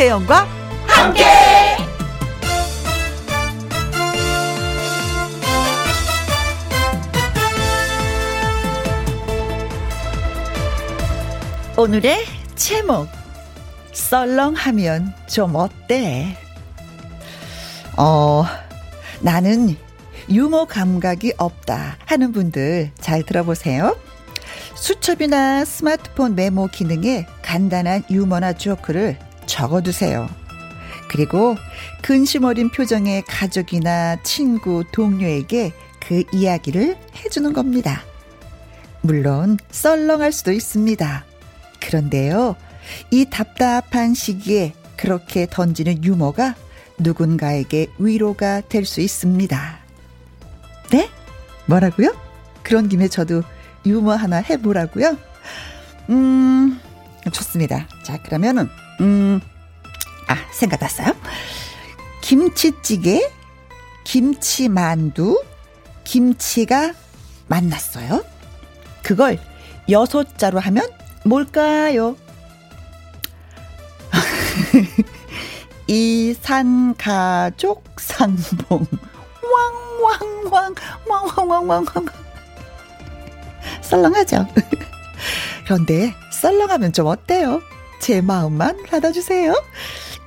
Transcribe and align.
김혜영과 0.00 0.48
함께. 0.86 1.24
오늘의 11.76 12.24
제목 12.56 13.08
썰렁하면 13.92 15.12
좀 15.28 15.54
어때? 15.56 16.34
어, 17.98 18.44
나는 19.20 19.76
유머 20.30 20.64
감각이 20.64 21.34
없다 21.36 21.98
하는 22.06 22.32
분들 22.32 22.92
잘 22.98 23.22
들어보세요. 23.22 23.98
수첩이나 24.76 25.66
스마트폰 25.66 26.36
메모 26.36 26.68
기능에 26.68 27.26
간단한 27.42 28.04
유머나 28.08 28.54
조크를 28.54 29.18
적어두세요. 29.50 30.28
그리고 31.08 31.56
근심 32.02 32.44
어린 32.44 32.70
표정의 32.70 33.22
가족이나 33.26 34.16
친구, 34.22 34.84
동료에게 34.92 35.72
그 35.98 36.22
이야기를 36.32 36.96
해주는 37.16 37.52
겁니다. 37.52 38.02
물론 39.02 39.58
썰렁할 39.70 40.30
수도 40.30 40.52
있습니다. 40.52 41.24
그런데요, 41.80 42.54
이 43.10 43.26
답답한 43.28 44.14
시기에 44.14 44.74
그렇게 44.96 45.46
던지는 45.50 46.04
유머가 46.04 46.54
누군가에게 46.98 47.88
위로가 47.98 48.60
될 48.68 48.84
수 48.84 49.00
있습니다. 49.00 49.78
네? 50.92 51.10
뭐라고요? 51.66 52.14
그런 52.62 52.88
김에 52.88 53.08
저도 53.08 53.42
유머 53.86 54.14
하나 54.14 54.36
해보라고요? 54.36 55.16
음, 56.10 56.78
좋습니다. 57.32 57.88
자, 58.02 58.18
그러면은, 58.22 58.68
음, 59.00 59.40
아, 60.28 60.36
생각났어요. 60.52 61.14
김치찌개, 62.20 63.30
김치만두, 64.04 65.42
김치가 66.04 66.92
만났어요. 67.48 68.24
그걸 69.02 69.38
여섯 69.88 70.38
자로 70.38 70.60
하면 70.60 70.88
뭘까요? 71.24 72.16
이산 75.86 76.94
가족 76.96 77.84
상봉. 77.98 78.86
왕왕왕 80.12 80.74
왕왕왕왕왕 81.08 82.06
썰렁하죠. 83.82 84.46
그런데 85.64 86.14
썰렁하면 86.30 86.92
좀 86.92 87.06
어때요? 87.06 87.60
제 88.00 88.20
마음만 88.20 88.84
받아주세요. 88.84 89.54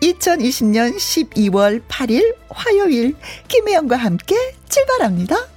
2020년 0.02 0.95
12월 0.95 1.81
8일 1.88 2.35
화요일 2.49 3.16
김혜영과 3.47 3.97
함께 3.97 4.35
출발합니다. 4.69 5.53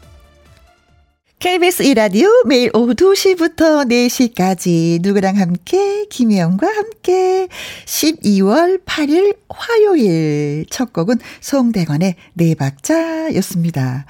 KBS 1.46 1.84
이라디오 1.84 2.28
매일 2.44 2.72
오후 2.74 2.92
2시부터 2.94 3.88
4시까지 3.88 5.00
누구랑 5.00 5.36
함께 5.36 6.04
김혜영과 6.06 6.66
함께 6.66 7.46
12월 7.84 8.84
8일 8.84 9.36
화요일 9.48 10.66
첫 10.70 10.92
곡은 10.92 11.20
송대관의 11.40 12.16
네 12.32 12.54
박자였습니다. 12.56 14.06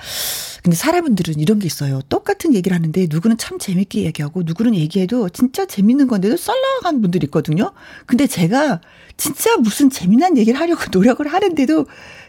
근데 0.62 0.76
사람들은 0.78 1.38
이런 1.38 1.58
게 1.58 1.66
있어요. 1.66 2.00
똑같은 2.08 2.54
얘기를 2.54 2.74
하는데 2.74 3.06
누구는 3.10 3.36
참 3.36 3.58
재밌게 3.58 4.04
얘기하고 4.04 4.42
누구는 4.42 4.74
얘기해도 4.74 5.28
진짜 5.28 5.66
재밌는 5.66 6.06
건데도 6.06 6.38
썰렁한 6.38 7.02
분들이 7.02 7.26
있거든요. 7.26 7.74
근데 8.06 8.26
제가 8.26 8.80
진짜 9.18 9.58
무슨 9.58 9.90
재미난 9.90 10.38
얘기를 10.38 10.58
하려고 10.58 10.84
노력을 10.90 11.30
하는데도 11.30 11.84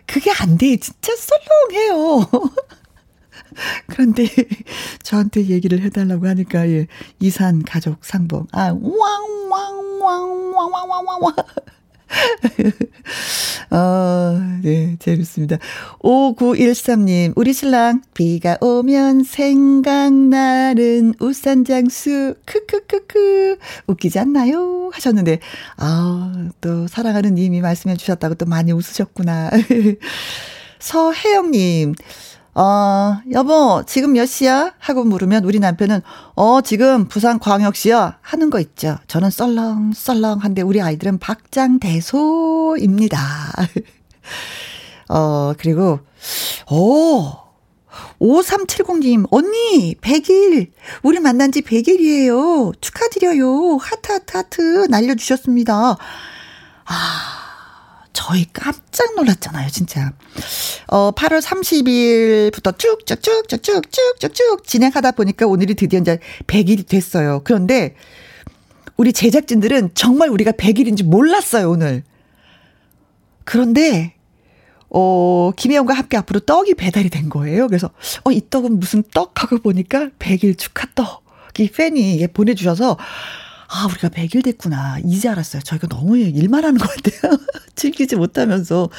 그게 0.06 0.32
안 0.32 0.58
돼. 0.58 0.76
진짜 0.76 1.14
썰렁해요. 1.16 2.30
그런데 3.88 4.28
저한테 5.08 5.48
얘기를 5.48 5.80
해달라고 5.80 6.28
하니까 6.28 6.68
예 6.68 6.88
이산 7.22 7.64
가족 7.64 8.04
상봉 8.04 8.48
아 8.52 8.74
왕 8.74 8.84
왕 9.48 9.56
왕 10.04 10.52
왕 10.52 10.68
왕 10.74 10.90
왕 10.90 11.06
왕 11.08 11.22
왕 11.24 11.34
어, 13.72 14.40
네, 14.64 14.96
재밌습니다. 15.00 15.58
5913님, 16.00 17.34
우리 17.36 17.52
신랑, 17.52 18.02
비가 18.14 18.58
오면 18.62 19.26
생각나는 19.26 21.14
우산 21.20 21.66
장수, 21.66 22.36
크크크크, 22.46 23.58
웃기지 23.88 24.20
않나요? 24.20 24.90
하셨는데, 24.94 25.40
아, 25.76 26.50
또 26.62 26.88
사랑하는 26.88 27.36
님이 27.36 27.60
말씀해 27.60 27.98
주셨다고 27.98 28.36
또 28.36 28.46
많이 28.46 28.72
웃으셨구나. 28.72 29.52
서혜영님, 30.80 31.96
어, 32.58 33.22
여보, 33.34 33.84
지금 33.86 34.14
몇 34.14 34.26
시야? 34.26 34.74
하고 34.80 35.04
물으면 35.04 35.44
우리 35.44 35.60
남편은, 35.60 36.02
어, 36.34 36.62
지금 36.62 37.08
부산 37.08 37.38
광역시야? 37.38 38.18
하는 38.20 38.50
거 38.50 38.60
있죠. 38.60 38.98
저는 39.06 39.30
썰렁썰렁한데 39.30 40.64
우리 40.64 40.82
아이들은 40.82 41.20
박장대소입니다. 41.20 43.20
어, 45.10 45.54
그리고, 45.60 46.00
오, 46.72 47.32
5370님, 48.20 49.28
언니, 49.30 49.94
100일. 50.02 50.72
우리 51.04 51.20
만난 51.20 51.52
지 51.52 51.62
100일이에요. 51.62 52.74
축하드려요. 52.82 53.78
하트, 53.78 54.14
하트, 54.14 54.36
하트 54.36 54.88
날려주셨습니다. 54.90 55.96
아, 56.86 57.47
저희 58.18 58.48
깜짝 58.52 59.14
놀랐잖아요, 59.16 59.70
진짜. 59.70 60.12
어, 60.88 61.12
8월 61.12 61.40
30일부터 61.40 62.76
쭉쭉쭉쭉쭉쭉쭉 62.80 64.66
진행하다 64.66 65.12
보니까 65.12 65.46
오늘이 65.46 65.76
드디어 65.76 66.00
이제 66.00 66.18
100일이 66.48 66.88
됐어요. 66.88 67.42
그런데 67.44 67.96
우리 68.96 69.14
제작진들은 69.14 69.92
정말 69.94 70.30
우리가 70.30 70.54
100일인지 70.54 71.04
몰랐어요, 71.04 71.70
오늘. 71.70 72.04
그런데 73.44 74.16
어, 74.90 75.52
김혜영과 75.56 75.94
함께 75.94 76.18
앞으로 76.18 76.40
떡이 76.40 76.74
배달이 76.74 77.12
된 77.12 77.30
거예요. 77.30 77.68
그래서, 77.68 77.92
어, 78.24 78.32
이 78.32 78.42
떡은 78.50 78.80
무슨 78.80 79.04
떡? 79.14 79.44
하고 79.44 79.60
보니까 79.60 80.10
100일 80.18 80.58
축하 80.58 80.88
떡 80.96 81.28
이 81.60 81.70
팬이 81.70 82.26
보내주셔서, 82.34 82.98
아, 83.70 83.86
우리가 83.86 84.10
100일 84.10 84.44
됐구나. 84.46 84.98
이제 85.06 85.28
알았어요. 85.28 85.62
저희가 85.62 85.88
너무 85.88 86.18
일만 86.18 86.64
하는 86.64 86.78
것 86.78 86.90
같아요. 86.90 87.38
즐기지 87.76 88.16
못하면서. 88.16 88.90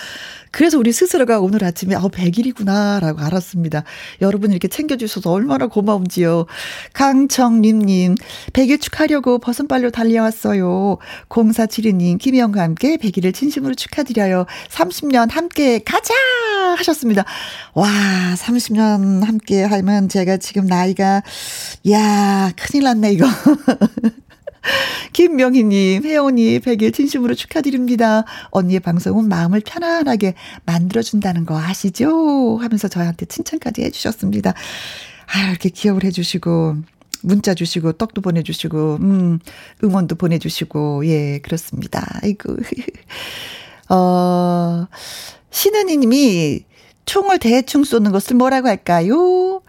그래서 0.51 0.79
우리 0.79 0.93
스스로가 0.93 1.41
오늘 1.41 1.65
아침에 1.65 1.95
아 1.95 2.01
100일이구나 2.03 3.01
라고 3.01 3.21
알았습니다. 3.21 3.85
여러분 4.21 4.51
이렇게 4.51 4.69
챙겨주셔서 4.69 5.31
얼마나 5.31 5.67
고마운지요. 5.67 6.47
강정림님 6.93 8.15
100일 8.53 8.81
축하하려고 8.81 9.39
버선발로 9.39 9.91
달려왔어요. 9.91 10.99
0472님 11.29 12.19
김희영과 12.19 12.63
함께 12.63 12.97
100일을 12.97 13.35
진심으로 13.35 13.75
축하드려요. 13.75 14.47
30년 14.71 15.31
함께 15.31 15.81
가자 15.81 16.15
하셨습니다. 16.77 17.25
와 17.75 17.87
30년 18.37 19.25
함께 19.25 19.65
하면 19.65 20.09
제가 20.09 20.37
지금 20.39 20.67
나이가 20.67 21.23
야 21.91 22.53
큰일 22.57 22.85
났네 22.85 23.13
이거. 23.13 23.27
김명희님, 25.13 26.05
혜원이 26.05 26.61
100일 26.61 26.93
진심으로 26.95 27.35
축하드립니다. 27.35 28.25
언니의 28.51 28.81
방송은 28.81 29.29
마음을 29.29 29.61
편안하게 29.65 30.35
만들어준다는 30.67 31.47
거 31.47 31.59
아시죠? 31.59 32.59
하면서 32.59 32.89
저한테 32.89 33.27
칭찬까지 33.27 33.83
해주셨습니다. 33.83 34.51
아, 34.51 35.49
이렇게 35.51 35.69
기억을 35.69 36.05
해주시고, 36.05 36.77
문자 37.23 37.55
주시고, 37.55 37.93
떡도 37.93 38.21
보내주시고, 38.21 38.99
음, 39.01 39.39
응원도 39.83 40.17
보내주시고, 40.17 41.07
예, 41.07 41.41
그렇습니다. 41.41 42.07
아이고. 42.23 42.57
어, 43.91 44.87
신은희 45.51 45.97
님이 45.99 46.65
총을 47.07 47.39
대충 47.39 47.85
쏘는 47.85 48.13
것을 48.13 48.37
뭐라고 48.37 48.69
할까요? 48.69 49.63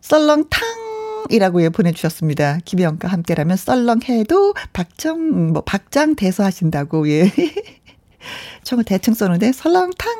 썰렁탕 0.00 0.85
이라고 1.30 1.62
예, 1.62 1.68
보내주셨습니다. 1.68 2.58
김영과 2.64 3.08
함께라면 3.08 3.56
썰렁해도 3.56 4.54
박정, 4.72 5.52
뭐, 5.52 5.62
박장 5.62 6.14
대소하신다고, 6.14 7.08
예. 7.08 7.30
총을 8.64 8.84
대충 8.84 9.14
쏘는데 9.14 9.52
설렁탕, 9.52 10.14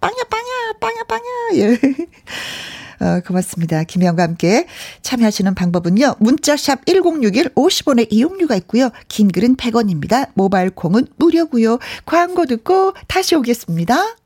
빵야, 0.00 0.16
빵야, 0.30 0.72
빵야, 0.80 1.02
빵야, 1.08 1.22
예. 1.54 1.78
어, 3.00 3.20
고맙습니다. 3.24 3.84
김영과 3.84 4.24
함께 4.24 4.66
참여하시는 5.02 5.54
방법은요. 5.54 6.16
문자샵 6.18 6.86
1061 6.86 7.50
50원의 7.54 8.08
이용료가 8.10 8.56
있고요. 8.56 8.90
긴 9.06 9.28
글은 9.28 9.56
100원입니다. 9.56 10.30
모바일 10.34 10.70
콩은 10.70 11.06
무료고요. 11.16 11.78
광고 12.04 12.46
듣고 12.46 12.94
다시 13.06 13.36
오겠습니다. 13.36 14.16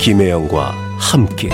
김혜영과 0.00 0.72
함께. 0.98 1.50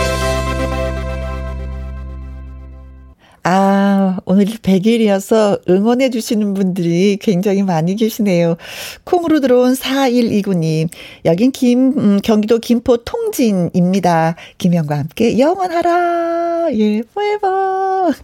아, 3.49 3.87
아, 4.07 4.21
오늘 4.25 4.47
100일이어서 4.47 5.61
응원해 5.71 6.11
주시는 6.11 6.55
분들이 6.55 7.17
굉장히 7.17 7.63
많이 7.63 7.95
계시네요. 7.95 8.57
콩으로 9.05 9.39
들어온 9.39 9.75
4129님. 9.75 10.89
여긴 11.25 11.53
김, 11.53 11.97
음, 11.97 12.19
경기도 12.25 12.59
김포 12.59 12.97
통진입니다. 12.97 14.35
김영과 14.59 14.99
함께 14.99 15.39
영원하라. 15.39 16.71
예, 16.73 16.99
forever. 16.99 18.15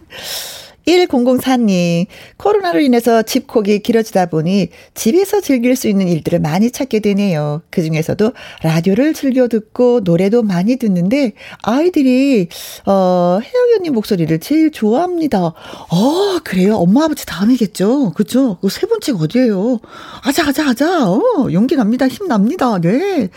1004님, 0.87 2.07
코로나로 2.37 2.79
인해서 2.79 3.21
집콕이 3.21 3.79
길어지다 3.79 4.27
보니 4.27 4.69
집에서 4.93 5.41
즐길 5.41 5.75
수 5.75 5.87
있는 5.87 6.07
일들을 6.07 6.39
많이 6.39 6.71
찾게 6.71 6.99
되네요. 6.99 7.61
그 7.69 7.81
중에서도 7.81 8.33
라디오를 8.63 9.13
즐겨 9.13 9.47
듣고 9.47 10.01
노래도 10.01 10.43
많이 10.43 10.75
듣는데 10.75 11.33
아이들이, 11.61 12.47
어, 12.85 13.39
혜영이님 13.41 13.93
목소리를 13.93 14.39
제일 14.39 14.71
좋아합니다. 14.71 15.39
어, 15.45 16.39
그래요? 16.43 16.75
엄마, 16.75 17.05
아버지 17.05 17.25
다음이겠죠? 17.25 18.11
그죠? 18.11 18.57
그세 18.61 18.87
번째가 18.87 19.19
어디예요? 19.19 19.79
아자, 20.23 20.47
아자, 20.47 20.69
아자. 20.69 21.09
어, 21.09 21.19
용기 21.51 21.75
납니다. 21.75 22.07
힘 22.07 22.27
납니다. 22.27 22.79
네. 22.79 23.29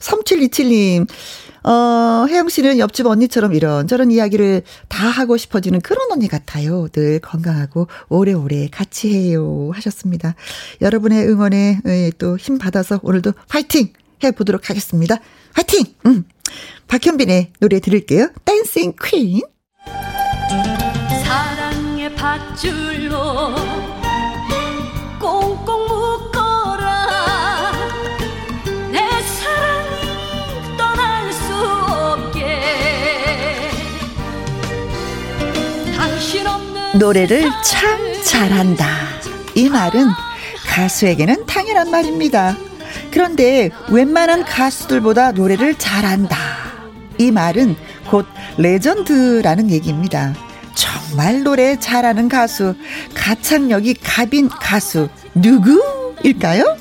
3727님, 0.00 1.06
어, 1.64 2.26
혜영 2.28 2.48
씨는 2.48 2.78
옆집 2.78 3.06
언니처럼 3.06 3.54
이런저런 3.54 4.10
이야기를 4.10 4.62
다 4.88 5.06
하고 5.06 5.36
싶어지는 5.36 5.80
그런 5.80 6.10
언니 6.10 6.28
같아요. 6.28 6.88
늘 6.88 7.20
건강하고 7.20 7.88
오래오래 8.08 8.68
같이 8.70 9.12
해요. 9.14 9.70
하셨습니다. 9.74 10.34
여러분의 10.80 11.28
응원에 11.28 11.80
예, 11.86 12.10
또힘 12.18 12.58
받아서 12.58 13.00
오늘도 13.02 13.32
파이팅! 13.48 13.92
해보도록 14.24 14.70
하겠습니다. 14.70 15.16
파이팅! 15.54 15.84
음. 16.06 16.24
박현빈의 16.88 17.52
노래 17.60 17.80
들을게요. 17.80 18.30
댄싱 18.44 18.94
퀸. 19.02 19.40
사랑의 21.24 22.14
밧줄로 22.14 23.81
노래를 36.94 37.48
참 37.64 38.22
잘한다. 38.22 38.86
이 39.54 39.68
말은 39.68 40.08
가수에게는 40.66 41.46
당연한 41.46 41.90
말입니다. 41.90 42.56
그런데 43.10 43.70
웬만한 43.88 44.44
가수들보다 44.44 45.32
노래를 45.32 45.74
잘한다. 45.76 46.36
이 47.18 47.30
말은 47.30 47.76
곧 48.10 48.26
레전드라는 48.58 49.70
얘기입니다. 49.70 50.34
정말 50.74 51.42
노래 51.42 51.78
잘하는 51.78 52.28
가수, 52.28 52.74
가창력이 53.14 53.94
갑인 53.94 54.48
가수, 54.48 55.08
누구일까요? 55.34 56.76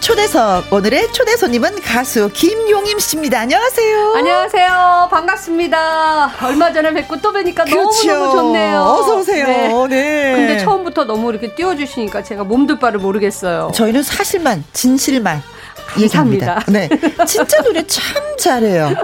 초대석 0.00 0.72
오늘의 0.72 1.12
초대 1.12 1.36
손님은 1.36 1.80
가수 1.82 2.30
김용임 2.32 2.98
씨입니다. 2.98 3.40
안녕하세요. 3.40 4.14
안녕하세요. 4.16 5.08
반갑습니다. 5.10 6.32
얼마 6.42 6.72
전에 6.72 6.92
뵙고 6.94 7.20
또 7.20 7.32
뵈니까 7.32 7.64
그렇죠. 7.64 8.08
너무너무 8.10 8.32
좋네요. 8.32 8.80
어서 8.80 9.16
오세요. 9.18 9.46
네. 9.46 9.68
네. 9.88 10.32
근데 10.36 10.58
처음부터 10.58 11.04
너무 11.04 11.30
이렇게 11.30 11.54
띄워 11.54 11.76
주시니까 11.76 12.22
제가 12.22 12.44
몸둘 12.44 12.78
바를 12.78 12.98
모르겠어요. 12.98 13.70
저희는 13.74 14.02
사실만 14.02 14.64
진실만 14.72 15.42
감사합니다. 15.86 16.64
네. 16.68 16.88
진짜 17.26 17.60
노래 17.62 17.84
참 17.86 18.14
잘해요. 18.38 18.94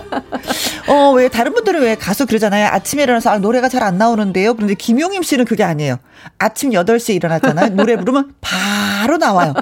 어, 0.89 1.11
왜 1.15 1.29
다른 1.29 1.53
분들은 1.53 1.83
왜 1.83 1.95
가수 1.97 2.27
그러잖아요. 2.27 2.69
아침에 2.69 3.03
일어나서 3.03 3.31
아, 3.31 3.39
노래가 3.39 3.69
잘 3.69 3.83
안 3.83 3.99
나오는데요. 3.99 4.55
그런데 4.55 4.75
김용임 4.75 5.23
씨는 5.23 5.45
그게 5.45 5.63
아니에요. 5.63 5.99
아침 6.39 6.71
8시에 6.71 7.15
일어났잖아요. 7.17 7.71
노래 7.71 7.97
부르면 7.97 8.33
바로 8.41 9.17
나와요. 9.19 9.53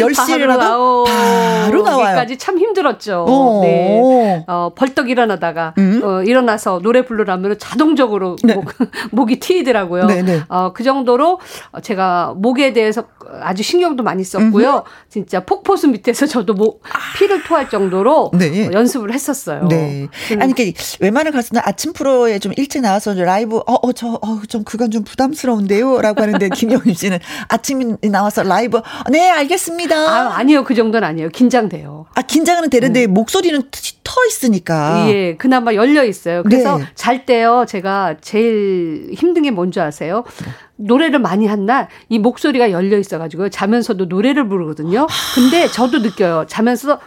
10시에 0.00 0.36
일어나도 0.36 1.04
바로 1.04 1.82
나와요. 1.82 2.16
까지 2.16 2.38
참 2.38 2.58
힘들었죠. 2.58 3.24
어. 3.28 3.60
네. 3.62 4.44
어, 4.46 4.70
벌떡 4.74 5.10
일어나다가 5.10 5.74
음. 5.78 6.00
어, 6.02 6.22
일어나서 6.22 6.80
노래 6.82 7.04
부르라면 7.04 7.58
자동적으로 7.58 8.36
네. 8.42 8.54
목, 8.54 8.72
목이 9.12 9.40
트이더라고요. 9.40 10.06
네, 10.06 10.22
네. 10.22 10.40
어, 10.48 10.72
그 10.72 10.82
정도로 10.82 11.38
제가 11.82 12.34
목에 12.36 12.72
대해서 12.72 13.04
아주 13.40 13.62
신경도 13.62 14.02
많이 14.02 14.24
썼고요. 14.24 14.70
음흠. 14.70 14.84
진짜 15.08 15.44
폭포수 15.44 15.88
밑에서 15.88 16.26
저도 16.26 16.54
목 16.54 16.82
피를 17.16 17.42
토할 17.44 17.68
정도로 17.68 18.30
네. 18.34 18.66
어, 18.66 18.70
연습을 18.72 19.12
했었어요. 19.12 19.66
네. 19.68 20.08
아니 20.40 20.52
그러니까 20.54 20.82
웬만한 21.00 21.32
가수는 21.32 21.62
아침 21.64 21.92
프로에 21.92 22.38
좀 22.38 22.52
일찍 22.56 22.80
나와서 22.80 23.14
라이브 23.14 23.58
어어 23.66 23.92
저좀 23.92 24.20
어, 24.22 24.64
그건 24.64 24.90
좀 24.90 25.04
부담스러운데요라고 25.04 26.22
하는데 26.22 26.48
김영임 26.54 26.94
씨는 26.94 27.18
아침에 27.48 27.96
나와서 28.10 28.42
라이브 28.42 28.80
네 29.10 29.30
알겠습니다. 29.30 29.96
아, 29.96 30.36
아니요 30.36 30.64
그 30.64 30.74
정도는 30.74 31.06
아니에요. 31.06 31.28
긴장돼요. 31.30 32.06
아 32.14 32.22
긴장은 32.22 32.70
되는데 32.70 33.06
음. 33.06 33.14
목소리는 33.14 33.62
터 34.10 34.24
있으니까. 34.26 35.06
예, 35.08 35.36
그나마 35.36 35.72
열려 35.74 36.02
있어요. 36.04 36.42
그래서 36.42 36.78
네. 36.78 36.84
잘 36.96 37.26
때요 37.26 37.64
제가 37.68 38.16
제일 38.20 39.10
힘든 39.12 39.42
게 39.42 39.50
뭔지 39.52 39.78
아세요? 39.80 40.24
노래를 40.76 41.18
많이 41.20 41.46
한 41.46 41.66
날 41.66 41.88
이 42.08 42.18
목소리가 42.18 42.70
열려 42.72 42.98
있어가지고 42.98 43.50
자면서도 43.50 44.06
노래를 44.06 44.48
부르거든요. 44.48 45.06
근데 45.34 45.68
저도 45.68 45.98
느껴요. 45.98 46.44
자면서 46.48 46.98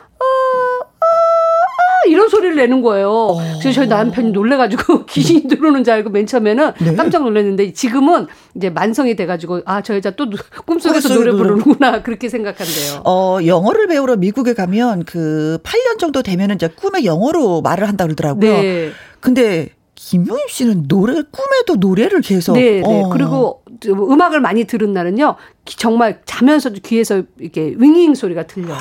이런 2.07 2.29
소리를 2.29 2.55
내는 2.55 2.81
거예요. 2.81 3.09
어. 3.09 3.37
그래서 3.59 3.71
저희 3.71 3.87
남편이 3.87 4.31
놀래가지고 4.31 5.05
귀신이 5.09 5.47
들어오는 5.47 5.83
줄 5.83 5.93
알고 5.93 6.09
맨 6.09 6.25
처음에는 6.25 6.73
네. 6.79 6.95
깜짝 6.95 7.23
놀랐는데 7.23 7.73
지금은 7.73 8.27
이제 8.55 8.69
만성이 8.69 9.15
돼가지고 9.15 9.61
아 9.65 9.81
저 9.81 9.95
여자 9.95 10.11
또 10.11 10.25
꿈속에서 10.65 11.13
노래 11.13 11.31
부르는구나 11.31 12.01
그렇게 12.03 12.29
생각한대요. 12.29 13.01
어 13.05 13.39
영어를 13.45 13.87
배우러 13.87 14.15
미국에 14.15 14.53
가면 14.53 15.03
그 15.05 15.59
8년 15.63 15.99
정도 15.99 16.21
되면은 16.21 16.55
이제 16.55 16.67
꿈에 16.67 17.03
영어로 17.05 17.61
말을 17.61 17.87
한다 17.87 18.05
그러더라고요. 18.05 18.51
네. 18.61 18.91
근데 19.19 19.69
김용임 19.95 20.47
씨는 20.49 20.87
노래 20.87 21.13
꿈에도 21.13 21.75
노래를 21.77 22.21
계속. 22.21 22.53
네, 22.53 22.81
네. 22.81 22.83
어. 22.85 23.09
그리고 23.09 23.61
음악을 23.85 24.39
많이 24.41 24.65
들은 24.65 24.93
날은요 24.93 25.35
정말 25.65 26.21
자면서도 26.25 26.77
귀에서 26.83 27.23
이렇게 27.39 27.73
윙윙 27.77 28.15
소리가 28.15 28.43
들려요. 28.47 28.77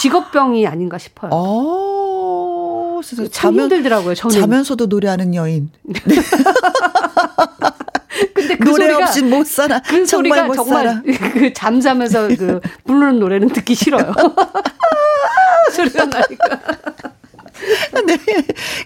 직업병이 0.00 0.66
아닌가 0.66 0.96
싶어요. 0.96 1.30
어, 1.30 3.00
참 3.04 3.28
자면, 3.30 3.64
힘들더라고요. 3.64 4.14
저는 4.14 4.40
자면서도 4.40 4.86
노래하는 4.86 5.34
여인. 5.34 5.70
네. 5.82 6.00
근데 8.34 8.56
그 8.56 8.64
노래 8.64 8.86
소리가, 8.86 9.04
없이 9.04 9.22
못 9.22 9.46
살아. 9.46 9.82
그 9.82 10.06
소리가 10.06 10.50
정말 10.54 11.02
그 11.34 11.52
잠자면서 11.52 12.28
그 12.28 12.60
부르는 12.84 13.18
노래는 13.18 13.48
듣기 13.48 13.74
싫어요. 13.74 14.14
소리가 15.76 16.06
나니까. 16.06 16.60
네. 18.06 18.16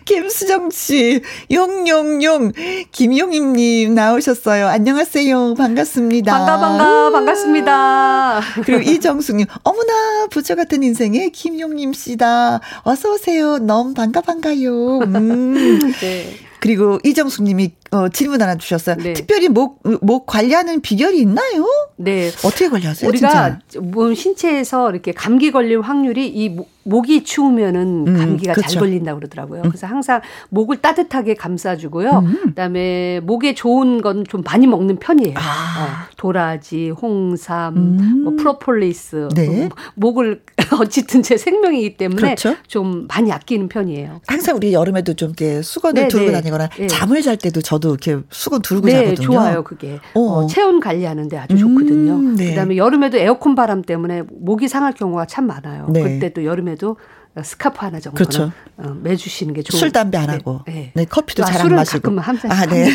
김수정 0.04 0.70
씨, 0.70 1.20
용용용, 1.50 2.52
김용임님 2.90 3.94
나오셨어요. 3.94 4.66
안녕하세요. 4.68 5.54
반갑습니다. 5.54 6.32
반가, 6.32 6.58
반가, 6.58 7.10
반갑습니다. 7.10 8.40
그리고 8.64 8.82
이정숙님, 8.90 9.46
어머나, 9.62 10.26
부처 10.30 10.54
같은 10.54 10.82
인생의 10.82 11.30
김용임 11.30 11.92
씨다. 11.92 12.60
어서오세요. 12.82 13.58
너무 13.58 13.94
반가, 13.94 14.20
반가요. 14.20 14.98
음. 14.98 15.78
네. 16.00 16.36
그리고 16.60 16.98
이정숙 17.04 17.44
님이 17.44 17.72
어, 17.94 18.08
질문 18.08 18.42
하나 18.42 18.56
주셨어요. 18.56 18.96
네. 18.96 19.12
특별히 19.12 19.48
목, 19.48 19.80
목 20.02 20.26
관리하는 20.26 20.80
비결이 20.80 21.18
있나요? 21.20 21.64
네. 21.96 22.28
어떻게 22.44 22.68
관리하세요? 22.68 23.08
우리가 23.08 23.60
몸 23.80 24.14
신체에서 24.14 24.90
이렇게 24.90 25.12
감기 25.12 25.52
걸릴 25.52 25.80
확률이 25.80 26.26
이 26.28 26.48
목, 26.48 26.74
목이 26.82 27.24
추우면은 27.24 28.04
음, 28.08 28.16
감기가 28.18 28.52
그렇죠. 28.52 28.72
잘 28.72 28.80
걸린다고 28.80 29.18
그러더라고요. 29.20 29.62
음. 29.62 29.68
그래서 29.70 29.86
항상 29.86 30.20
목을 30.50 30.78
따뜻하게 30.82 31.34
감싸주고요. 31.34 32.10
음. 32.18 32.40
그다음에 32.48 33.20
목에 33.20 33.54
좋은 33.54 34.02
건 34.02 34.24
좀 34.28 34.42
많이 34.42 34.66
먹는 34.66 34.96
편이에요. 34.96 35.34
아. 35.36 36.08
어, 36.10 36.14
도라지, 36.16 36.90
홍삼, 36.90 37.76
음. 37.76 38.22
뭐 38.24 38.32
프로폴리스, 38.36 39.28
네. 39.34 39.68
목을 39.94 40.42
어쨌든 40.80 41.22
제 41.22 41.36
생명이기 41.36 41.96
때문에 41.96 42.20
그렇죠? 42.20 42.56
좀 42.66 43.06
많이 43.06 43.30
아끼는 43.30 43.68
편이에요. 43.68 44.20
항상 44.26 44.56
우리 44.56 44.72
여름에도 44.72 45.14
좀 45.14 45.28
이렇게 45.28 45.62
수건을 45.62 46.02
네, 46.02 46.08
두르고 46.08 46.30
네. 46.30 46.40
다니거나 46.40 46.68
네. 46.76 46.86
잠을 46.86 47.22
잘 47.22 47.36
때도 47.36 47.60
저도 47.60 47.83
이렇게 47.90 48.18
수건 48.30 48.62
두르고 48.62 48.86
네, 48.86 49.04
자거든요. 49.04 49.26
좋아요, 49.26 49.64
그게. 49.64 50.00
어. 50.14 50.20
어, 50.20 50.46
체온 50.46 50.80
관리하는데 50.80 51.36
아주 51.36 51.56
좋거든요. 51.58 52.12
음, 52.14 52.36
네. 52.36 52.50
그다음에 52.50 52.76
여름에도 52.76 53.18
에어컨 53.18 53.54
바람 53.54 53.82
때문에 53.82 54.22
목이 54.30 54.68
상할 54.68 54.92
경우가 54.92 55.26
참 55.26 55.46
많아요. 55.46 55.86
네. 55.90 56.02
그때 56.02 56.32
또 56.32 56.44
여름에도 56.44 56.96
스카프 57.42 57.78
하나 57.80 57.98
정도는 57.98 58.14
그렇죠. 58.14 58.52
어, 58.76 58.94
매주시는 59.02 59.54
게 59.54 59.62
좋은. 59.62 59.78
술 59.80 59.90
담배 59.90 60.18
안 60.18 60.30
하고. 60.30 60.60
네, 60.66 60.92
네. 60.94 61.04
커피도 61.04 61.42
아, 61.42 61.46
잘안 61.46 61.74
마시고. 61.74 62.00
가끔 62.00 62.18
항상 62.20 62.50
아, 62.52 62.64
네. 62.66 62.88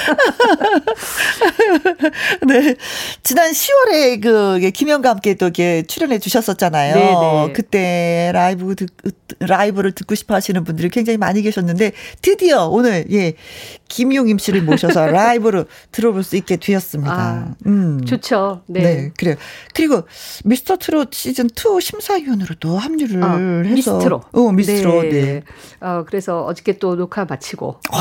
네. 2.46 2.74
지난 3.22 3.52
10월에 3.52 4.22
그 4.22 4.70
김영과 4.70 5.10
함께 5.10 5.34
또 5.34 5.46
이렇게 5.46 5.82
출연해 5.82 6.18
주셨었잖아요. 6.18 6.94
네네. 6.94 7.46
네. 7.46 7.52
그때 7.52 8.30
라이브 8.32 8.74
듣, 8.74 8.90
라이브를 9.40 9.92
듣고 9.92 10.14
싶어 10.14 10.34
하시는 10.34 10.62
분들이 10.64 10.88
굉장히 10.88 11.16
많이 11.16 11.42
계셨는데 11.42 11.92
드디어 12.22 12.68
오늘 12.68 13.06
예. 13.12 13.34
김용임 13.90 14.38
씨를 14.38 14.62
모셔서 14.62 15.04
라이브로 15.10 15.66
들어볼 15.92 16.22
수 16.22 16.36
있게 16.36 16.56
되었습니다. 16.56 17.12
아, 17.12 17.54
음. 17.66 18.02
좋죠. 18.06 18.62
네. 18.66 18.80
네. 18.80 19.12
그래요. 19.18 19.34
그리고 19.74 20.04
미스터 20.44 20.78
트롯 20.78 21.12
시즌 21.12 21.46
2 21.46 21.80
심사위원으로도 21.80 22.78
합류를 22.78 23.22
아, 23.22 23.36
해서 23.36 23.74
미스트로. 23.74 24.22
어, 24.32 24.52
미스트로. 24.52 25.02
네. 25.02 25.10
네. 25.10 25.42
어, 25.80 26.04
그래서 26.06 26.44
어저께 26.44 26.78
또 26.78 26.96
녹화 26.96 27.26
마치고. 27.26 27.80
와. 27.92 28.00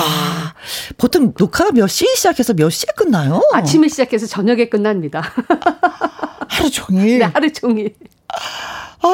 보통 0.97 1.33
녹화가 1.37 1.71
몇 1.71 1.87
시에 1.87 2.13
시작해서 2.15 2.53
몇 2.53 2.69
시에 2.69 2.87
끝나요? 2.95 3.41
아침에 3.53 3.87
시작해서 3.87 4.27
저녁에 4.27 4.69
끝납니다. 4.69 5.23
하루 6.47 6.69
종일. 6.69 7.19
네, 7.19 7.25
하루 7.25 7.51
종일. 7.51 7.95
아, 9.01 9.07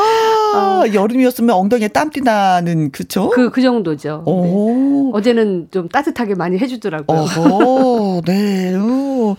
아, 0.56 0.84
여름이었으면 0.94 1.56
엉덩이에 1.56 1.90
땀띠 1.90 2.22
나는 2.22 2.92
그쵸? 2.92 3.30
그, 3.30 3.50
그 3.52 3.62
정도죠. 3.62 4.24
네. 4.26 5.12
어제는 5.14 5.68
좀 5.72 5.90
따뜻하게 5.90 6.36
많이 6.36 6.58
해주더라고요. 6.58 7.26
어 7.38 8.22
네. 8.26 8.76
오. 8.76 9.36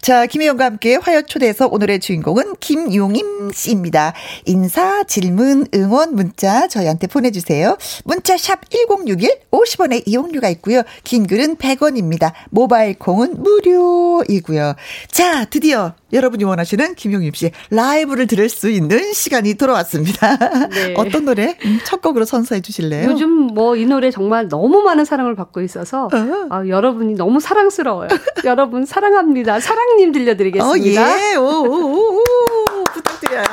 자, 0.00 0.26
김혜영과 0.26 0.66
함께 0.66 0.96
화요 0.96 1.22
초대에서 1.22 1.66
오늘의 1.66 2.00
주인공은 2.00 2.56
김용임 2.60 3.50
씨입니다. 3.52 4.12
인사, 4.44 5.02
질문, 5.04 5.66
응원, 5.74 6.14
문자 6.14 6.68
저희한테 6.68 7.06
보내주세요. 7.06 7.78
문자 8.04 8.36
샵 8.36 8.68
1061, 8.68 9.40
50원의 9.50 10.02
이용료가 10.06 10.50
있고요. 10.50 10.82
긴 11.04 11.26
글은 11.26 11.56
100원입니다. 11.56 12.32
모바일 12.50 12.98
콩은 12.98 13.42
무료이고요. 13.42 14.74
자, 15.10 15.46
드디어 15.46 15.94
여러분이 16.14 16.44
원하시는 16.44 16.94
김용임 16.94 17.32
씨 17.34 17.50
라이브를 17.70 18.26
들을 18.26 18.48
수 18.48 18.70
있는 18.70 19.12
시간이 19.12 19.54
돌아왔습니다. 19.54 20.36
네. 20.68 20.94
어떤 20.98 21.24
노래 21.26 21.56
음, 21.64 21.80
첫 21.84 22.00
곡으로 22.00 22.24
선사해 22.24 22.60
주실래요? 22.62 23.10
요즘 23.10 23.28
뭐 23.48 23.74
이 23.74 23.86
노래 23.86 24.10
정말 24.10 24.48
너무 24.48 24.82
많은 24.82 25.04
사랑을 25.04 25.34
받고 25.34 25.60
있어서 25.62 26.04
어. 26.06 26.46
아, 26.50 26.66
여러분이 26.66 27.14
너무 27.14 27.40
사랑스러워요. 27.40 28.08
여러분 28.44 28.86
사랑합니다. 28.86 29.58
사랑님 29.60 30.12
들려드리겠습니다. 30.12 31.02
어, 31.02 31.10
예. 31.32 31.34
오, 31.36 31.42
오, 31.42 32.18
오, 32.18 32.24
부탁드려요. 32.92 33.44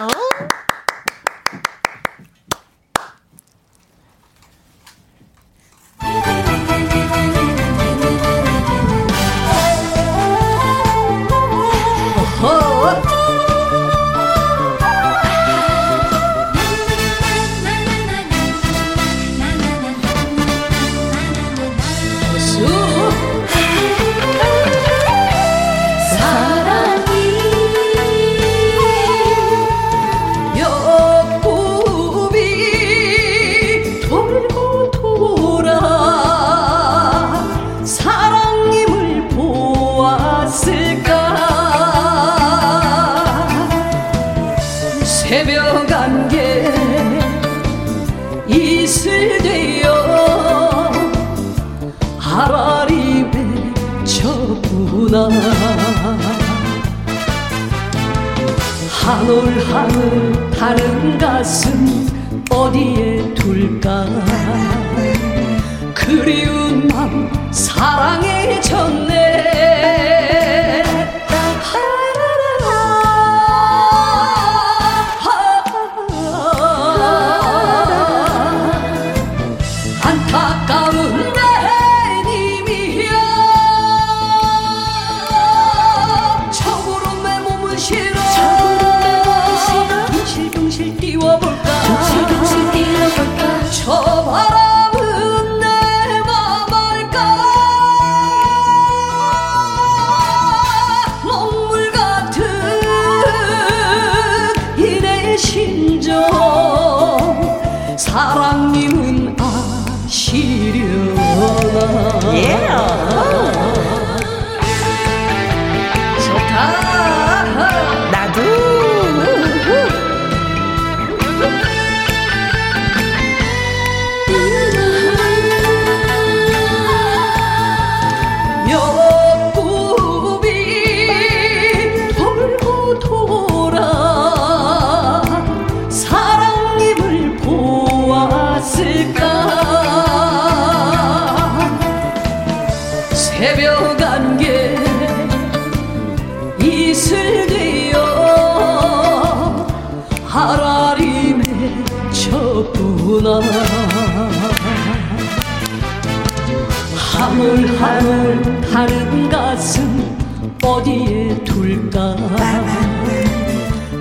하물하물 156.95 158.61
하는 158.73 159.29
가슴 159.29 160.17
어디에 160.61 161.41
둘까? 161.45 162.15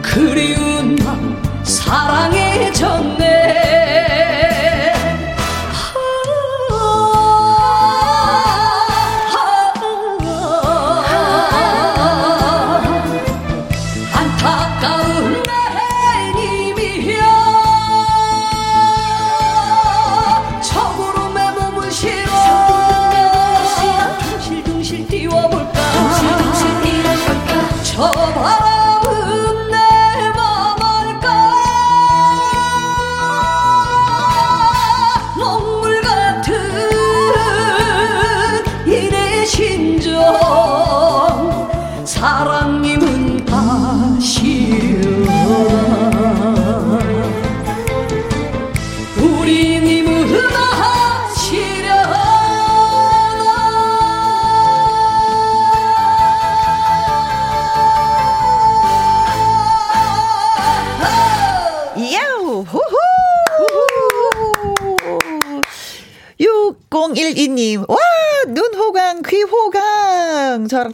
그리운 0.03 0.97
맘 1.05 1.41
사랑에 1.63 2.73
졌네 2.73 3.39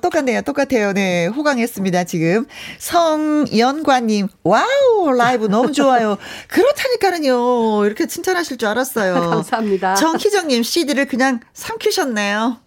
똑같네요. 0.06 0.42
똑같아요. 0.42 0.92
네, 0.92 1.26
호강했습니다, 1.26 2.04
지금. 2.04 2.46
성연관님, 2.78 4.28
와우, 4.44 5.12
라이브 5.16 5.46
너무 5.46 5.72
좋아요. 5.72 6.16
그렇다니까는요. 6.48 7.84
이렇게 7.86 8.06
칭찬하실 8.06 8.58
줄 8.58 8.68
알았어요. 8.68 9.14
감사합니다. 9.30 9.94
정희정님, 9.96 10.62
CD를 10.62 11.06
그냥 11.06 11.40
삼키셨네요. 11.54 12.58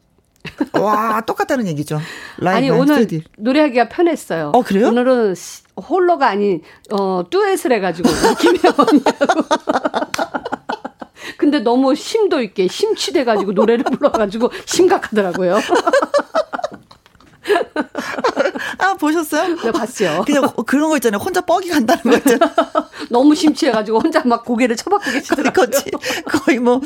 와, 0.73 1.21
똑같다는 1.21 1.67
얘기죠. 1.67 2.01
아니, 2.45 2.69
오늘 2.69 3.01
CD. 3.01 3.23
노래하기가 3.37 3.87
편했어요. 3.89 4.51
어, 4.53 4.61
그래요? 4.61 4.87
오늘은 4.89 5.35
홀로가 5.77 6.27
아닌, 6.27 6.61
어, 6.91 7.23
듀엣을 7.29 7.71
해가지고, 7.73 8.09
김혜원이하고. 8.39 9.43
근데 11.37 11.59
너무 11.59 11.95
심도 11.95 12.41
있게 12.41 12.67
심취돼가지고 12.67 13.53
노래를 13.53 13.85
불러가지고 13.85 14.51
심각하더라고요. 14.65 15.59
아, 18.77 18.93
보셨어요? 18.95 19.55
네, 19.63 19.71
봤어요. 19.71 20.23
그냥 20.25 20.51
그런 20.65 20.89
거 20.89 20.97
있잖아요. 20.97 21.19
혼자 21.19 21.41
뻑이 21.41 21.67
간다는 21.69 22.03
거 22.03 22.17
있잖아요. 22.17 22.51
너무 23.09 23.35
심취해가지고 23.35 23.99
혼자 23.99 24.23
막 24.25 24.45
고개를 24.45 24.75
쳐박고 24.75 25.11
계시더라고요. 25.11 25.51
그렇지. 25.51 25.91
거의 26.25 26.59
뭐, 26.59 26.81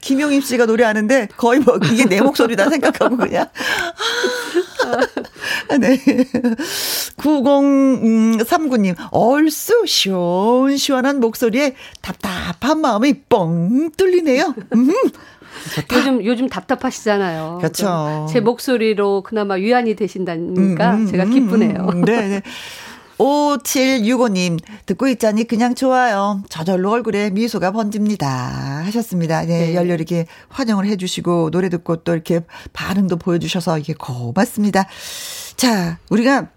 김용임 0.00 0.40
씨가 0.40 0.66
노래하는데 0.66 1.28
거의 1.36 1.60
뭐 1.60 1.78
이게 1.90 2.04
내 2.04 2.20
목소리다 2.20 2.68
생각하고 2.70 3.16
그냥. 3.16 3.48
아, 5.68 5.76
네. 5.78 5.98
9039님, 7.18 8.96
얼쑤 9.10 9.86
시원시원한 9.86 11.20
목소리에 11.20 11.74
답답한 12.00 12.80
마음이 12.80 13.22
뻥 13.28 13.90
뚫리네요. 13.96 14.54
음. 14.74 14.92
좋다. 15.74 15.96
요즘 15.98 16.24
요즘 16.24 16.48
답답하시잖아요. 16.48 17.58
그렇죠. 17.60 18.26
제 18.30 18.40
목소리로 18.40 19.22
그나마 19.22 19.54
위안이 19.54 19.94
되신다니까 19.94 20.94
음, 20.94 21.00
음, 21.00 21.06
제가 21.06 21.24
기쁘네요. 21.24 21.88
음, 21.92 22.04
네, 22.04 22.28
네. 22.28 22.42
5765님, 23.18 24.60
듣고 24.86 25.08
있자니 25.08 25.44
그냥 25.44 25.74
좋아요. 25.74 26.40
저절로 26.48 26.92
얼굴에 26.92 27.30
미소가 27.30 27.72
번집니다. 27.72 28.28
하셨습니다. 28.86 29.40
네, 29.40 29.46
네. 29.46 29.74
열렬히 29.74 29.94
이렇게 29.94 30.26
환영을 30.48 30.86
해주시고, 30.86 31.50
노래 31.50 31.68
듣고 31.68 31.96
또 31.96 32.14
이렇게 32.14 32.40
반응도 32.72 33.16
보여주셔서 33.16 33.78
이게 33.78 33.92
고맙습니다. 33.94 34.86
자, 35.56 35.98
우리가 36.10 36.50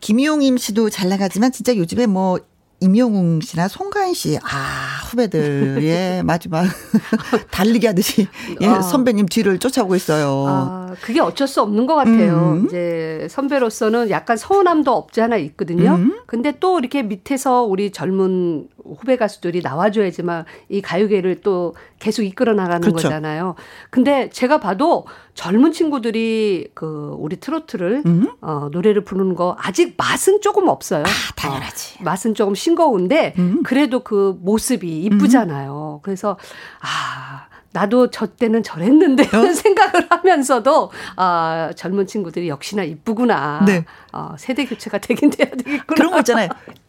김용임 0.00 0.56
씨도 0.56 0.88
잘 0.88 1.10
나가지만 1.10 1.52
진짜 1.52 1.76
요즘에 1.76 2.06
뭐 2.06 2.38
임영웅 2.80 3.42
씨나 3.42 3.68
송가인 3.68 4.14
씨, 4.14 4.38
아, 4.42 4.99
후배들의 5.10 6.22
마지막 6.24 6.64
달리기 7.50 7.86
하듯이 7.86 8.28
예, 8.60 8.66
아. 8.66 8.80
선배님 8.80 9.26
뒤를 9.26 9.58
쫓아오고 9.58 9.96
있어요. 9.96 10.46
아, 10.48 10.94
그게 11.00 11.20
어쩔 11.20 11.48
수 11.48 11.60
없는 11.62 11.86
것 11.86 11.94
같아요. 11.96 12.60
음. 12.60 12.66
이제 12.66 13.26
선배로서는 13.30 14.10
약간 14.10 14.36
서운함도 14.36 14.92
없지 14.92 15.20
않아 15.20 15.36
있거든요. 15.36 15.94
음. 15.94 16.20
근데 16.26 16.52
또 16.60 16.78
이렇게 16.78 17.02
밑에서 17.02 17.62
우리 17.62 17.90
젊은 17.90 18.68
후배 18.84 19.16
가수들이 19.16 19.60
나와줘야지만 19.62 20.44
이 20.68 20.80
가요계를 20.80 21.42
또 21.42 21.74
계속 22.00 22.22
이끌어 22.22 22.54
나가는 22.54 22.80
그렇죠. 22.80 23.08
거잖아요. 23.08 23.54
근데 23.90 24.28
제가 24.30 24.58
봐도 24.58 25.06
젊은 25.34 25.70
친구들이 25.70 26.70
그 26.74 27.14
우리 27.18 27.36
트로트를 27.38 28.02
음? 28.06 28.32
어, 28.40 28.68
노래를 28.72 29.04
부르는 29.04 29.36
거 29.36 29.56
아직 29.60 29.94
맛은 29.96 30.40
조금 30.40 30.68
없어요. 30.68 31.04
아, 31.04 31.32
당연하지. 31.36 31.98
어, 32.00 32.02
맛은 32.02 32.34
조금 32.34 32.54
싱거운데 32.56 33.34
음? 33.38 33.62
그래도 33.62 34.00
그 34.00 34.36
모습이 34.40 35.02
이쁘잖아요. 35.02 36.00
음? 36.00 36.02
그래서 36.02 36.36
아 36.80 37.46
나도 37.72 38.10
저 38.10 38.26
때는 38.26 38.62
저랬는데 38.62 39.24
어? 39.36 39.52
생각을 39.52 40.06
하면서도 40.10 40.90
아 41.16 41.70
젊은 41.76 42.06
친구들이 42.06 42.48
역시나 42.48 42.82
이쁘구나. 42.82 43.62
네. 43.66 43.84
어, 44.12 44.34
세대 44.38 44.64
교체가 44.64 44.98
되긴 44.98 45.30
돼야 45.30 45.50
되겠구나. 45.50 45.84
그런 45.96 46.10
거 46.12 46.18
있잖아요. 46.18 46.48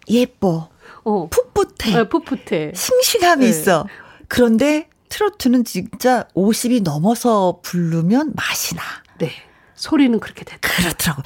예뻐. 0.10 0.70
어. 1.04 1.28
풋풋해. 1.30 1.96
네, 1.98 2.10
풋풋해. 2.10 2.72
싱싱함이 2.74 3.44
네. 3.44 3.50
있어. 3.50 3.86
그런데 4.28 4.88
트로트는 5.12 5.66
진짜 5.66 6.26
50이 6.36 6.84
넘어서 6.84 7.60
부르면 7.62 8.32
맛이 8.34 8.76
나. 8.76 8.82
네. 9.20 9.30
소리는 9.76 10.18
그렇게 10.20 10.46
됐다. 10.46 10.60
그렇더라고. 10.62 11.22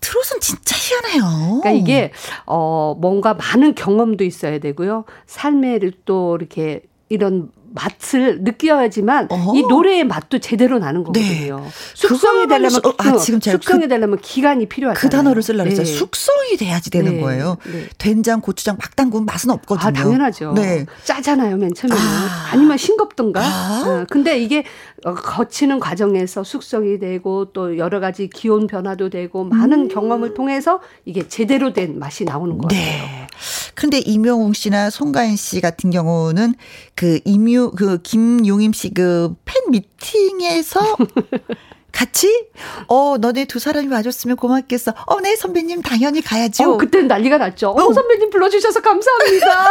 트롯은 0.00 0.40
진짜 0.40 0.76
희한해요. 0.76 1.60
그러니까 1.60 1.70
이게 1.72 2.12
어 2.46 2.94
뭔가 2.98 3.34
많은 3.34 3.74
경험도 3.74 4.22
있어야 4.24 4.58
되고요. 4.60 5.04
삶에를 5.26 5.92
또 6.04 6.36
이렇게 6.36 6.82
이런 7.08 7.50
맛을 7.74 8.42
느껴야지만 8.42 9.26
어허. 9.30 9.56
이 9.56 9.62
노래의 9.62 10.04
맛도 10.04 10.38
제대로 10.38 10.78
나는 10.78 11.00
네. 11.12 11.20
거거든요. 11.22 11.60
네. 11.64 11.70
숙성이 11.94 12.46
되려면 12.46 12.80
어, 12.84 12.94
아, 12.98 13.16
지금 13.18 13.40
제가 13.40 13.56
숙성이 13.56 13.82
그, 13.82 13.88
되려면 13.88 14.18
기간이 14.20 14.66
필요하죠. 14.66 15.00
그 15.00 15.10
단어를 15.10 15.42
쓰려고 15.42 15.68
했어요. 15.68 15.84
네. 15.84 15.92
숙성이 15.92 16.56
돼야지 16.56 16.90
되는 16.90 17.16
네. 17.16 17.20
거예요. 17.20 17.56
네. 17.66 17.88
된장, 17.98 18.40
고추장 18.40 18.76
막 18.80 18.94
담그면 18.94 19.26
맛은 19.26 19.50
없거든요. 19.50 19.88
아, 19.88 19.92
당연하죠. 19.92 20.52
네. 20.54 20.86
짜잖아요, 21.04 21.56
맨 21.56 21.74
처음에는. 21.74 22.00
아. 22.00 22.56
니면 22.56 22.76
싱겁던가. 22.76 23.40
아. 23.40 23.82
어, 23.84 24.06
근데 24.08 24.38
이게 24.38 24.60
어, 24.60 24.93
거치는 25.04 25.80
과정에서 25.80 26.42
숙성이 26.44 26.98
되고 26.98 27.46
또 27.52 27.76
여러 27.76 28.00
가지 28.00 28.28
기온 28.28 28.66
변화도 28.66 29.10
되고 29.10 29.44
많은 29.44 29.82
음. 29.82 29.88
경험을 29.88 30.34
통해서 30.34 30.80
이게 31.04 31.28
제대로 31.28 31.72
된 31.72 31.98
맛이 31.98 32.24
나오는 32.24 32.56
거예요. 32.58 32.82
네. 32.82 33.26
근데 33.74 33.98
임영웅 33.98 34.52
씨나 34.54 34.88
송가인 34.90 35.36
씨 35.36 35.60
같은 35.60 35.90
경우는 35.90 36.54
그 36.94 37.20
임유 37.24 37.72
그 37.76 38.00
김용임 38.02 38.72
씨 38.72 38.90
그 38.94 39.34
팬 39.44 39.70
미팅에서 39.70 40.80
같이 41.94 42.46
어 42.88 43.16
너네 43.18 43.44
두 43.44 43.58
사람이 43.60 43.86
와줬으면 43.88 44.36
고맙겠어. 44.36 44.92
어, 45.06 45.20
네 45.20 45.36
선배님 45.36 45.80
당연히 45.82 46.20
가야죠. 46.20 46.72
어, 46.72 46.76
그때는 46.76 47.06
난리가 47.06 47.38
났죠. 47.38 47.68
어, 47.70 47.82
어 47.82 47.92
선배님 47.92 48.30
불러주셔서 48.30 48.80
감사합니다. 48.80 49.70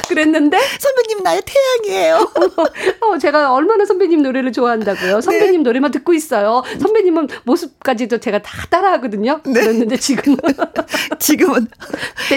그랬는데 0.08 0.58
선배님 0.80 1.22
나의 1.22 1.42
태양이에요. 1.44 2.32
어, 3.02 3.18
제가 3.18 3.52
얼마나 3.52 3.84
선배님 3.84 4.22
노래를 4.22 4.52
좋아한다고요. 4.52 5.20
선배님 5.20 5.62
네. 5.62 5.68
노래만 5.68 5.90
듣고 5.90 6.14
있어요. 6.14 6.62
선배님은 6.80 7.28
모습까지도 7.44 8.18
제가 8.18 8.40
다 8.40 8.66
따라하거든요. 8.70 9.40
네. 9.44 9.52
그랬는데 9.52 9.98
지금은 9.98 10.38
지금은 11.20 11.68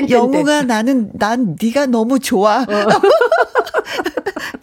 영웅아 0.10 0.64
나는 0.64 1.10
난 1.14 1.56
네가 1.62 1.86
너무 1.86 2.20
좋아. 2.20 2.64
어. 2.64 2.66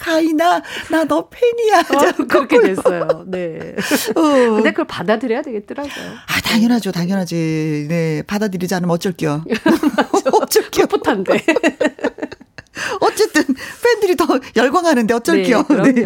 가인아 0.04 0.62
나너 0.90 1.28
팬이야. 1.30 1.80
어, 1.80 2.26
그렇게 2.28 2.60
됐어요. 2.60 3.24
네. 3.26 3.74
어. 4.14 4.20
근데 4.20 4.70
그걸 4.70 4.86
받아들여야 4.86 5.40
되겠더라고요. 5.40 6.04
아, 6.26 6.40
당연하죠. 6.42 6.92
당연하지. 6.92 7.86
네. 7.88 8.22
받아들이지 8.26 8.74
않으면 8.74 8.92
어쩔게요. 8.94 9.44
어쩔게요. 10.42 10.86
풋풋한데. 10.86 11.44
어쨌든 13.00 13.44
팬들이 13.82 14.16
더 14.16 14.26
열광하는데 14.54 15.14
어쩔게요. 15.14 15.64
네, 15.70 15.92
네. 15.92 16.04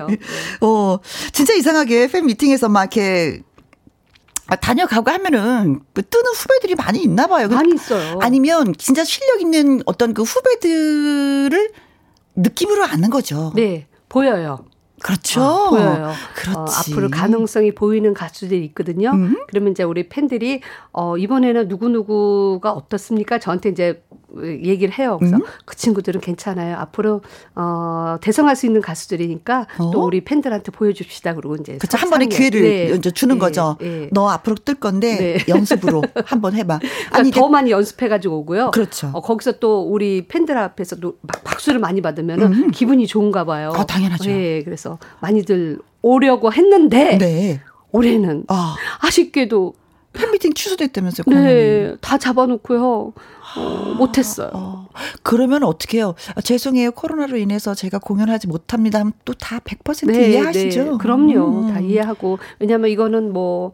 어, 0.60 0.98
진짜 1.32 1.54
이상하게 1.54 2.08
팬 2.08 2.26
미팅에서 2.26 2.68
막 2.68 2.82
이렇게 2.82 3.42
아, 4.46 4.54
다녀가고 4.54 5.10
하면은 5.10 5.80
그 5.92 6.02
뜨는 6.02 6.32
후배들이 6.34 6.74
많이 6.76 7.02
있나 7.02 7.26
봐요. 7.26 7.48
많이 7.48 7.74
있어요. 7.74 8.18
아니면 8.22 8.74
진짜 8.78 9.02
실력 9.02 9.40
있는 9.40 9.82
어떤 9.86 10.14
그 10.14 10.22
후배들을 10.22 11.72
느낌으로 12.38 12.84
아는 12.84 13.10
거죠. 13.10 13.52
네, 13.54 13.86
보여요. 14.08 14.64
그렇죠. 15.02 15.42
어, 15.42 15.70
보여요. 15.70 16.12
그렇지. 16.34 16.58
어, 16.58 16.64
앞으로 16.64 17.08
가능성이 17.08 17.72
보이는 17.72 18.12
가수들이 18.14 18.64
있거든요. 18.66 19.10
음. 19.10 19.36
그러면 19.48 19.72
이제 19.72 19.84
우리 19.84 20.08
팬들이 20.08 20.60
어, 20.92 21.16
이번에는 21.16 21.68
누구 21.68 21.88
누구가 21.88 22.72
어떻습니까? 22.72 23.38
저한테 23.38 23.68
이제 23.68 24.02
얘기를 24.62 24.92
해요. 24.98 25.16
그래서 25.18 25.36
음? 25.36 25.42
그 25.64 25.74
친구들은 25.76 26.20
괜찮아요. 26.20 26.76
앞으로 26.76 27.22
어, 27.54 28.16
대성할 28.20 28.56
수 28.56 28.66
있는 28.66 28.80
가수들이니까 28.80 29.66
어? 29.78 29.90
또 29.90 30.04
우리 30.04 30.22
팬들한테 30.22 30.70
보여줍시다. 30.70 31.34
그러고 31.34 31.56
이제 31.56 31.78
그렇죠. 31.78 31.96
한 31.96 32.10
번에 32.10 32.26
기회를 32.26 32.62
네. 32.62 32.94
이제 32.94 33.10
주는 33.10 33.36
네. 33.36 33.40
거죠. 33.40 33.76
네. 33.80 34.08
너 34.12 34.28
앞으로 34.28 34.56
뜰 34.56 34.74
건데 34.74 35.16
네. 35.38 35.44
연습으로 35.52 36.02
한 36.26 36.40
번 36.40 36.54
해봐. 36.54 36.78
그러니까 36.78 37.18
아니 37.18 37.30
더 37.30 37.48
많이 37.48 37.70
연습해가지고 37.70 38.38
오고요. 38.38 38.70
그렇죠. 38.72 39.10
어, 39.14 39.20
거기서 39.20 39.58
또 39.58 39.82
우리 39.82 40.26
팬들 40.28 40.56
앞에서 40.56 40.96
막 41.00 41.42
박수를 41.44 41.80
많이 41.80 42.00
받으면 42.00 42.40
음. 42.42 42.70
기분이 42.70 43.06
좋은가 43.06 43.44
봐요. 43.44 43.72
아, 43.74 43.84
당연하죠. 43.86 44.30
네, 44.30 44.62
그래서 44.62 44.98
많이들 45.20 45.78
오려고 46.02 46.52
했는데 46.52 47.18
네. 47.18 47.60
올해는 47.90 48.44
아. 48.48 48.76
아쉽게도 49.00 49.74
팬미팅 50.18 50.52
취소됐다면서요? 50.54 51.24
네, 51.28 51.94
다 52.00 52.18
잡아놓고요. 52.18 53.12
어, 53.56 53.94
못했어요. 53.96 54.50
어. 54.52 54.88
그러면 55.22 55.62
어떻게 55.62 55.98
해요? 55.98 56.14
아, 56.34 56.40
죄송해요. 56.40 56.90
코로나로 56.92 57.36
인해서 57.38 57.74
제가 57.74 57.98
공연하지 57.98 58.46
못합니다. 58.48 58.98
하면 59.00 59.12
또 59.24 59.32
다 59.34 59.60
100% 59.60 60.06
네, 60.08 60.30
이해하시죠? 60.30 60.84
네, 60.84 60.90
그럼요. 60.98 61.62
음. 61.68 61.72
다 61.72 61.80
이해하고. 61.80 62.38
왜냐하면 62.58 62.90
이거는 62.90 63.32
뭐 63.32 63.72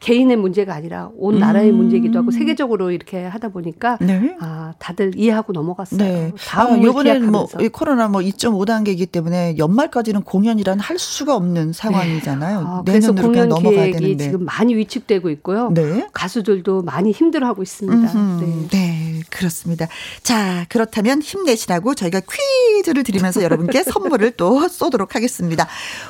개인의 0.00 0.36
문제가 0.36 0.74
아니라 0.74 1.10
온 1.16 1.34
음. 1.34 1.40
나라의 1.40 1.72
문제이기도 1.72 2.18
하고 2.18 2.30
세계적으로 2.30 2.90
이렇게 2.90 3.24
하다 3.24 3.48
보니까 3.48 3.98
네. 4.00 4.36
아, 4.40 4.72
다들 4.78 5.12
이해하고 5.16 5.52
넘어갔어요. 5.52 5.98
네. 5.98 6.32
다음 6.38 6.74
아, 6.74 6.76
이번에는 6.76 7.32
뭐 7.32 7.46
코로나 7.72 8.08
뭐 8.08 8.20
2.5 8.20 8.66
단계이기 8.66 9.06
때문에 9.06 9.56
연말까지는 9.58 10.22
공연이란 10.22 10.80
할 10.80 10.98
수가 10.98 11.34
없는 11.36 11.72
상황이잖아요. 11.72 12.60
네. 12.60 12.66
아, 12.66 12.82
그래서 12.84 13.12
공연 13.12 13.48
계획이 13.48 13.92
되는데. 13.92 14.24
지금 14.24 14.44
많이 14.44 14.74
위축되고 14.74 15.30
있고요. 15.30 15.70
네. 15.74 16.06
가수들도 16.12 16.82
많이 16.82 17.10
힘들어하고 17.10 17.62
있습니다. 17.62 18.12
네. 18.40 18.68
네, 18.70 19.22
그렇습니다. 19.30 19.86
자, 20.22 20.66
그렇다면 20.68 21.22
힘내시라고 21.22 21.94
저희가 21.94 22.20
퀴즈를 22.20 23.02
드리면서 23.02 23.42
여러분께 23.42 23.82
선물을 23.84 24.32
또 24.32 24.68
쏘도록 24.68 25.14
하겠습니다. 25.14 25.66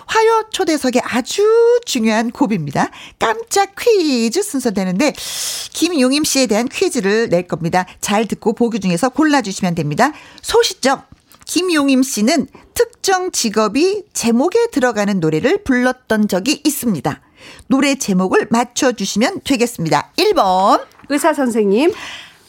화요 0.07 0.45
초대석의 0.51 1.03
아주 1.05 1.43
중요한 1.85 2.31
고비입니다. 2.31 2.91
깜짝 3.19 3.75
퀴즈 3.79 4.43
순서 4.43 4.71
되는데 4.71 5.13
김용임 5.73 6.25
씨에 6.25 6.47
대한 6.47 6.69
퀴즈를 6.69 7.29
낼 7.29 7.47
겁니다. 7.47 7.87
잘 8.01 8.27
듣고 8.27 8.55
보기 8.55 8.81
중에서 8.81 9.09
골라주시면 9.11 9.75
됩니다. 9.75 10.13
소시적 10.43 11.09
김용임 11.47 12.03
씨는 12.03 12.47
특정 12.75 13.33
직업이 13.33 14.05
제목에 14.13 14.67
들어가는 14.71 15.19
노래를 15.19 15.65
불렀던 15.65 16.29
적이 16.29 16.61
있습니다. 16.65 17.21
노래 17.69 17.95
제목을 17.95 18.49
맞춰주시면 18.51 19.41
되겠습니다. 19.45 20.13
1번. 20.17 20.85
의사 21.09 21.33
선생님. 21.33 21.93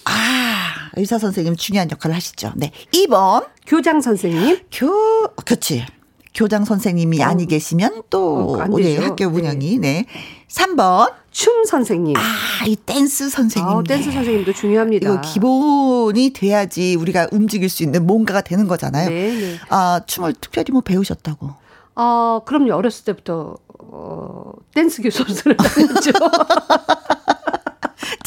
아, 0.05 0.89
의사 0.95 1.17
선생님 1.17 1.55
중요한 1.55 1.89
역할을 1.89 2.15
하시죠. 2.15 2.53
네. 2.55 2.71
2번. 2.91 3.47
교장 3.65 4.01
선생님. 4.01 4.59
교, 4.71 5.27
그치. 5.45 5.85
교장 6.33 6.65
선생님이 6.65 7.21
어. 7.21 7.25
아니 7.25 7.45
계시면 7.45 8.03
또 8.09 8.55
어, 8.59 8.77
네, 8.77 8.97
학교 8.97 9.25
운영이 9.25 9.79
네. 9.79 10.03
네. 10.03 10.05
3번 10.47 11.13
춤 11.31 11.63
선생님. 11.63 12.15
아, 12.17 12.65
이 12.65 12.75
댄스 12.75 13.29
선생님. 13.29 13.69
아, 13.69 13.83
댄스 13.83 14.11
선생님도 14.11 14.53
중요합니다. 14.53 15.09
이거 15.09 15.21
기본이 15.21 16.31
돼야지 16.31 16.95
우리가 16.95 17.27
움직일 17.31 17.69
수 17.69 17.83
있는 17.83 18.05
뭔가가 18.07 18.41
되는 18.41 18.67
거잖아요. 18.67 19.09
네, 19.09 19.37
네. 19.37 19.55
아, 19.69 20.01
춤을 20.05 20.33
특별히 20.41 20.71
뭐 20.71 20.81
배우셨다고. 20.81 21.51
아, 21.95 22.41
그럼요. 22.45 22.73
어렸을 22.73 23.05
때부터 23.05 23.57
어, 23.91 24.51
댄스 24.73 25.01
교수를 25.01 25.57
다녔 25.57 25.67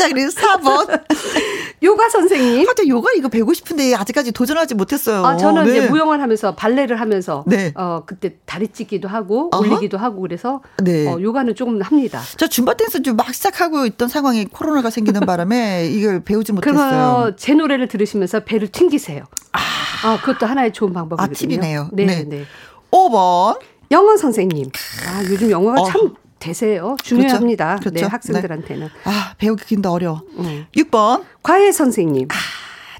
죠. 0.03 0.09
자, 0.09 0.09
그리고 0.12 0.31
4번. 0.31 1.03
요가 1.83 2.09
선생님. 2.09 2.67
하여튼 2.67 2.88
요가 2.88 3.11
이거 3.17 3.29
배우고 3.29 3.55
싶은데 3.55 3.95
아직까지 3.95 4.33
도전하지 4.33 4.75
못했어요. 4.75 5.25
아, 5.25 5.37
저는 5.37 5.65
네. 5.65 5.71
이제 5.79 5.88
무용을 5.88 6.21
하면서 6.21 6.55
발레를 6.55 7.01
하면서 7.01 7.45
네. 7.47 7.73
어, 7.75 8.03
그때 8.07 8.37
다리 8.47 8.69
찢기도 8.69 9.09
하고 9.09 9.51
어허? 9.53 9.61
올리기도 9.62 9.99
하고 9.99 10.21
그래서 10.21 10.61
네. 10.83 11.09
어, 11.09 11.21
요가는 11.21 11.55
조금 11.55 11.81
합니다. 11.83 12.21
저 12.37 12.47
줌바 12.47 12.75
댄스 12.75 13.03
좀 13.03 13.17
막 13.17 13.33
시작하고 13.35 13.87
있던 13.87 14.09
상황에 14.09 14.47
코로나가 14.51 14.91
생기는 14.91 15.21
바람에 15.21 15.87
이걸 15.93 16.21
배우지 16.25 16.53
못했어요. 16.53 16.75
그러면 16.75 17.37
제 17.37 17.55
노래를 17.55 17.88
들으시면서 17.88 18.41
배를 18.41 18.69
튕기세요. 18.69 19.25
아, 19.53 19.59
아 20.05 20.21
그것도 20.21 20.47
하나의 20.47 20.73
좋은 20.73 20.93
방법이거든요. 20.93 21.33
아, 21.33 21.35
팁이네요. 21.38 21.88
네, 21.93 22.05
네. 22.07 22.25
네. 22.25 22.45
5번. 22.91 23.59
영어 23.91 24.17
선생님. 24.17 24.71
아, 25.07 25.23
요즘 25.31 25.51
영어가 25.51 25.83
어. 25.83 25.85
참 25.85 26.15
대세요. 26.43 26.97
중요합니다. 27.05 27.77
그렇죠. 27.77 27.91
네, 27.91 28.01
그렇죠. 28.01 28.07
네, 28.07 28.11
학생들한테는. 28.11 28.87
네. 28.89 28.93
아, 29.05 29.35
배우기 29.39 29.77
근데 29.77 29.89
어려워. 29.89 30.23
음. 30.39 30.67
6번. 30.77 31.25
과외 31.43 31.71
선생님. 31.71 32.27
아, 32.31 32.35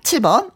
7번. 0.03 0.51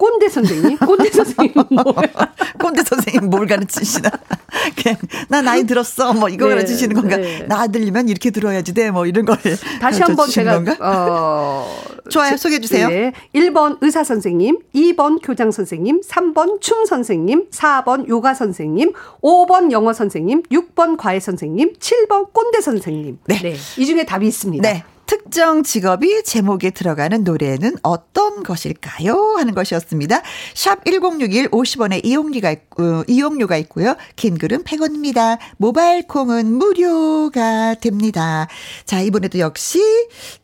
꼰대 0.00 0.30
선생님? 0.30 0.78
꼰대 0.78 1.10
선생님 1.10 1.52
꼰대 2.58 2.82
선생님 2.82 3.28
뭘 3.28 3.46
가르치시나? 3.46 4.08
그냥 4.82 4.96
나 5.28 5.42
나이 5.42 5.64
들었어 5.64 6.14
뭐 6.14 6.30
이거 6.30 6.46
네, 6.48 6.54
가르치시는 6.54 6.96
건가? 6.96 7.18
네. 7.18 7.44
나 7.46 7.66
들리면 7.66 8.08
이렇게 8.08 8.30
들어야지 8.30 8.72
돼 8.72 8.90
뭐 8.90 9.04
이런 9.06 9.26
걸 9.26 9.36
다시 9.80 10.02
한번 10.02 10.28
제가 10.28 10.54
건가? 10.54 10.76
어 10.80 11.80
좋아요 12.08 12.36
소개해 12.38 12.60
주세요. 12.60 12.88
네. 12.88 13.12
1번 13.34 13.76
의사 13.82 14.02
선생님, 14.02 14.58
2번 14.74 15.18
교장 15.22 15.50
선생님, 15.50 16.00
3번 16.00 16.60
춤 16.62 16.86
선생님, 16.86 17.50
4번 17.50 18.08
요가 18.08 18.32
선생님, 18.34 18.92
5번 19.22 19.70
영어 19.70 19.92
선생님, 19.92 20.42
6번 20.44 20.96
과외 20.96 21.20
선생님, 21.20 21.74
7번 21.74 22.32
꼰대 22.32 22.62
선생님. 22.62 23.18
네. 23.26 23.38
네. 23.42 23.56
이 23.76 23.86
중에 23.86 24.04
답이 24.04 24.26
있습니다. 24.26 24.66
네. 24.68 24.82
특정 25.10 25.64
직업이 25.64 26.22
제목에 26.22 26.70
들어가는 26.70 27.24
노래는 27.24 27.78
어떤 27.82 28.44
것일까요? 28.44 29.34
하는 29.38 29.56
것이었습니다. 29.56 30.22
샵 30.54 30.84
1061 30.84 31.48
50원의 31.50 32.06
이용료가 32.06 32.48
있고, 32.52 33.02
이용료가 33.08 33.56
있고요. 33.56 33.96
긴 34.14 34.38
글은 34.38 34.62
100원입니다. 34.62 35.38
모바일 35.56 36.06
콩은 36.06 36.52
무료가 36.52 37.74
됩니다. 37.74 38.46
자, 38.84 39.00
이번에도 39.00 39.40
역시 39.40 39.80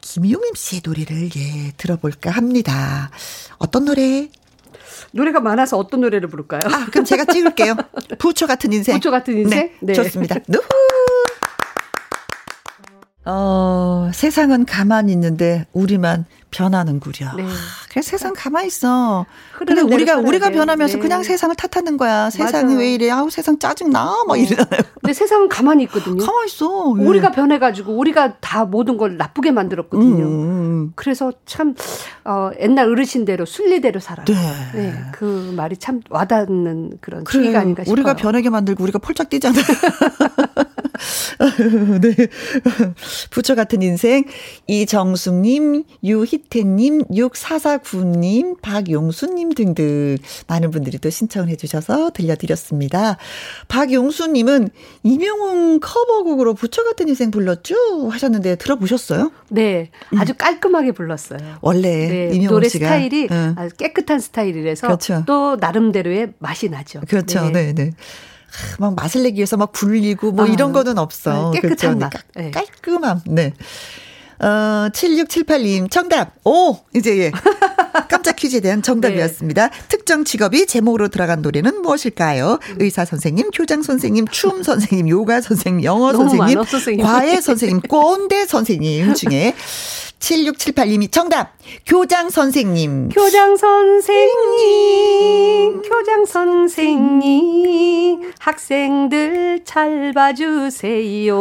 김용임 0.00 0.52
씨의 0.56 0.82
노래를 0.84 1.30
예, 1.36 1.70
들어볼까 1.76 2.32
합니다. 2.32 3.12
어떤 3.58 3.84
노래? 3.84 4.30
노래가 5.12 5.38
많아서 5.38 5.78
어떤 5.78 6.00
노래를 6.00 6.28
부를까요? 6.28 6.62
아, 6.64 6.86
그럼 6.86 7.04
제가 7.04 7.24
찍을게요. 7.26 7.76
부처 8.18 8.48
같은 8.48 8.72
인생. 8.72 8.96
부처 8.96 9.12
같은 9.12 9.38
인생? 9.38 9.60
네, 9.60 9.76
네. 9.80 9.92
좋습니다. 9.92 10.40
누후! 10.48 10.66
어, 13.26 14.10
세상은 14.14 14.64
가만히 14.64 15.12
있는데 15.12 15.66
우리만 15.72 16.24
변하는구려. 16.52 17.32
네. 17.36 17.42
아, 17.42 17.48
그래 17.90 18.00
세상 18.00 18.32
가만히 18.34 18.68
있어. 18.68 19.26
근데 19.58 19.80
우리가 19.82 20.16
우리가 20.16 20.50
변하면서 20.50 20.94
네. 20.94 21.00
그냥 21.00 21.22
세상을 21.22 21.54
탓하는 21.56 21.96
거야. 21.96 22.30
세상이 22.30 22.64
맞아. 22.66 22.78
왜 22.78 22.94
이래? 22.94 23.10
아우 23.10 23.28
세상 23.28 23.58
짜증 23.58 23.90
나. 23.90 24.04
막 24.26 24.30
어. 24.30 24.36
이러잖아요. 24.36 24.80
근데 25.00 25.12
세상은 25.12 25.48
가만히 25.48 25.82
있거든요. 25.84 26.24
가만히 26.24 26.46
있어. 26.46 26.94
예. 26.98 27.04
우리가 27.04 27.32
변해 27.32 27.58
가지고 27.58 27.94
우리가 27.96 28.38
다 28.38 28.64
모든 28.64 28.96
걸 28.96 29.16
나쁘게 29.16 29.50
만들었거든요. 29.50 30.24
음. 30.24 30.32
음, 30.32 30.50
음. 30.50 30.92
그래서 30.94 31.32
참 31.46 31.74
어, 32.24 32.50
옛날 32.60 32.88
어르신대로 32.90 33.44
순리대로 33.44 33.98
살아요. 33.98 34.24
네. 34.26 34.34
네. 34.74 34.94
그 35.12 35.52
말이 35.56 35.76
참 35.76 36.00
와닿는 36.08 36.98
그런 37.00 37.24
그래, 37.24 37.42
시기가 37.42 37.60
아닌가 37.60 37.82
싶어요. 37.82 37.92
우리가 37.92 38.14
변하게 38.14 38.50
만들고 38.50 38.82
우리가 38.84 39.00
폴짝 39.00 39.28
뛰잖아요. 39.28 39.62
네. 42.00 42.14
부처 43.30 43.54
같은 43.54 43.82
인생 43.82 44.24
이정숙님, 44.66 45.84
유희태님, 46.04 47.04
6449님, 47.04 48.60
박용수님 48.60 49.52
등등 49.52 50.16
많은 50.46 50.70
분들이 50.70 50.98
또 50.98 51.10
신청을 51.10 51.48
해주셔서 51.50 52.10
들려드렸습니다. 52.10 53.16
박용수님은 53.68 54.70
이명웅 55.02 55.80
커버곡으로 55.80 56.54
부처 56.54 56.82
같은 56.84 57.08
인생 57.08 57.30
불렀죠 57.30 58.08
하셨는데 58.10 58.56
들어보셨어요? 58.56 59.30
네, 59.48 59.90
아주 60.18 60.34
깔끔하게 60.34 60.92
불렀어요. 60.92 61.58
원래 61.60 62.08
네, 62.08 62.30
이명웅 62.34 62.48
노래 62.48 62.68
씨가. 62.68 62.86
스타일이 62.86 63.28
응. 63.30 63.54
아주 63.56 63.74
깨끗한 63.76 64.20
스타일이라서 64.20 64.86
그렇죠. 64.86 65.24
또 65.26 65.56
나름대로의 65.56 66.32
맛이 66.38 66.68
나죠. 66.68 67.00
그렇죠, 67.08 67.50
네, 67.50 67.72
네. 67.72 67.74
네. 67.74 67.90
막 68.78 68.94
맛을 68.94 69.22
내기 69.22 69.36
위해서 69.36 69.56
막 69.56 69.72
굴리고 69.72 70.32
뭐 70.32 70.44
아, 70.44 70.48
이런 70.48 70.72
거는 70.72 70.98
없어. 70.98 71.50
네, 71.52 71.60
깨끗한 71.60 71.98
그렇죠? 71.98 71.98
맛. 71.98 72.12
네. 72.34 72.50
깔끔함. 72.50 73.20
네. 73.26 73.52
어, 74.38 74.88
7678님, 74.92 75.90
정답. 75.90 76.34
오! 76.44 76.76
이제, 76.94 77.16
예. 77.18 77.32
깜짝 78.10 78.36
퀴즈에 78.36 78.60
대한 78.60 78.82
정답이었습니다. 78.82 79.68
네. 79.68 79.78
특정 79.88 80.24
직업이 80.24 80.66
제목으로 80.66 81.08
들어간 81.08 81.40
노래는 81.40 81.80
무엇일까요? 81.80 82.58
의사 82.78 83.06
선생님, 83.06 83.50
교장 83.50 83.82
선생님, 83.82 84.26
춤 84.28 84.62
선생님, 84.62 85.08
요가 85.08 85.40
선생님, 85.40 85.84
영어 85.84 86.12
선생님, 86.14 87.02
과외 87.02 87.40
선생님, 87.40 87.80
꼰대 87.88 88.44
선생님 88.46 89.14
중에 89.14 89.54
7678님이 90.18 91.10
정답. 91.12 91.52
교장 91.86 92.30
선생님. 92.30 93.10
교장 93.10 93.56
선생님. 93.56 94.22
교장 95.82 96.24
선생님. 96.24 97.66
학생들 98.38 99.60
잘 99.64 100.12
봐주세요. 100.14 101.36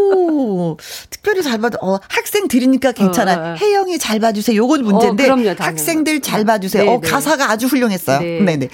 오. 0.00 0.76
특별히 1.10 1.42
잘 1.42 1.58
봐도, 1.58 1.76
어, 1.82 1.98
학생들이니까 2.08 2.92
괜찮아. 2.92 3.34
어, 3.34 3.52
어. 3.52 3.54
혜영이 3.60 3.98
잘 3.98 4.18
봐주세요. 4.18 4.56
요건 4.56 4.82
문제인데. 4.84 5.24
어, 5.24 5.34
그럼요, 5.34 5.54
학생들 5.58 6.20
잘 6.20 6.44
봐주세요. 6.44 6.84
네네. 6.84 6.96
어, 6.96 7.00
네. 7.00 7.08
가사가 7.10 7.50
아주 7.50 7.66
훌륭했어요. 7.66 8.20
네. 8.20 8.40
네네. 8.40 8.68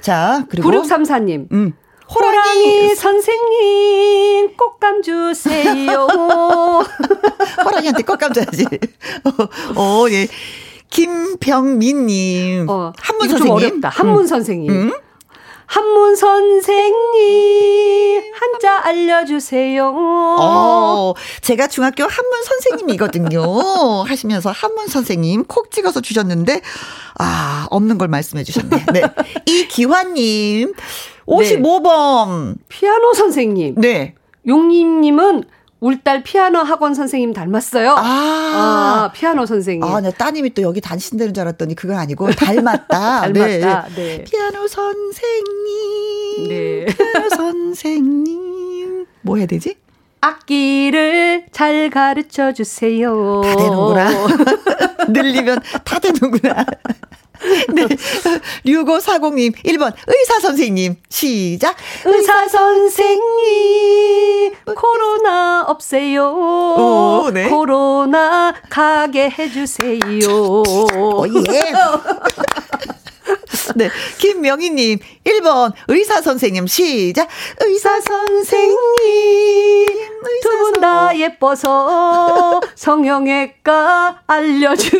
자, 0.00 0.46
그리고. 0.48 0.70
9634님. 0.70 1.52
음. 1.52 1.74
호랑이, 2.12 2.34
호랑이 2.34 2.94
선생님 2.96 4.56
꽃감 4.56 5.02
주세요. 5.02 6.08
호랑이한테 7.64 8.02
꽃감 8.02 8.32
줘야지. 8.32 8.66
어, 9.24 9.30
어, 9.80 10.10
예. 10.10 10.26
김병민님. 10.90 12.68
어, 12.68 12.92
한문 12.98 13.28
선생님. 13.28 13.54
어렵다. 13.54 13.88
한문 13.90 14.22
음. 14.22 14.26
선생님. 14.26 14.70
음? 14.72 14.92
한문 15.66 16.16
선생님 16.16 16.72
한자 18.34 18.84
알려주세요. 18.86 19.86
어, 19.86 21.14
제가 21.42 21.68
중학교 21.68 22.02
한문 22.02 22.42
선생님이거든요. 22.42 23.40
하시면서 24.02 24.50
한문 24.50 24.88
선생님 24.88 25.44
콕 25.44 25.70
찍어서 25.70 26.00
주셨는데 26.00 26.60
아 27.20 27.68
없는 27.70 27.98
걸 27.98 28.08
말씀해 28.08 28.42
주셨네. 28.42 28.86
네, 28.92 29.02
이기환님 29.46 30.74
55번 31.26 32.54
네. 32.54 32.54
피아노 32.68 33.14
선생님. 33.14 33.74
네, 33.76 34.14
용님님은 34.46 35.44
울딸 35.80 36.22
피아노 36.22 36.58
학원 36.58 36.94
선생님 36.94 37.32
닮았어요. 37.32 37.94
아, 37.96 38.02
아 38.02 39.12
피아노 39.14 39.46
선생님. 39.46 39.82
아, 39.82 40.00
네, 40.00 40.10
따님이 40.12 40.52
또 40.54 40.62
여기 40.62 40.80
다니신다는 40.80 41.32
줄 41.32 41.42
알았더니 41.42 41.74
그건 41.74 41.96
아니고 41.96 42.30
닮았다. 42.32 42.88
닮았다. 43.32 43.32
네. 43.32 43.58
네. 43.94 44.24
피아노 44.24 44.68
선생님. 44.68 46.48
네. 46.48 46.86
피아노 46.86 47.28
선생님. 47.30 49.06
뭐 49.22 49.36
해야 49.36 49.46
되지? 49.46 49.76
악기를 50.20 51.46
잘 51.50 51.88
가르쳐 51.88 52.52
주세요. 52.52 53.40
다 53.42 53.56
되는구나. 53.56 54.10
늘리면 55.08 55.60
다 55.82 55.98
되는구나. 55.98 56.66
네. 57.72 57.86
6540님, 58.66 59.54
1번, 59.64 59.92
의사 60.06 60.38
선생님. 60.40 60.96
시작. 61.08 61.74
의사 62.04 62.46
선생님, 62.48 63.22
코로나 64.76 65.64
없애요. 65.66 66.24
오, 66.26 67.30
네. 67.32 67.48
코로나 67.48 68.52
가게 68.68 69.30
해주세요. 69.30 70.00
오, 70.28 71.26
예. 71.48 71.72
네. 73.76 73.88
김명희님, 74.18 74.98
1번, 75.24 75.72
의사 75.88 76.20
선생님, 76.20 76.66
시작. 76.66 77.28
의사 77.60 78.00
선생님, 78.00 78.76
두 80.42 80.50
분 80.58 80.80
다 80.80 81.14
예뻐서 81.16 82.60
성형외과 82.74 84.22
알려주세요. 84.26 84.98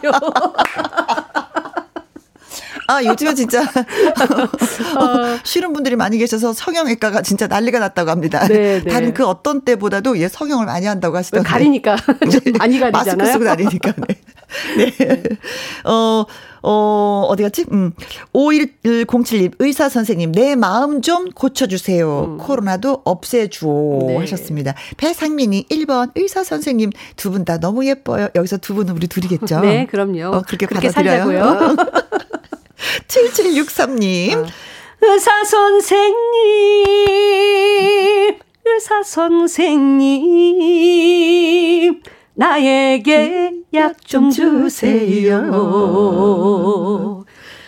아, 2.92 3.04
요즘에 3.04 3.34
진짜 3.34 3.62
어, 4.98 5.38
쉬는 5.44 5.72
분들이 5.72 5.96
많이 5.96 6.18
계셔서 6.18 6.52
성형외과가 6.52 7.22
진짜 7.22 7.46
난리가 7.46 7.78
났다고 7.78 8.10
합니다. 8.10 8.46
네, 8.48 8.82
네. 8.82 8.90
다른 8.92 9.14
그 9.14 9.26
어떤 9.26 9.62
때보다도 9.62 10.18
예, 10.18 10.28
성형을 10.28 10.66
많이 10.66 10.86
한다고 10.86 11.16
하시던데. 11.16 11.48
가리니까. 11.48 11.96
네. 12.44 12.52
많이 12.58 12.78
가리잖아요. 12.78 13.16
마스크 13.16 13.26
쓰고 13.32 13.44
다니니까. 13.44 13.92
네. 14.76 14.90
네. 14.98 15.22
어, 15.84 16.24
어, 16.64 17.26
어디 17.28 17.42
갔지? 17.42 17.64
음. 17.72 17.92
5107님, 18.34 19.52
의사 19.58 19.88
선생님, 19.88 20.32
내 20.32 20.54
마음 20.54 21.00
좀 21.02 21.30
고쳐주세요. 21.30 22.24
음. 22.24 22.38
코로나도 22.38 23.02
없애주오. 23.04 24.06
네. 24.08 24.16
하셨습니다. 24.18 24.74
배상민이 24.96 25.66
1번, 25.70 26.10
의사 26.14 26.44
선생님, 26.44 26.90
두 27.16 27.30
분 27.32 27.42
다 27.46 27.58
너무 27.58 27.86
예뻐요. 27.86 28.28
여기서 28.36 28.58
두 28.58 28.74
분은 28.74 28.94
우리 28.94 29.06
둘이겠죠? 29.08 29.60
네, 29.60 29.86
그럼요. 29.86 30.36
어, 30.36 30.42
그렇게, 30.46 30.66
그렇게 30.66 30.90
받아들여요. 30.90 31.74
7763님. 33.08 34.36
어. 34.36 34.46
의사 35.04 35.44
선생님, 35.44 36.14
의사 38.64 39.02
선생님, 40.62 42.02
나에게 42.34 43.52
약 43.74 43.94
좀 44.04 44.30
주세요. 44.30 45.42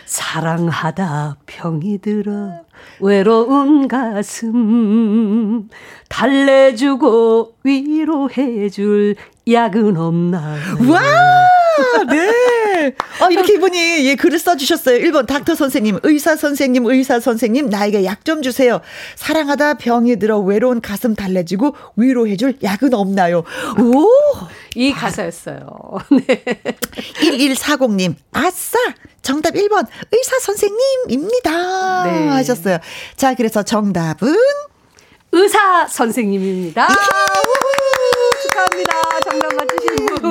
사랑하다 0.06 1.38
병이 1.46 1.98
들어 1.98 2.60
외로운 3.00 3.88
가슴 3.88 5.68
달래주고 6.08 7.56
위로해줄 7.64 9.16
약은 9.50 9.96
없나요? 9.96 10.62
와! 10.88 11.00
네. 12.10 12.30
아, 13.20 13.28
이렇게 13.30 13.54
이분이 13.54 14.06
예, 14.06 14.14
글을 14.16 14.38
써주셨어요. 14.38 14.98
1번 14.98 15.26
닥터 15.26 15.54
선생님, 15.54 16.00
의사 16.02 16.36
선생님, 16.36 16.86
의사 16.86 17.20
선생님, 17.20 17.68
나에게 17.68 18.04
약 18.04 18.24
좀 18.24 18.40
주세요. 18.40 18.80
사랑하다 19.16 19.74
병이 19.74 20.18
들어 20.18 20.38
외로운 20.40 20.80
가슴 20.80 21.14
달래주고 21.14 21.76
위로해줄 21.96 22.56
약은 22.62 22.94
없나요? 22.94 23.44
오! 23.78 24.06
이 24.74 24.92
가사였어요. 24.92 25.66
네. 26.26 26.42
1140님, 27.22 28.14
아싸! 28.32 28.78
정답 29.20 29.54
1번, 29.54 29.86
의사 30.10 30.38
선생님입니다. 30.40 32.04
네. 32.04 32.28
하셨어요. 32.28 32.78
자, 33.16 33.34
그래서 33.34 33.62
정답은? 33.62 34.34
의사 35.32 35.86
선생님입니다. 35.88 36.88
축하합니다. 38.42 39.20
정답 39.28 39.48
분. 39.50 39.73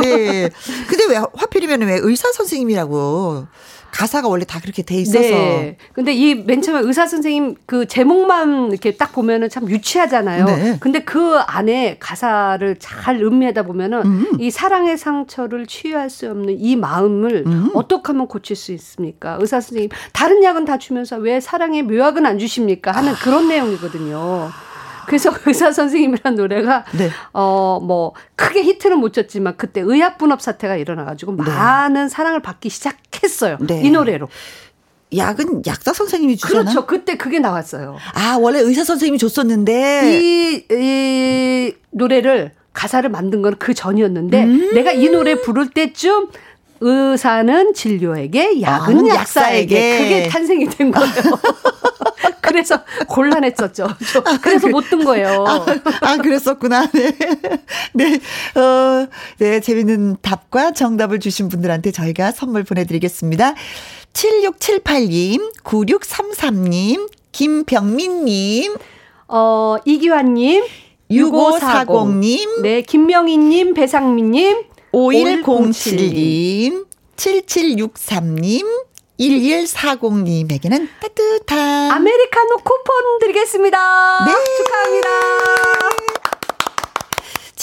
네. 0.03 0.49
근데 0.87 1.05
왜 1.09 1.17
화필이면 1.33 1.81
왜 1.81 1.99
의사 2.01 2.31
선생님이라고 2.31 3.47
가사가 3.91 4.27
원래 4.27 4.43
다 4.43 4.59
그렇게 4.59 4.81
돼 4.81 4.95
있어서. 4.95 5.19
네. 5.19 5.77
근데 5.93 6.13
이 6.13 6.33
맨 6.33 6.63
처음에 6.63 6.79
의사 6.81 7.05
선생님 7.05 7.57
그 7.67 7.85
제목만 7.87 8.71
이렇게 8.71 8.95
딱 8.95 9.11
보면은 9.11 9.49
참 9.49 9.69
유치하잖아요. 9.69 10.45
네. 10.45 10.77
근데 10.79 11.03
그 11.03 11.37
안에 11.45 11.97
가사를 11.99 12.77
잘 12.79 13.21
음미하다 13.21 13.63
보면은 13.63 14.01
음. 14.03 14.27
이 14.39 14.49
사랑의 14.49 14.97
상처를 14.97 15.67
치유할 15.67 16.09
수 16.09 16.27
없는 16.27 16.57
이 16.59 16.75
마음을 16.75 17.43
음. 17.45 17.69
어떻게 17.75 18.07
하면 18.07 18.27
고칠 18.27 18.55
수 18.55 18.71
있습니까? 18.71 19.37
의사 19.39 19.61
선생님 19.61 19.89
다른 20.11 20.43
약은 20.43 20.65
다 20.65 20.79
주면서 20.79 21.17
왜 21.17 21.39
사랑의 21.39 21.83
묘약은 21.83 22.25
안 22.25 22.39
주십니까? 22.39 22.91
하는 22.91 23.13
그런 23.13 23.47
내용이거든요. 23.47 24.49
그래서 25.07 25.31
의사 25.45 25.71
선생님이란 25.71 26.35
노래가 26.35 26.85
네. 26.97 27.09
어뭐 27.31 28.13
크게 28.35 28.63
히트는 28.63 28.99
못 28.99 29.13
쳤지만 29.13 29.55
그때 29.57 29.81
의학 29.81 30.17
분업 30.17 30.41
사태가 30.41 30.75
일어나 30.77 31.05
가지고 31.05 31.35
네. 31.35 31.43
많은 31.43 32.09
사랑을 32.09 32.41
받기 32.41 32.69
시작했어요. 32.69 33.57
네. 33.61 33.81
이 33.83 33.89
노래로. 33.91 34.27
약은 35.15 35.61
약사 35.67 35.93
선생님이 35.93 36.37
주잖아. 36.37 36.61
그렇죠. 36.63 36.85
그때 36.87 37.17
그게 37.17 37.37
나왔어요. 37.39 37.97
아, 38.15 38.37
원래 38.39 38.59
의사 38.59 38.83
선생님이 38.83 39.19
줬었는데 39.19 40.19
이, 40.19 40.65
이 40.71 41.75
노래를 41.91 42.51
가사를 42.73 43.07
만든 43.11 43.43
건 43.43 43.53
그 43.59 43.75
전이었는데 43.75 44.43
음~ 44.43 44.73
내가 44.73 44.91
이 44.91 45.09
노래 45.09 45.35
부를 45.35 45.69
때쯤 45.69 46.29
의사는 46.81 47.73
진료에게, 47.75 48.61
약은 48.61 49.11
아, 49.11 49.15
약사에게. 49.15 49.75
약사에게. 49.75 49.97
그게 50.03 50.27
탄생이 50.29 50.65
된 50.69 50.91
거예요. 50.91 51.13
그래서 52.53 52.83
곤란했었죠. 53.07 53.87
그래서 54.43 54.67
못든 54.67 55.03
거예요. 55.03 55.43
아, 55.47 55.65
아, 56.01 56.17
그랬었구나. 56.17 56.87
네. 56.91 57.11
네. 57.93 58.19
어, 58.59 59.07
네. 59.39 59.59
재밌는 59.59 60.17
답과 60.21 60.71
정답을 60.71 61.19
주신 61.19 61.49
분들한테 61.49 61.91
저희가 61.91 62.31
선물 62.31 62.63
보내드리겠습니다. 62.63 63.55
7678님, 64.13 65.63
9633님, 65.63 67.09
김병민님, 67.31 68.75
어, 69.29 69.77
이기환님, 69.83 70.63
6540님, 71.09 72.61
네, 72.61 72.81
김명희님, 72.83 73.73
배상민님, 73.73 74.61
5107님, 74.93 76.85
7763님, 77.15 78.67
1140님에게는 79.29 80.87
따뜻한 80.99 81.91
아메리카노 81.91 82.57
쿠폰 82.57 83.19
드리겠습니다. 83.19 84.25
네. 84.25 84.31
축하합니다. 84.57 86.02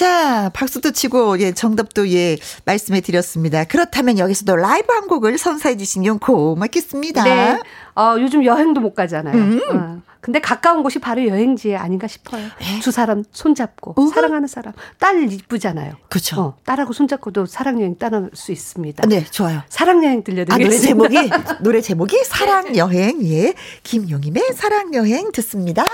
자, 0.00 0.48
박수도 0.54 0.92
치고, 0.92 1.40
예, 1.40 1.52
정답도 1.52 2.10
예, 2.10 2.38
말씀해 2.64 3.02
드렸습니다. 3.02 3.64
그렇다면 3.64 4.18
여기서도 4.18 4.56
라이브 4.56 4.90
한 4.94 5.06
곡을 5.08 5.36
선사해 5.36 5.76
주시면 5.76 6.20
고맙겠습니다. 6.20 7.22
네. 7.22 7.58
어, 7.96 8.16
요즘 8.18 8.42
여행도 8.42 8.80
못 8.80 8.94
가잖아요. 8.94 9.36
음. 9.36 9.60
어. 9.70 10.00
근데 10.22 10.40
가까운 10.40 10.82
곳이 10.82 11.00
바로 11.00 11.26
여행지 11.26 11.76
아닌가 11.76 12.06
싶어요. 12.06 12.42
에? 12.46 12.48
네. 12.60 12.80
두 12.80 12.90
사람 12.90 13.24
손잡고 13.30 13.92
우후. 13.98 14.08
사랑하는 14.08 14.48
사람 14.48 14.72
딸 14.98 15.30
이쁘잖아요. 15.30 15.92
그렇죠. 16.08 16.40
어, 16.40 16.56
딸하고 16.64 16.94
손잡고도 16.94 17.44
사랑 17.44 17.78
여행 17.80 17.96
떠날 17.98 18.30
수 18.32 18.52
있습니다. 18.52 19.06
네, 19.06 19.26
좋아요. 19.26 19.60
사랑 19.68 20.02
여행 20.02 20.24
들려드리겠습니다. 20.24 20.56
아, 20.56 20.96
노래 20.96 21.10
제목이 21.10 21.30
노래 21.60 21.80
제목이 21.82 22.24
사랑 22.24 22.74
여행 22.76 23.22
예 23.26 23.52
김용임의 23.82 24.52
사랑 24.54 24.94
여행 24.94 25.30
듣습니다. 25.32 25.84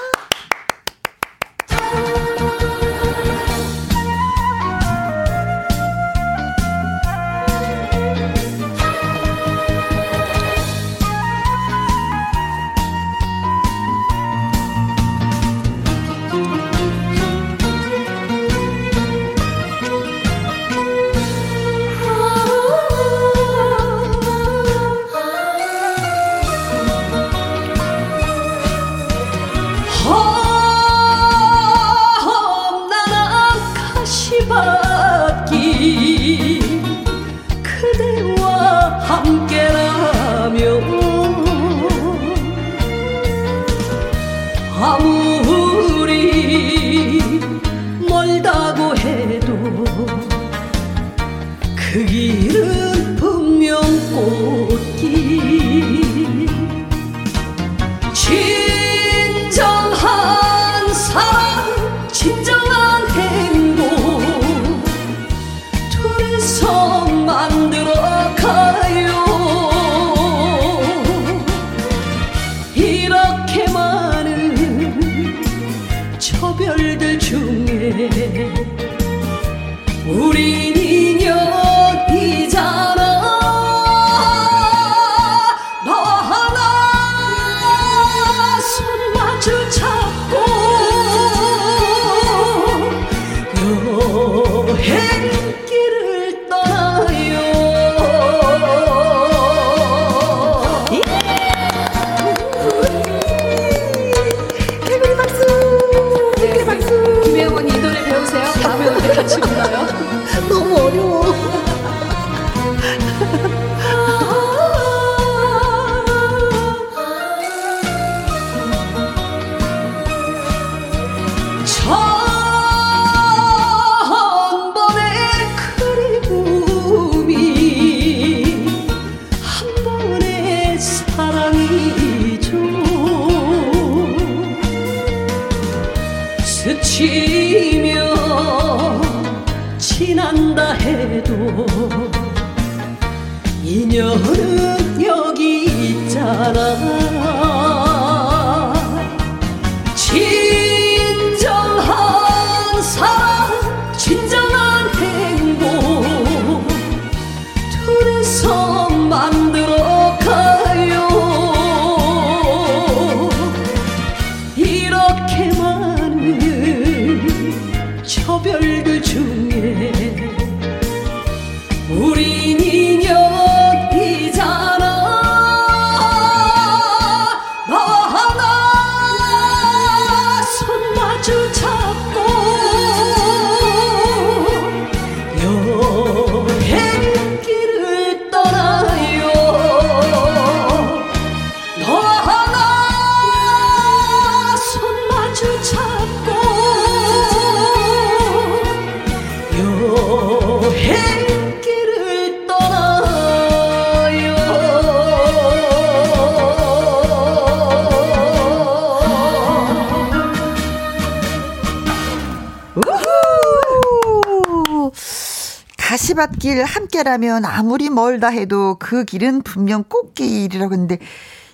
가시밭길 216.21 216.65
함께라면 216.65 217.45
아무리 217.45 217.91
멀다 217.91 218.29
해도 218.29 218.77
그 218.79 219.05
길은 219.05 219.43
분명 219.43 219.85
꽃길이라고 219.85 220.73
했는데 220.73 220.99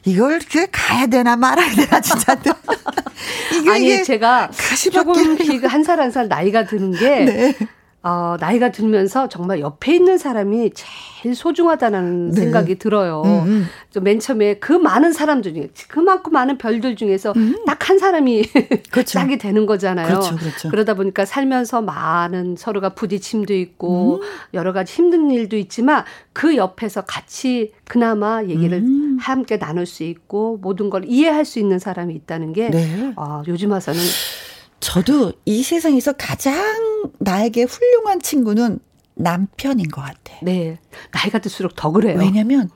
이걸 0.05 0.40
그 0.51 0.66
가야 0.70 1.07
되나 1.07 1.37
말아야 1.37 1.70
되나 1.75 2.01
진짜. 2.01 2.37
이게 3.55 3.70
아니 3.70 3.85
이게 3.87 4.03
제가 4.03 4.51
가시밭길 4.57 5.14
조금씩 5.37 5.72
한살 5.72 6.01
한 6.01 6.11
살 6.12 6.29
나이가 6.29 6.64
드는 6.64 6.92
게 6.92 7.25
네. 7.25 7.55
어, 8.05 8.37
나이가 8.41 8.73
들면서 8.73 9.29
정말 9.29 9.61
옆에 9.61 9.95
있는 9.95 10.19
사람이 10.19 10.73
제일 10.75 11.37
소중하다는 11.37 12.31
네. 12.31 12.41
생각이 12.41 12.77
들어요. 12.77 13.23
음, 13.25 13.47
음. 13.47 13.67
좀맨 13.91 14.19
처음에 14.19 14.55
그 14.55 14.73
많은 14.73 15.12
사람들 15.12 15.55
중에 15.55 15.69
그 15.87 16.01
많고 16.01 16.33
많은 16.33 16.59
별들 16.59 16.97
중에서 16.97 17.33
딱한 17.65 18.01
사람이 18.01 18.41
음. 18.41 18.45
그렇죠. 18.91 19.12
짝이 19.12 19.38
되는 19.38 19.67
거잖아요. 19.67 20.09
그렇죠, 20.09 20.37
그렇죠. 20.37 20.71
러다 20.71 20.95
보니까 20.95 21.25
살면서 21.25 21.83
많은 21.83 22.57
서로가 22.59 22.91
부딪힘도 22.91 23.55
있고 23.55 24.17
음. 24.17 24.21
여러 24.55 24.73
가지 24.73 24.95
힘든 24.95 25.31
일도 25.31 25.57
있지만 25.57 26.05
그 26.33 26.57
옆에서 26.57 27.03
같이 27.03 27.73
그나마 27.87 28.43
얘기를 28.43 28.79
음. 28.79 29.17
함께 29.21 29.59
나눌 29.61 29.87
수 29.87 30.03
있고 30.03 30.59
모든 30.61 30.91
걸 30.91 31.05
이해할 31.07 31.45
수 31.45 31.61
있는 31.61 31.79
사람이 31.79 32.15
있다는 32.15 32.53
게 32.53 32.71
네. 32.71 33.12
아, 33.15 33.45
요즘 33.47 33.71
와서는 33.71 34.01
저도 34.83 35.33
이 35.45 35.62
세상에서 35.62 36.12
가장 36.12 36.55
나에게 37.21 37.62
훌륭한 37.62 38.21
친구는 38.21 38.81
남편인 39.14 39.88
것 39.88 40.01
같아. 40.03 40.35
네 40.42 40.79
나이가 41.12 41.38
들수록 41.38 41.77
더 41.77 41.90
그래요. 41.92 42.18
왜냐면 42.18 42.68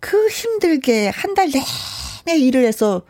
그 0.00 0.28
힘들게 0.28 1.08
한 1.08 1.34
달 1.34 1.50
내내 1.50 2.38
일을 2.38 2.64
해서 2.64 3.02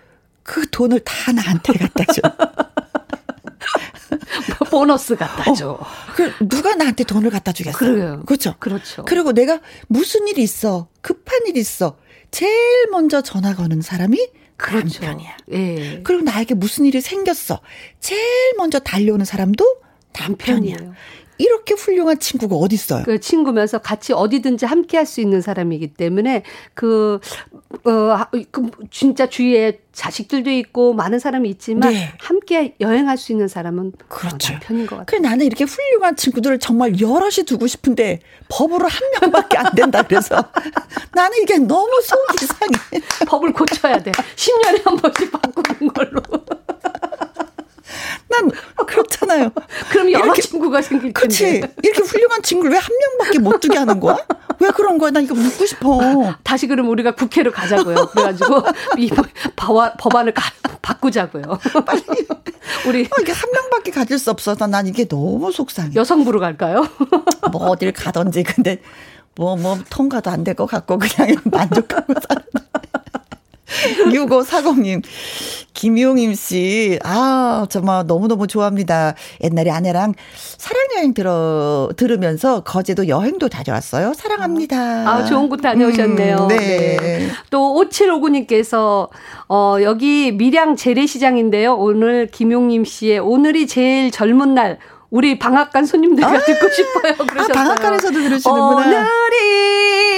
그 0.42 0.68
돈을 0.70 1.00
다 1.00 1.32
나한테 1.32 1.72
갖다 1.74 2.04
줘. 2.12 2.20
보너스 4.70 5.14
갖다 5.16 5.52
줘. 5.54 5.78
그 6.16 6.32
누가 6.48 6.74
나한테 6.74 7.04
돈을 7.04 7.30
갖다 7.30 7.52
주겠어? 7.52 7.78
그래요. 7.78 8.22
그렇죠. 8.26 8.54
그렇죠. 8.58 9.04
그리고 9.04 9.32
내가 9.32 9.60
무슨 9.86 10.26
일이 10.28 10.42
있어, 10.42 10.88
급한 11.00 11.46
일이 11.46 11.60
있어, 11.60 11.96
제일 12.30 12.86
먼저 12.90 13.20
전화 13.20 13.54
거는 13.54 13.82
사람이 13.82 14.18
그렇죠. 14.56 15.04
남편이야. 15.04 15.36
예. 15.52 16.00
그리고 16.02 16.22
나에게 16.22 16.54
무슨 16.54 16.84
일이 16.84 17.00
생겼어, 17.00 17.60
제일 18.00 18.20
먼저 18.56 18.78
달려오는 18.78 19.24
사람도 19.24 19.64
남편이야. 20.18 20.76
남편이에요. 20.76 20.94
이렇게 21.42 21.74
훌륭한 21.74 22.18
친구가 22.18 22.56
어디 22.56 22.74
있어요? 22.74 23.02
그 23.04 23.20
친구면서 23.20 23.78
같이 23.78 24.12
어디든지 24.12 24.66
함께 24.66 24.96
할 24.96 25.12
수 25.12 25.20
있는 25.20 25.40
사람이기 25.42 25.88
때문에 25.94 26.42
그, 26.74 27.20
어, 27.84 28.18
그 28.50 28.70
진짜 28.90 29.28
주위에 29.28 29.80
자식들도 29.92 30.50
있고 30.50 30.94
많은 30.94 31.18
사람이 31.18 31.48
있지만 31.50 31.92
네. 31.92 32.14
함께 32.18 32.74
여행할 32.80 33.18
수 33.18 33.32
있는 33.32 33.46
사람은 33.46 33.92
그렇죠. 34.08 34.52
남편인 34.54 34.86
것 34.86 34.96
같아요. 34.96 35.04
그 35.06 35.16
나는 35.16 35.44
이렇게 35.44 35.64
훌륭한 35.64 36.16
친구들을 36.16 36.58
정말 36.60 36.98
여럿이 36.98 37.44
두고 37.46 37.66
싶은데 37.66 38.20
법으로 38.48 38.88
한 38.88 39.00
명밖에 39.20 39.58
안 39.58 39.74
된다 39.74 40.02
그래서 40.02 40.42
나는 41.12 41.36
이게 41.42 41.58
너무 41.58 41.90
속이 42.02 42.46
상해. 42.46 43.04
법을 43.28 43.52
고쳐야 43.52 43.98
돼. 44.02 44.12
10년에 44.12 44.84
한 44.84 44.96
번씩 44.96 45.30
바꾸는 45.32 45.92
걸로. 45.92 46.22
난 48.32 48.50
그렇잖아요. 48.86 49.50
그럼 49.90 50.10
여러 50.12 50.24
이렇게- 50.24 50.42
친구가 50.42 50.82
생길 50.82 51.12
텐데. 51.12 51.20
그치? 51.28 51.62
이렇게 51.82 52.02
훌륭한 52.02 52.42
친구를 52.42 52.72
왜 52.72 52.78
한 52.78 52.88
명밖에 53.18 53.38
못 53.38 53.60
두게 53.60 53.78
하는 53.78 54.00
거야? 54.00 54.16
왜 54.58 54.68
그런 54.70 54.98
거야? 54.98 55.10
난 55.10 55.22
이거 55.24 55.34
묻고 55.34 55.66
싶어. 55.66 56.34
다시 56.42 56.66
그럼 56.66 56.88
우리가 56.88 57.14
국회로 57.14 57.52
가자고요. 57.52 57.94
그래가지고 58.12 58.62
이 58.98 59.10
법안, 59.56 59.92
법안을 59.98 60.34
가, 60.34 60.42
바꾸자고요. 60.82 61.42
빨리. 61.86 62.02
우리 62.86 63.02
어, 63.04 63.08
이게 63.20 63.32
한 63.32 63.50
명밖에 63.52 63.90
가질 63.92 64.18
수 64.18 64.30
없어서 64.30 64.66
난 64.66 64.86
이게 64.86 65.06
너무 65.06 65.52
속상해. 65.52 65.94
여성부로 65.94 66.40
갈까요? 66.40 66.88
뭐 67.52 67.66
어딜 67.68 67.92
가든지 67.92 68.42
근데 68.42 68.80
뭐 69.36 69.56
뭐 69.56 69.78
통과도 69.90 70.30
안 70.30 70.44
될 70.44 70.54
것 70.54 70.66
같고 70.66 70.98
그냥 70.98 71.36
만족하고 71.44 72.14
살아. 72.28 72.42
6540님, 74.12 75.02
김용임 75.72 76.34
씨, 76.34 76.98
아, 77.04 77.66
정말 77.70 78.06
너무너무 78.06 78.46
좋아합니다. 78.46 79.14
옛날에 79.42 79.70
아내랑 79.70 80.14
사랑여행 80.58 81.14
들어, 81.14 81.88
들으면서 81.96 82.60
거제도 82.60 83.08
여행도 83.08 83.48
다녀왔어요. 83.48 84.12
사랑합니다. 84.14 84.76
아, 84.76 85.24
좋은 85.24 85.48
곳 85.48 85.60
다녀오셨네요. 85.62 86.36
음, 86.36 86.48
네. 86.48 86.96
네. 87.00 87.28
또 87.50 87.74
5759님께서, 87.74 89.08
어, 89.48 89.76
여기 89.82 90.32
밀양 90.32 90.76
재래시장인데요. 90.76 91.74
오늘 91.74 92.26
김용임 92.26 92.84
씨의 92.84 93.20
오늘이 93.20 93.66
제일 93.66 94.10
젊은 94.10 94.54
날, 94.54 94.78
우리 95.10 95.38
방앗간 95.38 95.84
손님들과 95.84 96.30
아~ 96.30 96.40
듣고 96.44 96.68
싶어요. 96.70 97.12
아, 97.18 97.24
그러셨어요. 97.26 97.52
아, 97.52 97.64
방앗간에서도 97.64 98.18
들으시는구나. 98.18 98.76
오늘이 98.76 100.11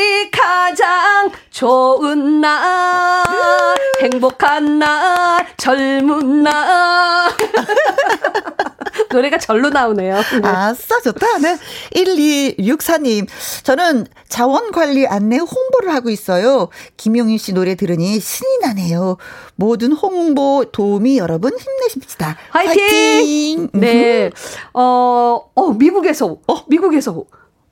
가장 0.75 1.31
좋은 1.51 2.41
날, 2.41 3.25
행복한 4.03 4.81
날, 4.81 5.47
젊은 5.57 6.43
날. 6.43 7.31
노래가 9.09 9.39
절로 9.39 9.71
나오네요. 9.71 10.17
네. 10.17 10.41
아싸, 10.43 11.01
좋다. 11.01 11.39
네. 11.39 11.59
1264님. 11.95 13.29
저는 13.63 14.09
자원관리 14.29 15.07
안내 15.07 15.39
홍보를 15.39 15.95
하고 15.95 16.11
있어요. 16.11 16.71
김용인 16.97 17.39
씨 17.39 17.53
노래 17.53 17.77
들으니 17.77 18.19
신이 18.19 18.59
나네요. 18.63 19.19
모든 19.55 19.93
홍보 19.93 20.65
도우미 20.73 21.19
여러분 21.19 21.53
힘내십시다. 21.57 22.37
화이팅! 22.51 22.83
화이팅! 22.83 23.69
네. 23.75 24.33
어, 24.73 25.41
어, 25.55 25.69
미국에서, 25.71 26.37
어, 26.49 26.65
미국에서. 26.67 27.25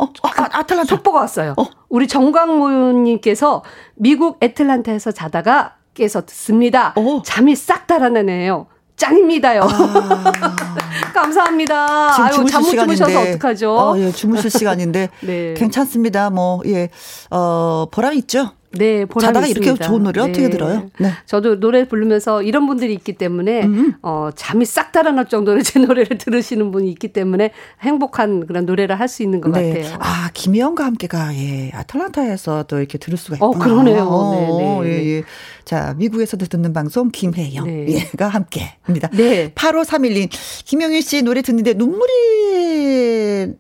어, 0.03 0.12
아, 0.22 0.48
아틀란타. 0.59 0.96
속보가 0.96 1.20
왔어요. 1.20 1.55
어. 1.57 1.64
우리 1.88 2.09
정광모님께서 2.09 3.62
미국 3.94 4.38
애틀란타에서 4.42 5.12
자다가 5.12 5.76
깨서 5.94 6.26
듣습니다. 6.26 6.92
어. 6.96 7.22
잠이 7.24 7.55
싹 7.55 7.86
달아나네요. 7.86 8.66
짱입니다요. 8.96 9.62
아. 9.62 10.32
감사합니다. 11.14 12.12
지금 12.12 12.24
아유, 12.42 12.50
잠못 12.50 12.70
주무셔서 12.70 13.20
어떡하죠? 13.20 13.72
어, 13.76 13.98
예, 13.98 14.11
주무실 14.12 14.50
시간인데 14.50 15.09
네. 15.22 15.55
괜찮습니다. 15.55 16.30
뭐 16.30 16.61
예, 16.66 16.88
어 17.30 17.86
보람 17.90 18.14
있죠. 18.14 18.50
네, 18.73 19.07
자다가 19.20 19.47
있습니다. 19.47 19.70
이렇게 19.73 19.85
좋은 19.85 20.03
노래 20.03 20.23
네. 20.23 20.31
어떻게 20.31 20.51
들어요? 20.51 20.89
네. 20.99 21.12
저도 21.27 21.61
노래 21.61 21.87
부르면서 21.87 22.43
이런 22.43 22.66
분들이 22.66 22.93
있기 22.95 23.12
때문에 23.14 23.62
음. 23.64 23.95
어, 24.03 24.31
잠이 24.35 24.64
싹 24.64 24.91
달아날 24.93 25.29
정도로 25.29 25.62
제 25.62 25.79
노래를 25.79 26.18
들으시는 26.18 26.73
분이 26.73 26.91
있기 26.91 27.12
때문에 27.12 27.53
행복한 27.83 28.47
그런 28.47 28.66
노래를 28.66 28.99
할 28.99 29.12
수 29.12 29.23
있는 29.23 29.41
것 29.43 29.51
네. 29.53 29.83
같아요. 29.83 29.99
아, 30.01 30.31
김혜영과 30.33 30.87
함께가 30.87 31.35
예, 31.35 31.70
아틀란타에서 31.75 32.62
또 32.64 32.79
이렇게 32.79 32.97
들을 32.99 33.18
수가 33.18 33.37
어, 33.45 33.51
있구나. 33.53 33.64
어, 33.64 33.68
그러네요. 33.68 34.03
어, 34.09 34.83
네, 34.83 34.89
네, 34.89 35.05
예, 35.05 35.16
예. 35.18 35.23
자, 35.66 35.95
미국에서도 35.99 36.47
듣는 36.47 36.73
방송 36.73 37.11
김혜영가 37.11 37.70
네. 37.70 38.09
함께 38.18 38.73
합니다. 38.83 39.09
네. 39.12 39.53
8531님. 39.55 40.29
김영일 40.64 41.03
씨 41.03 41.23
노래 41.23 41.43
듣는데 41.43 41.75
눈물이 41.75 43.53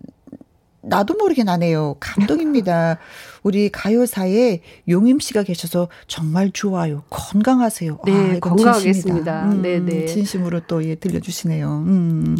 나도 0.82 1.14
모르게 1.14 1.44
나네요. 1.44 1.96
감동입니다. 2.00 2.98
우리 3.42 3.70
가요사에 3.70 4.60
용임 4.88 5.18
씨가 5.18 5.42
계셔서 5.42 5.88
정말 6.06 6.50
좋아요. 6.52 7.02
건강하세요. 7.10 7.98
네, 8.04 8.36
아, 8.36 8.38
건강하겠습니다. 8.40 9.44
음, 9.46 9.62
네, 9.62 9.80
네. 9.80 10.06
진심으로 10.06 10.60
또 10.66 10.84
예, 10.84 10.94
들려주시네요. 10.94 11.68
음. 11.86 12.36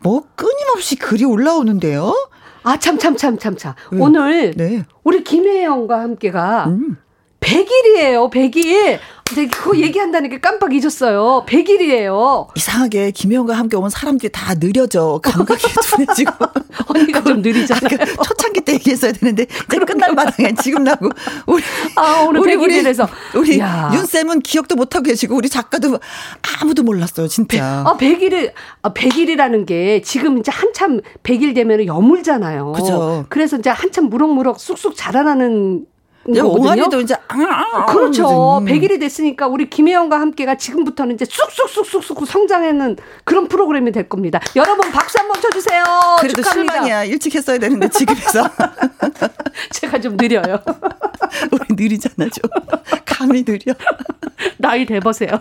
뭐 0.00 0.24
끊임없이 0.34 0.96
글이 0.96 1.24
올라오는데요. 1.24 2.14
아, 2.62 2.76
참, 2.78 2.98
참, 2.98 3.16
참, 3.16 3.38
참, 3.38 3.56
참. 3.56 3.74
네. 3.90 3.98
오늘 4.00 4.52
네. 4.52 4.84
우리 5.02 5.24
김혜영과 5.24 6.00
함께가 6.00 6.66
음. 6.68 6.96
100일이에요, 7.40 8.30
100일. 8.30 8.98
근데 9.34 9.48
그거 9.48 9.76
얘기한다니까 9.76 10.38
깜빡 10.38 10.74
잊었어요. 10.74 11.44
100일이에요. 11.48 12.48
이상하게 12.54 13.12
김혜영과 13.12 13.54
함께 13.56 13.76
오면 13.78 13.88
사람들이 13.90 14.30
다 14.30 14.54
느려져. 14.54 15.20
감각이 15.22 15.62
둔해지고. 15.96 16.32
언니가 16.88 17.22
좀 17.24 17.40
느리잖아요. 17.40 17.98
아, 18.18 18.22
초창기 18.22 18.60
때 18.62 18.74
얘기했어야 18.74 19.12
되는데 19.12 19.44
이제 19.44 19.78
끝날 19.78 20.12
마당에 20.14 20.54
지금 20.62 20.84
나고 20.84 21.08
우리 21.46 21.62
아 21.96 22.24
오늘 22.28 22.40
우리 22.40 22.56
100일이라서 22.56 23.08
우리, 23.34 23.60
우리 23.60 23.96
윤 23.96 24.06
쌤은 24.06 24.40
기억도 24.40 24.74
못 24.76 24.94
하고 24.94 25.04
계시고 25.04 25.34
우리 25.34 25.48
작가도 25.48 25.98
아무도 26.60 26.82
몰랐어요 26.82 27.28
진짜. 27.28 27.84
아 27.86 27.96
100일을 27.98 28.52
아 28.82 28.92
100일이라는 28.92 29.66
게 29.66 30.02
지금 30.02 30.38
이제 30.38 30.50
한참 30.52 31.00
100일 31.22 31.54
되면 31.54 31.86
여물잖아요. 31.86 32.72
그죠. 32.72 33.24
그래서 33.28 33.56
이제 33.56 33.70
한참 33.70 34.08
무럭무럭 34.10 34.60
쑥쑥 34.60 34.94
자라나는 34.96 35.86
옹알이도 36.26 37.00
이제 37.00 37.14
아, 37.14 37.34
아, 37.34 37.66
아 37.72 37.86
그렇죠. 37.86 38.24
100일이 38.64 39.00
됐으니까 39.00 39.48
우리 39.48 39.68
김혜영과 39.68 40.20
함께가 40.20 40.56
지금부터는 40.56 41.14
이제 41.14 41.24
쑥쑥쑥쑥쑥 41.24 42.26
성장하는 42.26 42.96
그런 43.24 43.48
프로그램이 43.48 43.92
될 43.92 44.08
겁니다. 44.08 44.40
여러분 44.56 44.90
박수 44.92 45.18
한번 45.18 45.40
쳐주세요. 45.40 45.84
그래도 46.20 46.42
축하합니다. 46.42 46.72
실망이야. 46.74 47.04
일찍 47.04 47.34
했어야 47.34 47.58
되는데 47.58 47.88
지금에서 47.88 48.48
제가 49.72 50.00
좀 50.00 50.16
느려요. 50.16 50.58
우리 51.50 51.64
느리잖아 51.70 52.30
좀. 52.30 52.50
감이 53.04 53.44
느려. 53.44 53.74
나이 54.58 54.86
대보세요. 54.86 55.40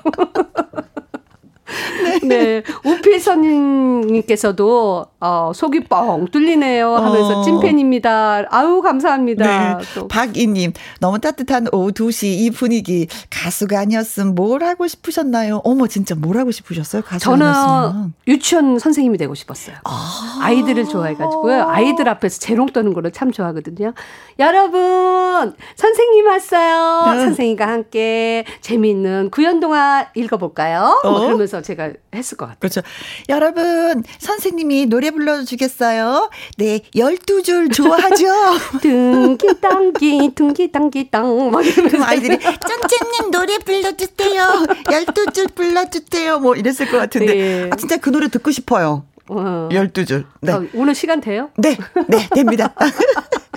네. 2.24 2.42
네. 2.42 2.64
우필선님께서도, 2.84 5.06
어, 5.20 5.52
속이 5.54 5.82
뻥 5.86 6.26
뚫리네요. 6.32 6.96
하면서 6.96 7.40
어. 7.40 7.44
찐팬입니다. 7.44 8.46
아우, 8.50 8.82
감사합니다. 8.82 9.78
네. 9.78 9.84
또. 9.96 10.08
박이님, 10.08 10.74
너무 11.00 11.20
따뜻한 11.20 11.68
오후 11.72 11.92
2시 11.92 12.26
이 12.28 12.50
분위기. 12.52 13.08
가수가 13.30 13.80
아니었으면 13.80 14.36
뭘 14.36 14.64
하고 14.64 14.88
싶으셨나요? 14.88 15.62
어머, 15.64 15.88
진짜 15.88 16.16
뭘 16.16 16.38
하고 16.38 16.52
싶으셨어요? 16.52 17.02
가수 17.04 17.26
저는 17.26 17.48
아니었으면. 17.48 18.14
유치원 18.28 18.80
선생님이 18.80 19.18
되고 19.18 19.36
싶었어요. 19.36 19.76
아. 19.84 20.50
이들을 20.52 20.86
좋아해가지고요. 20.86 21.68
아이들 21.70 22.10
앞에서 22.10 22.40
재롱 22.40 22.68
떠는 22.68 22.94
거를 22.94 23.12
참 23.12 23.32
좋아하거든요. 23.32 23.94
여러분, 24.40 25.54
선생님 25.76 26.28
왔어요. 26.28 27.14
네. 27.14 27.20
선생님과 27.22 27.68
함께 27.68 28.46
재미있는 28.62 29.30
구연동화 29.32 30.08
읽어볼까요? 30.16 31.02
어? 31.04 31.10
뭐 31.10 31.20
그러면서 31.22 31.61
제가 31.62 31.92
했을 32.14 32.38
것 32.38 32.46
같아요. 32.46 32.60
그렇죠. 32.60 32.82
여러분, 33.30 34.04
선생님이 34.20 34.88
노래 34.88 35.12
불러주겠어요? 35.12 36.30
네, 36.58 36.80
12줄 36.96 37.74
좋아하죠? 37.74 38.26
둥기땅기, 38.82 40.32
둥기땅기땅. 40.36 41.52
막 41.52 41.66
이러면서 41.66 42.04
아이들이, 42.04 42.40
짠짠님 42.40 43.32
노래 43.32 43.58
불러주세요. 43.60 44.66
12줄 44.86 45.56
불러주세요. 45.56 46.40
뭐 46.40 46.56
이랬을 46.56 46.90
것 46.90 46.98
같은데. 46.98 47.34
네. 47.34 47.70
아, 47.72 47.76
진짜 47.76 47.98
그 47.98 48.10
노래 48.10 48.28
듣고 48.28 48.52
싶어요. 48.52 49.06
어. 49.30 49.70
12줄. 49.72 50.26
네. 50.42 50.52
어, 50.52 50.66
오늘 50.74 50.96
시간 50.96 51.22
돼요? 51.22 51.50
네, 51.58 51.78
네, 52.08 52.28
됩니다. 52.34 52.74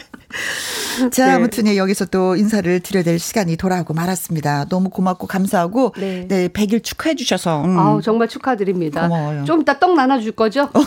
자, 1.11 1.27
네. 1.27 1.33
아무튼 1.33 1.65
네, 1.65 1.77
여기서 1.77 2.07
또 2.07 2.37
인사를 2.37 2.81
드려야 2.81 3.03
될 3.03 3.19
시간이 3.19 3.57
돌아오고 3.57 3.95
말았습니다. 3.95 4.67
너무 4.69 4.91
고맙고 4.91 5.27
감사하고 5.27 5.95
네, 5.99 6.27
네 6.29 6.49
100일 6.49 6.83
축하해 6.83 7.15
주셔서 7.15 7.65
음. 7.65 7.79
아우, 7.79 8.03
정말 8.03 8.29
축하드립니다. 8.29 9.09
고마워요. 9.09 9.45
좀 9.45 9.63
이따 9.63 9.79
떡 9.79 9.95
나눠 9.95 10.21
줄 10.21 10.33
거죠? 10.33 10.69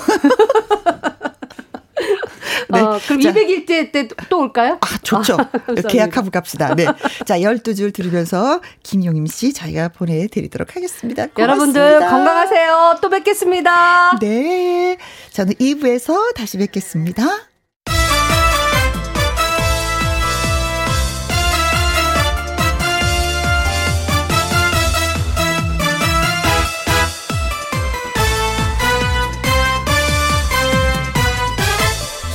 네. 2.70 2.82
어, 2.82 3.00
그럼 3.06 3.22
자, 3.22 3.32
200일 3.32 3.92
때또 3.92 4.40
올까요? 4.40 4.78
아, 4.82 4.98
좋죠. 5.02 5.38
아, 5.40 5.50
계약하고 5.88 6.30
갑시다. 6.32 6.76
네. 6.76 6.86
자, 7.26 7.40
12줄 7.40 7.94
들으면서 7.94 8.62
김용임 8.84 9.26
씨 9.26 9.54
저희가 9.54 9.90
보내드리도록 9.90 10.76
하겠습니다. 10.76 11.28
고맙습니다. 11.28 11.42
여러분들 11.42 12.00
건강하세요. 12.00 12.98
또 13.02 13.10
뵙겠습니다. 13.10 14.18
네. 14.20 14.98
저는 15.32 15.54
2부에서 15.54 16.34
다시 16.34 16.58
뵙겠습니다. 16.58 17.47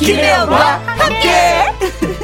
김혜영과 0.02 0.80
함께. 0.98 2.18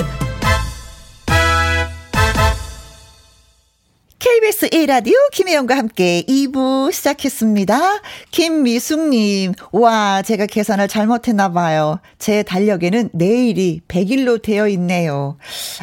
KBS 4.19 4.71
1라디오 4.71 5.13
김혜영과 5.31 5.77
함께 5.77 6.25
2부 6.27 6.91
시작했습니다. 6.91 7.79
김미숙님, 8.33 9.53
와, 9.71 10.23
제가 10.23 10.47
계산을 10.47 10.89
잘못했나 10.89 11.53
봐요. 11.53 12.01
제 12.19 12.43
달력에는 12.43 13.11
내일이 13.13 13.81
100일로 13.87 14.43
되어 14.43 14.67
있네요. 14.71 15.37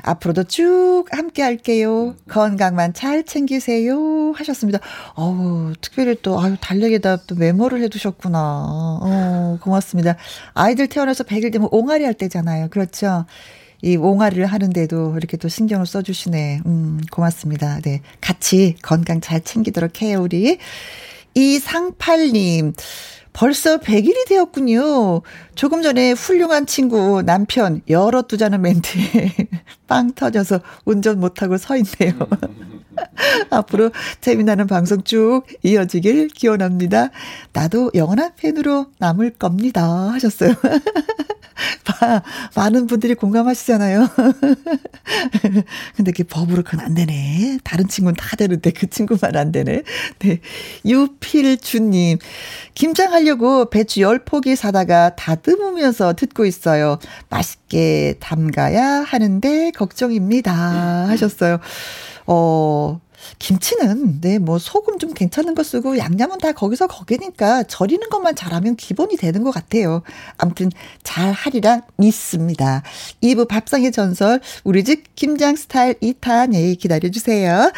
앞으로도 0.04 0.44
쭉 0.44 1.06
함께 1.12 1.44
할게요. 1.44 2.16
건강만 2.28 2.94
잘 2.94 3.24
챙기세요. 3.24 4.34
하셨습니다. 4.34 4.80
어우, 5.14 5.72
특별히 5.80 6.18
또, 6.22 6.38
아유, 6.38 6.58
달력에다 6.60 7.24
또 7.28 7.36
메모를 7.36 7.82
해두셨구나. 7.84 8.40
어, 9.02 9.60
고맙습니다. 9.62 10.18
아이들 10.54 10.88
태어나서 10.88 11.24
100일 11.24 11.54
되면 11.54 11.70
옹알이 11.72 12.04
할 12.04 12.14
때잖아요. 12.14 12.68
그렇죠? 12.70 13.26
이 13.86 13.98
옹알이를 13.98 14.48
하는데도 14.48 15.16
이렇게 15.16 15.38
또 15.38 15.48
신경을 15.48 15.86
써주시네. 15.86 16.62
음, 16.66 17.02
고맙습니다. 17.12 17.80
네. 17.82 18.02
같이 18.20 18.76
건강 18.82 19.22
잘 19.22 19.42
챙기도록 19.42 20.02
해요, 20.02 20.22
우리. 20.24 20.58
이상팔님. 21.36 22.74
벌써 23.32 23.78
100일이 23.78 24.28
되었군요. 24.28 25.22
조금 25.54 25.84
전에 25.84 26.14
훌륭한 26.14 26.66
친구 26.66 27.22
남편 27.22 27.82
열어 27.88 28.24
두자는 28.24 28.64
멘트에 28.64 29.36
빵 29.88 30.14
터져서 30.14 30.62
운전 30.86 31.20
못하고 31.20 31.58
서 31.58 31.76
있네요. 31.78 32.14
앞으로 33.50 33.92
재미나는 34.22 34.68
방송 34.68 35.04
쭉 35.04 35.44
이어지길 35.64 36.30
기원합니다. 36.30 37.10
나도 37.54 37.92
영원한 37.96 38.32
팬으로 38.36 38.88
남을 39.00 39.32
겁니다. 39.32 40.12
하셨어요. 40.12 40.54
많은 42.56 42.88
분들이 42.88 43.16
공감하시잖아요. 43.16 44.08
근데 45.96 46.12
그게 46.12 46.24
법으로 46.24 46.64
그건 46.64 46.82
안 46.82 46.94
되네. 46.94 47.60
다른 47.64 47.88
친구는 47.88 48.16
다 48.16 48.36
되는데 48.36 48.72
그 48.72 48.90
친구만 48.90 49.36
안 49.36 49.52
되네. 49.52 49.84
네. 50.20 50.40
유필주님, 50.86 52.20
김장하려고 52.74 53.70
배추 53.70 54.02
10포기 54.02 54.56
사다가 54.56 55.16
다듬으면서 55.16 56.14
듣고 56.14 56.46
있어요. 56.46 57.00
맛있게 57.30 58.16
담가야 58.20 59.04
하는데 59.04 59.72
걱정입니다. 59.72 61.08
하셨어요. 61.08 61.60
어, 62.28 63.00
김치는 63.40 64.22
네 64.22 64.40
뭐 64.40 64.60
소금 64.60 65.00
좀 65.00 65.14
괜찮은 65.14 65.56
거 65.56 65.64
쓰고 65.64 65.98
양념은 65.98 66.38
다 66.38 66.52
거기서 66.52 66.88
거기니까 66.88 67.64
절이는 67.64 68.10
것만 68.10 68.36
잘하면 68.36 68.76
기본이 68.76 69.18
되는 69.18 69.44
것 69.44 69.52
같아요. 69.52 70.04
아무튼 70.38 70.70
잘 71.04 71.32
하리라 71.32 71.82
믿습니다. 71.98 72.84
2부 73.24 73.48
밥상의 73.48 73.92
전설 73.92 74.42
우리 74.64 74.84
집 74.84 75.16
김장 75.16 75.56
스타일 75.56 75.96
2탄 75.96 76.54
예 76.54 76.76
기다려 76.76 77.10
주세요. 77.10 77.72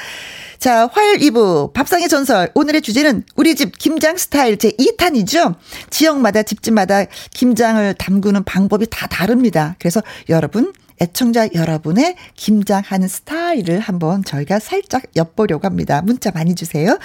자, 0.60 0.88
화요일 0.88 1.20
2부 1.20 1.72
밥상의 1.74 2.10
전설 2.10 2.50
오늘의 2.56 2.82
주제는 2.82 3.24
우리 3.36 3.56
집 3.56 3.78
김장 3.78 4.18
스타일 4.18 4.58
제 4.58 4.72
2탄이죠. 4.72 5.56
지역마다 5.90 6.44
집집마다 6.44 7.06
김장을 7.32 7.94
담그는 7.94 8.44
방법이 8.44 8.88
다 8.90 9.08
다릅니다. 9.08 9.76
그래서 9.80 10.02
여러분 10.30 10.74
애청자 11.00 11.48
여러분의 11.54 12.16
김장하는 12.36 13.08
스타일을 13.08 13.80
한번 13.80 14.24
저희가 14.24 14.60
살짝 14.60 15.04
엿보려고 15.16 15.66
합니다. 15.66 16.02
문자 16.02 16.32
많이 16.32 16.56
주세요. 16.56 16.98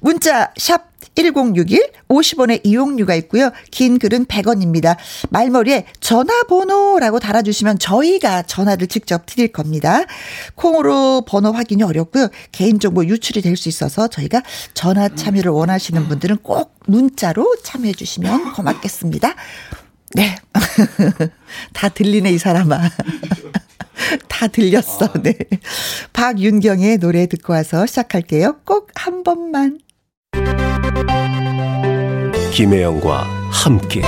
문자 0.00 0.52
샵 0.56 0.92
1061, 1.16 1.92
50원의 2.08 2.60
이용료가 2.64 3.14
있고요. 3.16 3.50
긴 3.70 3.98
글은 3.98 4.26
100원입니다. 4.26 4.96
말머리에 5.30 5.84
전화번호라고 6.00 7.20
달아주시면 7.20 7.78
저희가 7.78 8.42
전화를 8.42 8.88
직접 8.88 9.24
드릴 9.26 9.48
겁니다. 9.48 10.02
콩으로 10.56 11.22
번호 11.26 11.52
확인이 11.52 11.82
어렵고요. 11.82 12.28
개인정보 12.52 13.04
유출이 13.04 13.42
될 13.42 13.54
수 13.56 13.68
있어서 13.68 14.08
저희가 14.08 14.42
전화 14.74 15.08
참여를 15.08 15.52
원하시는 15.52 16.08
분들은 16.08 16.38
꼭 16.38 16.74
문자로 16.86 17.54
참여해 17.62 17.92
주시면 17.92 18.52
고맙겠습니다. 18.54 19.36
네. 20.14 20.36
다 21.72 21.88
들리네, 21.88 22.30
이 22.32 22.38
사람아. 22.38 22.78
다 24.28 24.46
들렸어, 24.48 25.12
네. 25.22 25.34
박윤경의 26.12 26.98
노래 26.98 27.26
듣고 27.26 27.52
와서 27.52 27.86
시작할게요. 27.86 28.58
꼭 28.64 28.84
한 28.96 29.22
번만. 29.22 29.78
김혜영과 32.52 33.24
함께. 33.50 34.02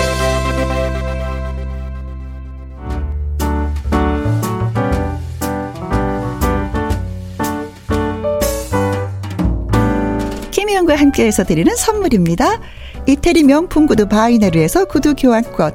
김혜영과 10.50 10.96
함께해서 10.96 11.44
드리는 11.44 11.74
선물입니다. 11.74 12.60
이태리 13.06 13.42
명품 13.44 13.86
구두 13.86 14.08
바이네르에서 14.08 14.86
구두 14.86 15.14
교환권. 15.14 15.74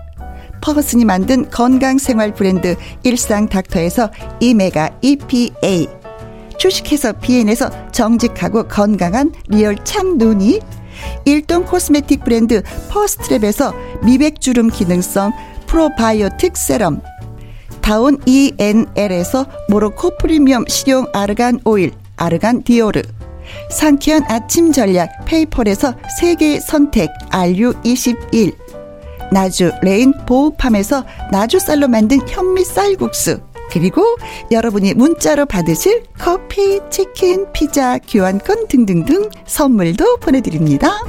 퍼거슨이 0.61 1.05
만든 1.05 1.49
건강생활 1.49 2.33
브랜드 2.33 2.75
일상닥터에서 3.03 4.11
오메가 4.39 4.91
EPA 5.01 5.87
주식회사 6.57 7.13
비엔에서 7.13 7.91
정직하고 7.91 8.67
건강한 8.67 9.33
리얼 9.47 9.75
참 9.83 10.17
눈이 10.17 10.59
일동 11.25 11.65
코스메틱 11.65 12.23
브랜드 12.23 12.61
퍼스트랩에서 12.89 13.73
미백주름 14.03 14.69
기능성 14.69 15.33
프로바이오틱 15.65 16.55
세럼 16.55 17.01
다운 17.81 18.19
ENL에서 18.25 19.47
모로코 19.69 20.17
프리미엄 20.17 20.65
식용 20.67 21.07
아르간 21.13 21.59
오일 21.65 21.91
아르간 22.15 22.61
디오르 22.61 23.01
상쾌한 23.71 24.23
아침 24.29 24.71
전략 24.71 25.25
페이퍼에서 25.25 25.95
세계 26.19 26.59
선택 26.59 27.09
RU21 27.31 28.60
나주 29.31 29.71
레인 29.81 30.13
보호팜에서 30.25 31.05
나주쌀로 31.31 31.87
만든 31.87 32.19
현미 32.27 32.63
쌀국수 32.63 33.39
그리고 33.71 34.03
여러분이 34.51 34.93
문자로 34.95 35.45
받으실 35.45 36.03
커피, 36.19 36.79
치킨, 36.89 37.51
피자, 37.53 37.97
교환권 37.97 38.67
등등등 38.67 39.29
선물도 39.45 40.17
보내드립니다. 40.17 40.99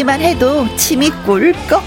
듣기만 0.00 0.20
해도 0.20 0.66
침이 0.76 1.10
꿀꺽. 1.26 1.82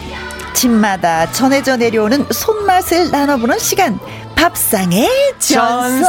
집마다 0.54 1.32
전해져 1.32 1.78
내려오는 1.78 2.26
손맛을 2.32 3.10
나눠보는 3.12 3.58
시간. 3.60 4.00
밥상의 4.36 5.10
전설 5.40 6.08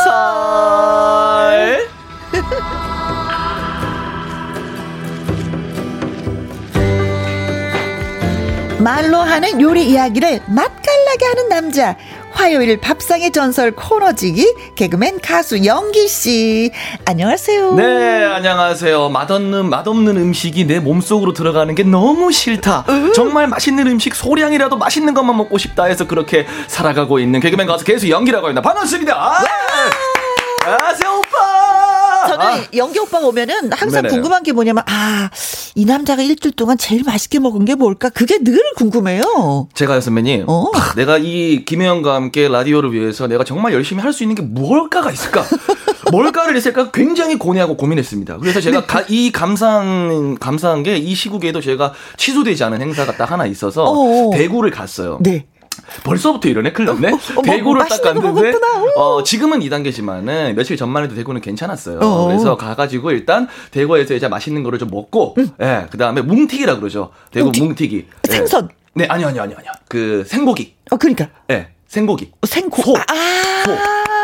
말로 8.78 9.18
하는 9.18 9.60
요리 9.60 9.88
이야기를 9.90 10.40
맛깔나게 10.46 11.24
하는 11.26 11.48
남자 11.48 11.96
화요일 12.32 12.80
밥상의 12.80 13.30
전설 13.30 13.70
코너지기 13.70 14.72
개그맨 14.74 15.20
가수 15.20 15.64
영기 15.64 16.08
씨. 16.08 16.72
안녕하세요. 17.04 17.74
네, 17.76 18.24
안녕하세요. 18.24 19.08
맛없는 19.08 19.70
맛없는 19.70 20.16
음식이 20.16 20.66
내 20.66 20.80
몸속으로 20.80 21.32
들어가는 21.32 21.72
게 21.76 21.84
너무 21.84 22.32
싫다. 22.32 22.84
으? 22.88 23.12
정말 23.14 23.46
맛있는 23.46 23.86
음식 23.86 24.16
소량이라도 24.16 24.76
맛있는 24.76 25.14
것만 25.14 25.36
먹고 25.36 25.58
싶다 25.58 25.84
해서 25.84 26.08
그렇게 26.08 26.44
살아가고 26.66 27.20
있는 27.20 27.38
개그맨 27.38 27.68
가수 27.68 27.84
개수 27.84 28.10
영기라고 28.10 28.48
합니다. 28.48 28.60
반갑습니다. 28.62 29.14
아! 29.14 29.44
안녕하세요, 30.66 31.10
오빠! 31.18 31.53
저는 32.26 32.46
아. 32.46 32.60
영기 32.74 32.98
오빠가 32.98 33.26
오면은 33.26 33.72
항상 33.72 34.02
네네. 34.02 34.08
궁금한 34.08 34.42
게 34.42 34.52
뭐냐면, 34.52 34.82
아, 34.86 35.30
이 35.74 35.84
남자가 35.84 36.22
일주일 36.22 36.54
동안 36.54 36.78
제일 36.78 37.02
맛있게 37.04 37.38
먹은 37.38 37.64
게 37.64 37.74
뭘까? 37.74 38.08
그게 38.10 38.38
늘 38.38 38.58
궁금해요. 38.76 39.68
제가요, 39.74 40.00
선배님. 40.00 40.44
어? 40.48 40.70
아, 40.74 40.94
내가 40.96 41.18
이 41.18 41.64
김혜영과 41.64 42.14
함께 42.14 42.48
라디오를 42.48 42.92
위해서 42.92 43.26
내가 43.26 43.44
정말 43.44 43.72
열심히 43.72 44.00
할 44.02 44.12
수 44.14 44.22
있는 44.22 44.36
게 44.36 44.42
뭘까가 44.42 45.10
있을까? 45.10 45.44
뭘까를 46.12 46.54
했을까 46.54 46.90
굉장히 46.92 47.36
고뇌하고 47.36 47.76
고민했습니다. 47.76 48.36
그래서 48.38 48.60
제가 48.60 48.80
네. 48.82 48.86
가, 48.86 49.04
이 49.08 49.32
감상, 49.32 50.36
감사한 50.38 50.82
게 50.84 50.94
이 50.98 51.14
시국에도 51.14 51.60
제가 51.60 51.92
취소되지 52.16 52.62
않은 52.64 52.80
행사가 52.80 53.16
딱 53.16 53.32
하나 53.32 53.46
있어서 53.46 53.82
어어. 53.84 54.30
대구를 54.32 54.70
갔어요. 54.70 55.18
네. 55.22 55.46
벌써부터 56.04 56.48
이러네 56.48 56.72
큰일 56.72 56.86
났네. 56.86 57.12
어, 57.12 57.18
어, 57.36 57.42
대구를 57.42 57.84
딱 57.88 58.02
갔는데 58.02 58.52
어 58.96 59.22
지금은 59.22 59.60
2단계지만은 59.60 60.54
며칠 60.54 60.76
전만 60.76 61.04
해도 61.04 61.14
대구는 61.14 61.40
괜찮았어요. 61.40 61.98
어. 62.00 62.26
그래서 62.26 62.56
가가지고 62.56 63.10
일단 63.12 63.48
대구에서 63.70 64.14
이제 64.14 64.28
맛있는 64.28 64.62
거를 64.62 64.78
좀 64.78 64.88
먹고 64.90 65.34
응. 65.38 65.48
예 65.60 65.86
그 65.90 65.98
다음에 65.98 66.22
뭉튀기라 66.22 66.78
그러죠. 66.78 67.10
대구 67.30 67.46
뭉튀. 67.46 67.60
뭉튀기. 67.62 68.06
예. 68.28 68.32
생선. 68.32 68.68
네 68.94 69.06
아니요 69.08 69.28
아니요 69.28 69.42
아니요 69.42 69.56
아니요 69.58 69.70
그 69.88 70.24
생고기. 70.26 70.74
어 70.90 70.96
그러니까. 70.96 71.28
예 71.50 71.68
생고기. 71.88 72.30
어, 72.40 72.46
생고. 72.46 72.82
소. 72.82 72.94
아. 72.96 73.64
소. 73.64 73.76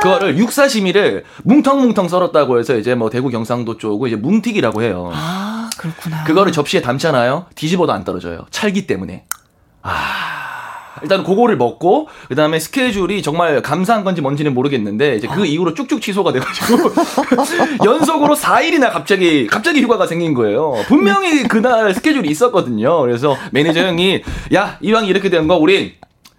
그거를 0.03 0.39
육사시미를 0.39 1.25
뭉텅뭉텅 1.45 2.09
썰었다고 2.09 2.59
해서 2.59 2.77
이제 2.77 2.95
뭐 2.95 3.11
대구 3.11 3.29
경상도 3.29 3.77
쪽은 3.77 4.09
이제 4.09 4.17
뭉튀기라고 4.17 4.83
해요. 4.83 5.11
아 5.13 5.69
그렇구나. 5.77 6.25
그거를 6.25 6.53
접시에 6.53 6.81
담잖아요. 6.81 7.47
뒤집어도 7.55 7.93
안 7.93 8.05
떨어져요. 8.05 8.47
찰기 8.51 8.87
때문에. 8.87 9.27
아. 9.83 10.50
일단 11.03 11.25
그거를 11.25 11.57
먹고 11.57 12.09
그다음에 12.29 12.59
스케줄이 12.59 13.23
정말 13.23 13.61
감사한 13.63 14.05
건지 14.05 14.21
뭔지는 14.21 14.55
모르겠는데 14.55 15.17
이제 15.17 15.27
그 15.29 15.43
아. 15.43 15.45
이후로 15.45 15.75
쭉쭉 15.75 16.01
취소가 16.01 16.33
돼가지고 16.33 16.91
연속으로 17.85 18.35
4일이나 18.37 18.91
갑자기 18.93 19.47
갑자기 19.47 19.83
휴가가 19.83 20.07
생긴 20.07 20.35
거예요. 20.35 20.75
분명히 20.89 21.43
그날 21.45 21.95
스케줄이 21.95 22.29
있었거든요. 22.29 23.01
그래서 23.01 23.37
매니저 23.53 23.81
형이 23.81 24.23
야 24.55 24.79
이왕 24.81 25.07
이렇게 25.07 25.29
된 25.29 25.41
거 25.51 25.57
우리 25.57 25.95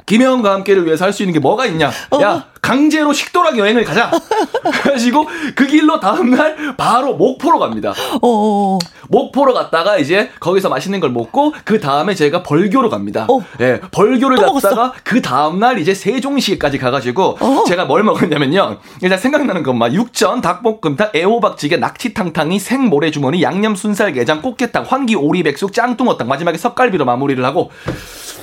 김혜원과 0.06 0.52
함께를 0.54 0.86
위해서 0.86 1.06
할 1.06 1.12
수 1.12 1.24
있는 1.24 1.34
게 1.34 1.40
뭐가 1.40 1.66
있냐? 1.66 1.92
어. 2.12 2.22
야 2.22 2.46
강제로 2.62 3.12
식도락 3.12 3.58
여행을 3.58 3.84
가자. 3.84 4.12
그래가지고 4.84 5.28
그 5.56 5.66
길로 5.68 6.00
다음날 6.00 6.76
바로 6.78 7.16
목포로 7.16 7.60
갑니다. 7.60 7.94
어. 8.22 8.78
목포로 9.10 9.54
갔다가 9.54 9.98
이제 9.98 10.30
거기서 10.40 10.70
맛있는 10.70 11.00
걸 11.00 11.10
먹고 11.10 11.54
그 11.66 11.80
다음에 11.82 12.16
제가 12.16 12.44
벌교로 12.44 12.90
갑니다. 12.90 13.26
어. 13.30 13.40
예, 13.60 13.82
벌교를 13.92 14.38
갔다가 14.38 14.94
그 15.04 15.22
다음날 15.22 15.80
이제 15.80 15.94
세종시까지 15.94 16.78
가가지고 16.78 17.38
어. 17.42 17.64
제가 17.68 17.86
뭘 17.86 18.04
먹었냐면요. 18.04 18.78
일단 19.02 19.18
생각나는 19.20 19.64
것만 19.64 19.94
육전, 19.94 20.42
닭볶음탕, 20.42 21.10
애호박찌개, 21.16 21.78
낙지탕탕이 21.78 22.60
생모래주머니, 22.60 23.42
양념 23.44 23.76
순살게장, 23.76 24.42
꽃게탕, 24.42 24.86
환기 24.88 25.16
오리백숙, 25.16 25.74
짱뚱어탕 25.74 26.28
마지막에 26.28 26.58
석갈비로 26.58 27.04
마무리를 27.06 27.44
하고 27.44 27.72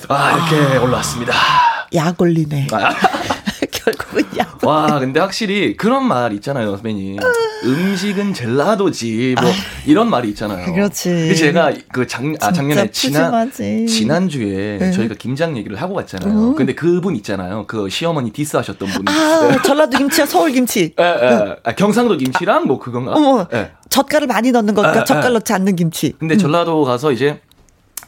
아 0.08 0.32
이렇게 0.32 0.78
아. 0.78 0.82
올라왔습니다. 0.82 1.32
약 1.94 2.20
올리네. 2.20 2.68
아. 2.72 2.94
결국은 3.70 4.24
약. 4.38 4.64
와, 4.64 4.98
근데 4.98 5.20
확실히 5.20 5.76
그런 5.76 6.06
말 6.06 6.32
있잖아요, 6.34 6.72
선배님. 6.76 7.18
음식은 7.64 8.34
젤라도지, 8.34 9.34
뭐, 9.40 9.50
아, 9.50 9.52
이런 9.86 10.10
말이 10.10 10.28
있잖아요. 10.30 10.72
그렇지. 10.72 11.34
제가 11.34 11.72
그 11.92 12.06
작, 12.06 12.22
아, 12.40 12.52
작년에 12.52 12.90
지난, 12.90 13.50
지난주에 13.50 14.78
네. 14.78 14.90
저희가 14.92 15.14
김장 15.18 15.56
얘기를 15.56 15.80
하고 15.80 15.94
갔잖아요. 15.94 16.50
음. 16.50 16.54
근데 16.54 16.74
그분 16.74 17.16
있잖아요. 17.16 17.64
그 17.66 17.88
시어머니 17.88 18.30
디스하셨던 18.30 18.88
분. 18.88 19.08
아, 19.08 19.48
네. 19.50 19.58
전라도 19.64 19.96
김치야, 19.96 20.26
서울 20.26 20.52
김치. 20.52 20.94
예, 20.98 21.04
예. 21.04 21.56
아, 21.64 21.72
경상도 21.72 22.16
김치랑 22.16 22.66
뭐 22.66 22.78
그건가? 22.78 23.12
어머. 23.12 23.46
예. 23.52 23.72
젓갈을 23.88 24.26
많이 24.26 24.52
넣는 24.52 24.74
거니까 24.74 25.04
젓갈 25.04 25.32
넣지 25.32 25.52
않는 25.54 25.76
김치. 25.76 26.14
근데 26.18 26.34
음. 26.34 26.38
전라도 26.38 26.84
가서 26.84 27.10
이제 27.10 27.40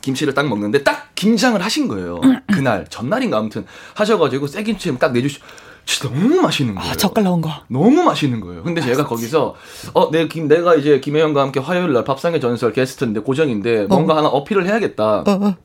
김치를 0.00 0.34
딱 0.34 0.48
먹는데 0.48 0.82
딱 0.82 1.14
김장을 1.14 1.62
하신 1.62 1.88
거예요. 1.88 2.20
그날 2.52 2.86
전날인가 2.88 3.38
아무튼 3.38 3.66
하셔가지고 3.94 4.46
새김치 4.46 4.98
딱 4.98 5.12
내주시. 5.12 5.40
진짜 5.86 6.14
너무 6.14 6.40
맛있는 6.40 6.76
아, 6.76 6.80
거예요. 6.80 6.92
아, 6.92 6.96
젓갈 6.96 7.24
넣은 7.24 7.40
거. 7.40 7.50
너무 7.68 8.02
맛있는 8.04 8.40
거예요. 8.40 8.62
근데 8.62 8.80
제가 8.80 9.06
거기서 9.06 9.54
어, 9.94 10.10
내 10.10 10.28
김, 10.28 10.46
내가 10.46 10.74
이제 10.74 11.00
김혜영과 11.00 11.40
함께 11.40 11.58
화요일 11.58 11.92
날 11.92 12.04
밥상의 12.04 12.40
전설 12.40 12.72
게스트인데 12.72 13.20
고정인데 13.20 13.86
뭔가 13.86 14.14
어. 14.14 14.16
하나 14.18 14.28
어필을 14.28 14.66
해야겠다. 14.66 15.20
어, 15.20 15.24
어. 15.26 15.56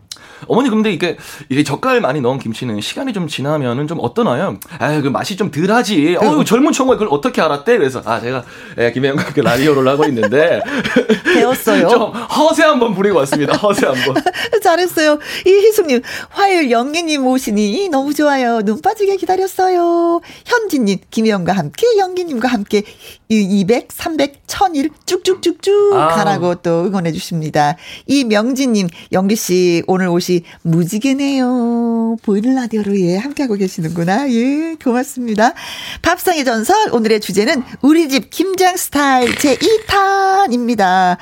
어머니 0.47 0.69
근데 0.69 0.91
이게 0.91 1.17
이게 1.49 1.63
젓갈 1.63 2.01
많이 2.01 2.21
넣은 2.21 2.39
김치는 2.39 2.81
시간이 2.81 3.13
좀 3.13 3.27
지나면은 3.27 3.87
좀 3.87 3.99
어떠나요? 4.01 4.59
아, 4.79 5.01
그 5.01 5.07
맛이 5.07 5.35
좀 5.37 5.51
덜하지. 5.51 6.17
어, 6.17 6.43
젊은 6.43 6.71
청과 6.71 6.95
그걸 6.95 7.09
어떻게 7.11 7.41
알았대? 7.41 7.77
그래서 7.77 8.01
아, 8.05 8.19
제가 8.19 8.43
예, 8.77 8.91
김혜영과 8.91 9.33
그 9.33 9.39
라디오를 9.41 9.87
하고 9.87 10.05
있는데 10.05 10.61
배웠어요. 11.23 11.87
좀 11.87 12.11
허세 12.11 12.63
한번 12.63 12.93
부리고 12.93 13.17
왔습니다. 13.19 13.55
허세 13.57 13.85
한번. 13.85 14.23
잘했어요. 14.61 15.19
이희숙님 15.45 16.01
화요일 16.29 16.71
영기님 16.71 17.25
오시니 17.25 17.89
너무 17.89 18.13
좋아요. 18.13 18.61
눈 18.61 18.81
빠지게 18.81 19.15
기다렸어요. 19.17 20.21
현진님 20.45 20.99
김혜영과 21.11 21.53
함께 21.53 21.97
영기님과 21.97 22.47
함께 22.47 22.83
200, 23.29 23.87
300, 23.91 24.47
1000일 24.47 24.91
쭉쭉쭉쭉 25.05 25.93
아. 25.93 26.07
가라고 26.09 26.55
또 26.55 26.85
응원해 26.85 27.11
주십니다. 27.11 27.75
이명진님 28.07 28.87
영기 29.11 29.35
씨 29.35 29.83
오늘 29.87 30.07
옷이 30.07 30.43
무지개네요. 30.61 32.17
보이는 32.23 32.55
라디오로 32.55 32.97
예, 32.99 33.17
함께하고 33.17 33.55
계시는구나. 33.55 34.29
예, 34.31 34.75
고맙습니다. 34.83 35.53
밥상의 36.01 36.45
전설, 36.45 36.75
오늘의 36.91 37.19
주제는 37.19 37.63
우리 37.81 38.09
집 38.09 38.29
김장 38.29 38.77
스타일 38.77 39.35
제2탄입니다. 39.35 41.17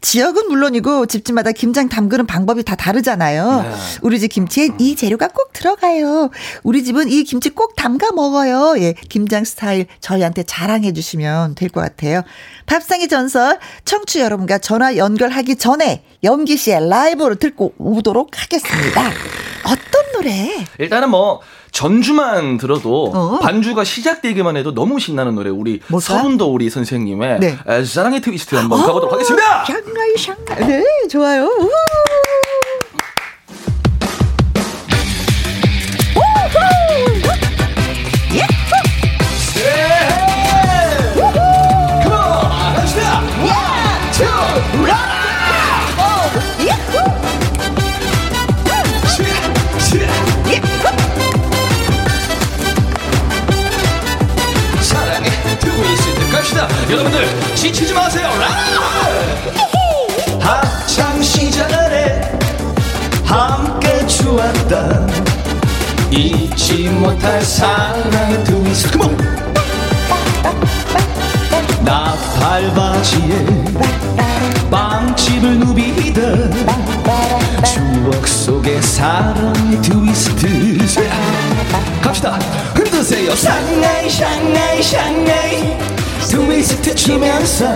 지역은 0.00 0.48
물론이고 0.48 1.06
집집마다 1.06 1.52
김장 1.52 1.88
담그는 1.88 2.26
방법이 2.26 2.62
다 2.62 2.76
다르잖아요. 2.76 3.62
네. 3.62 3.70
우리 4.02 4.20
집 4.20 4.28
김치엔 4.28 4.76
이 4.78 4.94
재료가 4.94 5.28
꼭 5.28 5.52
들어가요. 5.52 6.30
우리 6.62 6.84
집은 6.84 7.08
이 7.08 7.24
김치 7.24 7.50
꼭 7.50 7.74
담가 7.76 8.12
먹어요. 8.12 8.76
예, 8.78 8.92
김장 9.08 9.44
스타일 9.44 9.86
저희한테 10.00 10.42
자랑해 10.44 10.92
주시면 10.92 11.54
될 11.54 11.70
것 11.70 11.80
같아요. 11.80 12.22
밥상의 12.66 13.08
전설 13.08 13.58
청취 13.84 14.20
여러분과 14.20 14.58
전화 14.58 14.96
연결하기 14.96 15.56
전에 15.56 16.04
연기 16.22 16.56
씨의 16.56 16.88
라이브로 16.88 17.34
듣고 17.34 17.74
오도록 17.78 18.30
하겠습니다. 18.40 19.10
어떤 19.64 20.12
노래? 20.14 20.64
일단은 20.78 21.10
뭐 21.10 21.40
전주만 21.76 22.56
들어도 22.56 23.12
어. 23.14 23.38
반주가 23.40 23.84
시작되기만 23.84 24.56
해도 24.56 24.72
너무 24.72 24.98
신나는 24.98 25.34
노래 25.34 25.50
우리 25.50 25.80
서른도 26.00 26.50
우리 26.50 26.70
선생님의 26.70 27.38
네. 27.38 27.58
사랑의 27.84 28.22
트위스트 28.22 28.54
한번 28.54 28.80
어. 28.80 28.86
가보도록 28.86 29.12
하겠습니다. 29.12 29.62
샹가이 29.66 30.16
샹가이. 30.16 30.66
네, 30.66 30.82
좋아요. 31.10 31.44
우. 31.44 31.70
여러분들 56.88 57.26
지치지 57.56 57.92
마세요. 57.92 58.30
학창 60.40 61.20
시절에 61.20 62.20
함께 63.24 64.06
추었던 64.06 65.10
잊지 66.12 66.88
못할 66.90 67.42
사랑의 67.42 68.44
트위스트 68.44 68.98
나팔바지에 71.80 73.46
빵집을 74.70 75.58
누비던 75.58 76.52
추억 77.64 78.28
속의 78.28 78.80
사랑의 78.80 79.82
트위스트. 79.82 80.78
갑시다. 82.00 82.38
흔드세요. 82.74 83.34
샹하이 83.34 84.08
샹하이 84.08 84.82
샹하이 84.82 86.05
트위스트 86.28 86.94
추면서 86.94 87.66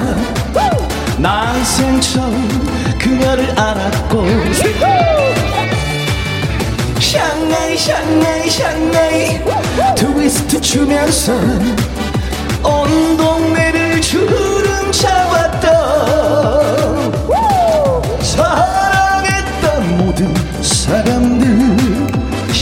난생 1.19 2.01
처음 2.01 2.49
그녀를 2.99 3.51
알았고. 3.59 4.27
샹하이 7.01 7.77
샹하이 7.77 8.51
샹하이. 8.51 9.41
트위스트 9.97 10.61
추면서 10.61 11.33
온 12.63 13.17
동네를 13.17 14.01
주름 14.01 14.93
잡았던 14.93 15.71
사랑했던 18.23 19.99
모든 19.99 20.35
사람들. 20.63 21.49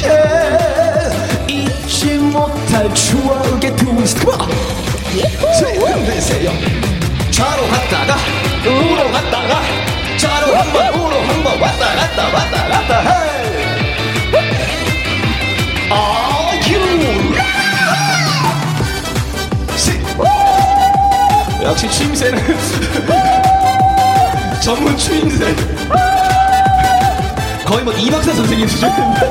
yeah. 0.05 1.49
잊지 1.49 2.15
못할 2.19 2.95
추억의 2.95 3.75
트위스트 3.77 4.27
흔드세요. 5.23 6.51
좌로 7.31 7.67
갔다가 7.69 8.17
우로 8.65 9.11
갔다가 9.11 9.61
좌로 10.17 10.57
한번 10.57 10.95
우로 10.95 11.21
한번 11.21 11.61
왔다 11.61 11.95
갔다 11.95 12.23
왔다 12.25 12.69
갔다 12.69 13.01
hey. 13.03 13.29
역시 21.63 21.91
추임새는 21.91 22.39
전문 24.61 24.97
추임새. 24.97 25.55
거의 27.67 27.85
뭐 27.85 27.93
이박사 27.93 28.33
선생님 28.33 28.67
수준인데 28.67 29.29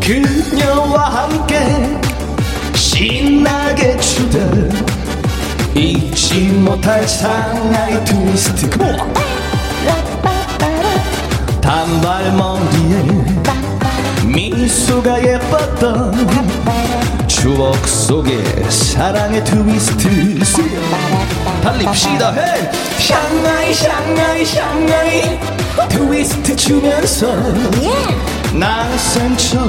그녀와 0.04 1.08
함께 1.08 2.03
신나게 2.74 3.96
추다. 3.98 4.38
잊지 5.74 6.34
못할 6.58 7.06
상하이 7.06 8.04
트위스트. 8.04 8.70
단발머리에 11.60 13.24
미소가 14.24 15.22
예뻤던 15.22 16.28
추억 17.26 17.86
속에 17.88 18.42
사랑의 18.68 19.44
트위스트. 19.44 20.08
달립시다 21.62 22.32
해 22.32 22.70
샹하이 22.98 23.74
샹하이 23.74 24.44
샹하이 24.44 25.38
트위스트 25.88 26.54
추면서 26.54 27.26
낯선 28.58 29.36
척 29.36 29.68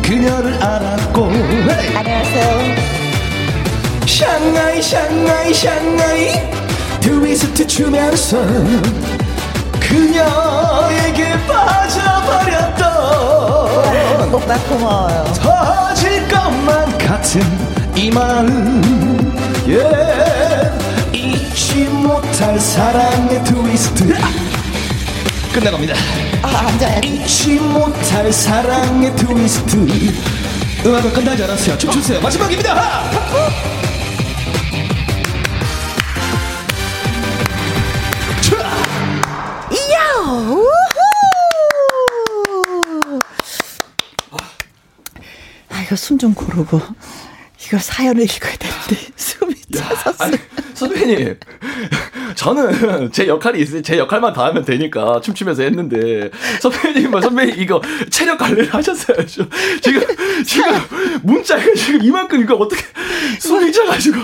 그녀를 0.00 0.54
알았고. 0.62 1.24
안녕하세요. 1.96 2.74
샹하이 4.06 4.80
샹하이 4.80 5.52
샹하이. 5.52 6.52
트위스트 7.00 7.66
추면서 7.66 8.38
그녀에게 9.80 11.34
빠져버렸던 11.48 12.84
오빠 14.32 14.56
고마워요. 14.68 15.24
터질 15.34 16.28
것만 16.28 16.96
같은 16.98 17.42
이 17.96 18.08
마음 18.10 19.34
yeah. 19.66 20.70
잊지 21.12 21.86
못할 21.86 22.60
사랑의 22.60 23.42
트위스트 23.42 24.14
끝나갑니다. 25.52 25.94
아 26.42 27.00
잊지 27.04 27.56
못할 27.60 28.32
사랑의 28.32 29.14
트위스트. 29.16 29.76
음악은 30.86 31.12
끝나지 31.12 31.44
않았어요. 31.44 31.78
춤추세요. 31.78 32.20
마지막입니다. 32.20 33.02
이야 39.70 40.22
우후! 40.30 40.68
아 45.70 45.82
이거 45.82 45.96
숨 45.96 46.18
좀 46.18 46.34
고르고 46.34 46.80
이거 47.66 47.78
사연을 47.78 48.22
읽어야 48.24 48.56
되는데 48.56 48.96
숨이 49.16 49.54
차섰어요. 49.74 50.32
선배님, 50.74 51.38
저는 52.34 53.10
제 53.12 53.26
역할이 53.26 53.60
있어요. 53.60 53.82
제 53.82 53.98
역할만 53.98 54.32
다 54.32 54.46
하면 54.46 54.64
되니까 54.64 55.20
춤추면서 55.20 55.62
했는데 55.62 56.30
선배님은 56.60 57.10
뭐 57.10 57.20
선배님 57.20 57.60
이거 57.60 57.80
체력 58.10 58.38
관리를 58.38 58.72
하셨어야죠. 58.72 59.46
지금 59.80 60.02
지금 60.46 60.72
문자가 61.22 61.62
지금 61.74 62.02
이만큼 62.02 62.40
이거 62.40 62.54
어떻게 62.54 62.82
숨이 63.40 63.72
차가지고. 63.72 64.18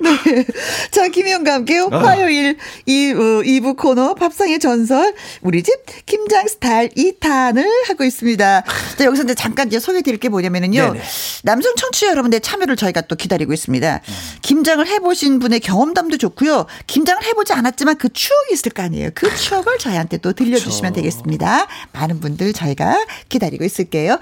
네. 0.00 0.44
자, 0.90 1.08
김희영과 1.08 1.54
함께 1.54 1.78
아. 1.90 1.98
화요일 1.98 2.56
이, 2.86 3.12
어, 3.12 3.42
2부 3.42 3.76
코너 3.76 4.14
밥상의 4.14 4.58
전설 4.58 5.14
우리 5.42 5.62
집 5.62 5.74
김장 6.06 6.46
스타일 6.46 6.88
2탄을 6.90 7.64
하고 7.88 8.04
있습니다. 8.04 8.64
자, 8.96 9.04
여기서 9.04 9.24
이제 9.24 9.34
잠깐 9.34 9.68
이제 9.68 9.78
소개해 9.78 10.02
드릴 10.02 10.18
게 10.18 10.28
뭐냐면은요. 10.28 10.92
네네. 10.92 11.04
남성 11.42 11.74
청취자 11.76 12.08
여러분들 12.08 12.40
참여를 12.40 12.76
저희가 12.76 13.02
또 13.02 13.16
기다리고 13.16 13.52
있습니다. 13.52 14.00
김장을 14.42 14.86
해보신 14.86 15.38
분의 15.38 15.60
경험담도 15.60 16.18
좋고요. 16.18 16.66
김장을 16.86 17.24
해 17.24 17.32
보지 17.38 17.52
않았지만 17.52 17.96
그 17.98 18.08
추억이 18.12 18.52
있을 18.52 18.72
거 18.72 18.82
아니에요. 18.82 19.10
그 19.14 19.32
추억을 19.36 19.78
저희한테 19.78 20.16
또 20.18 20.32
들려주시면 20.32 20.92
되겠습니다. 20.92 21.66
많은 21.92 22.18
분들 22.18 22.52
저희가 22.52 23.06
기다리고 23.28 23.64
있을게요. 23.64 24.18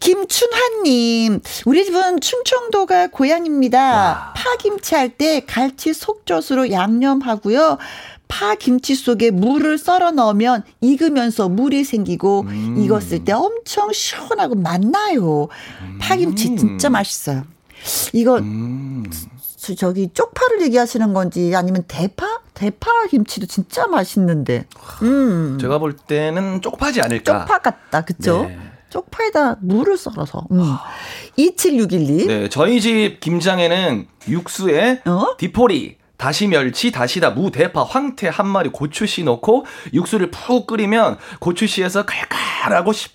김춘환님, 0.00 1.40
우리 1.64 1.84
집은 1.86 2.20
충청도가 2.20 3.06
고향입니다. 3.08 4.34
파김치 4.36 4.94
할 4.94 5.08
때 5.16 5.40
갈치 5.46 5.94
속젓으로 5.94 6.70
양념하고요. 6.70 7.78
파 8.28 8.54
김치 8.54 8.94
속에 8.94 9.30
물을 9.30 9.76
썰어 9.78 10.10
넣으면 10.12 10.64
익으면서 10.80 11.48
물이 11.48 11.84
생기고 11.84 12.46
익었을 12.78 13.24
때 13.24 13.32
엄청 13.32 13.92
시원하고 13.92 14.54
맛나요. 14.56 15.48
파 16.00 16.16
김치 16.16 16.54
진짜 16.56 16.88
맛있어요. 16.90 17.44
이거 18.12 18.38
저- 18.40 19.41
저기 19.76 20.10
쪽파를 20.12 20.62
얘기하시는 20.62 21.12
건지 21.14 21.52
아니면 21.54 21.84
대파? 21.86 22.40
대파 22.54 23.06
김치도 23.08 23.46
진짜 23.46 23.86
맛있는데. 23.86 24.66
음. 25.02 25.58
제가 25.60 25.78
볼 25.78 25.94
때는 25.94 26.60
쪽파지 26.60 27.00
않을까. 27.00 27.40
쪽파 27.40 27.58
같다. 27.58 28.00
그쵸? 28.02 28.42
네. 28.42 28.58
쪽파에다 28.90 29.58
물을 29.62 29.96
썰어서. 29.96 30.46
음. 30.50 30.74
2761님. 31.38 32.26
네, 32.26 32.48
저희 32.48 32.80
집 32.80 33.20
김장에는 33.20 34.06
육수에 34.28 35.02
어? 35.06 35.36
디포리, 35.38 35.96
다시 36.16 36.46
멸치, 36.46 36.90
다시다, 36.92 37.30
무, 37.30 37.50
대파, 37.50 37.84
황태 37.84 38.28
한 38.28 38.46
마리, 38.48 38.68
고추씨 38.70 39.24
넣고 39.24 39.64
육수를 39.94 40.30
푹 40.30 40.66
끓이면 40.66 41.18
고추씨에서 41.40 42.04
칼칼하고 42.04 42.92
시, 42.92 43.08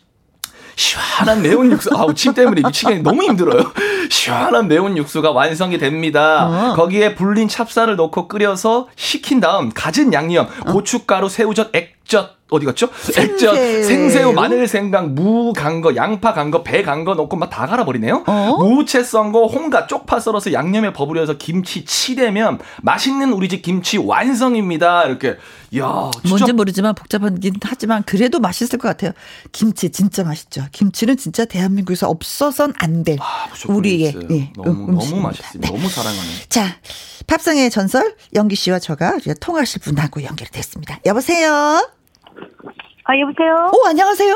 시원한 0.76 1.42
매운 1.42 1.72
육수. 1.72 1.90
아우 1.94 2.14
침 2.14 2.34
때문에 2.34 2.62
미치겠네. 2.66 3.02
너무 3.02 3.24
힘들어요. 3.24 3.72
시원한 4.10 4.68
매운 4.68 4.98
육수가 4.98 5.32
완성이 5.32 5.78
됩니다. 5.78 6.72
어. 6.72 6.74
거기에 6.76 7.16
불린 7.16 7.48
찹쌀을 7.48 7.96
넣고 7.96 8.28
끓여서 8.28 8.88
식힌 8.96 9.40
다음 9.40 9.70
갖은 9.74 10.14
양념, 10.14 10.48
고춧가루, 10.72 11.30
새우젓, 11.30 11.70
액젓 11.76 12.38
어디 12.50 12.66
갔죠? 12.66 12.88
액젓, 13.18 13.56
생새우. 13.56 13.84
생새우, 13.84 14.32
마늘, 14.34 14.70
생강, 14.70 15.16
무 15.16 15.52
간 15.54 15.82
거, 15.82 15.98
양파 15.98 16.34
간 16.34 16.50
거, 16.50 16.64
배 16.64 16.82
간 16.82 17.04
거 17.04 17.14
넣고 17.14 17.36
막 17.36 17.50
다 17.50 17.66
갈아버리네요. 17.68 18.24
어? 18.26 18.58
무채 18.60 19.04
썬 19.04 19.34
거, 19.34 19.48
홍가, 19.48 19.88
쪽파 19.88 20.20
썰어서 20.22 20.54
양념에 20.54 20.94
버무려서 20.94 21.34
김치 21.38 21.84
치대면 21.84 22.60
맛있는 22.84 23.34
우리 23.34 23.50
집 23.50 23.62
김치 23.64 23.98
완성입니다. 23.98 25.04
이렇게. 25.06 25.36
야, 25.78 26.10
진짜 26.14 26.30
뭔지 26.30 26.54
모르지만 26.54 26.96
복잡하긴 26.96 27.56
하지만 27.62 28.02
그래도 28.06 28.40
맛있을 28.40 28.80
것 28.80 28.88
같아요. 28.88 29.12
김치 29.52 29.90
진짜 29.90 30.24
맛있죠. 30.24 30.64
김치는 30.72 31.18
진짜 31.18 31.44
대한민국에서 31.44 32.08
없어선 32.08 32.74
안될 32.80 33.18
아, 33.20 33.48
우리 33.68 33.97
의 34.04 34.10
있어요. 34.10 34.28
예, 34.32 34.52
너무 34.56 34.70
음, 34.70 34.98
너무. 34.98 35.22
맛있습니다. 35.22 35.60
네. 35.60 35.68
너무 35.78 35.90
사랑하는. 35.90 36.24
자, 36.50 36.66
팝상의 37.28 37.70
전설 37.70 38.16
영기 38.36 38.56
씨와 38.56 38.80
저가 38.80 39.18
이제 39.18 39.34
통하실 39.40 39.82
분하고 39.82 40.24
연결이 40.24 40.50
됐습니다. 40.52 41.00
여보세요. 41.06 41.52
아, 43.10 43.18
여보세요? 43.20 43.72
오 43.74 43.88
안녕하세요. 43.88 44.36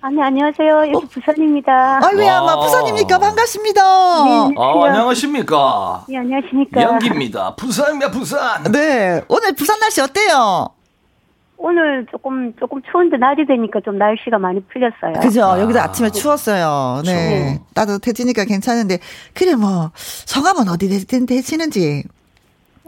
아니, 0.00 0.22
안녕하세요. 0.22 0.92
여기 0.94 1.06
부산입니다. 1.08 1.98
아이고야, 2.04 2.40
와. 2.40 2.54
마 2.56 2.60
부산입니까? 2.62 3.18
반갑습니다. 3.18 3.82
네. 4.24 4.54
아, 4.56 4.84
안녕하십니까. 4.86 6.04
네, 6.08 6.18
안녕하십니까. 6.18 6.82
연기입니다. 6.82 7.56
부산입니다, 7.56 8.10
부산. 8.12 8.62
네, 8.70 9.20
오늘 9.28 9.54
부산 9.54 9.80
날씨 9.80 10.00
어때요? 10.00 10.68
오늘 11.60 12.06
조금, 12.10 12.54
조금 12.56 12.80
추운데 12.90 13.16
낮이 13.16 13.44
되니까 13.44 13.80
좀 13.84 13.98
날씨가 13.98 14.38
많이 14.38 14.60
풀렸어요. 14.66 15.20
그죠? 15.20 15.40
여기도 15.60 15.80
아침에 15.80 16.08
추웠어요. 16.10 17.02
네. 17.04 17.12
네. 17.14 17.60
따뜻해지니까 17.74 18.44
괜찮은데, 18.44 18.98
그래, 19.34 19.54
뭐, 19.56 19.90
성함은 19.94 20.68
어디 20.68 20.88
되- 21.04 21.26
되시는지. 21.26 22.04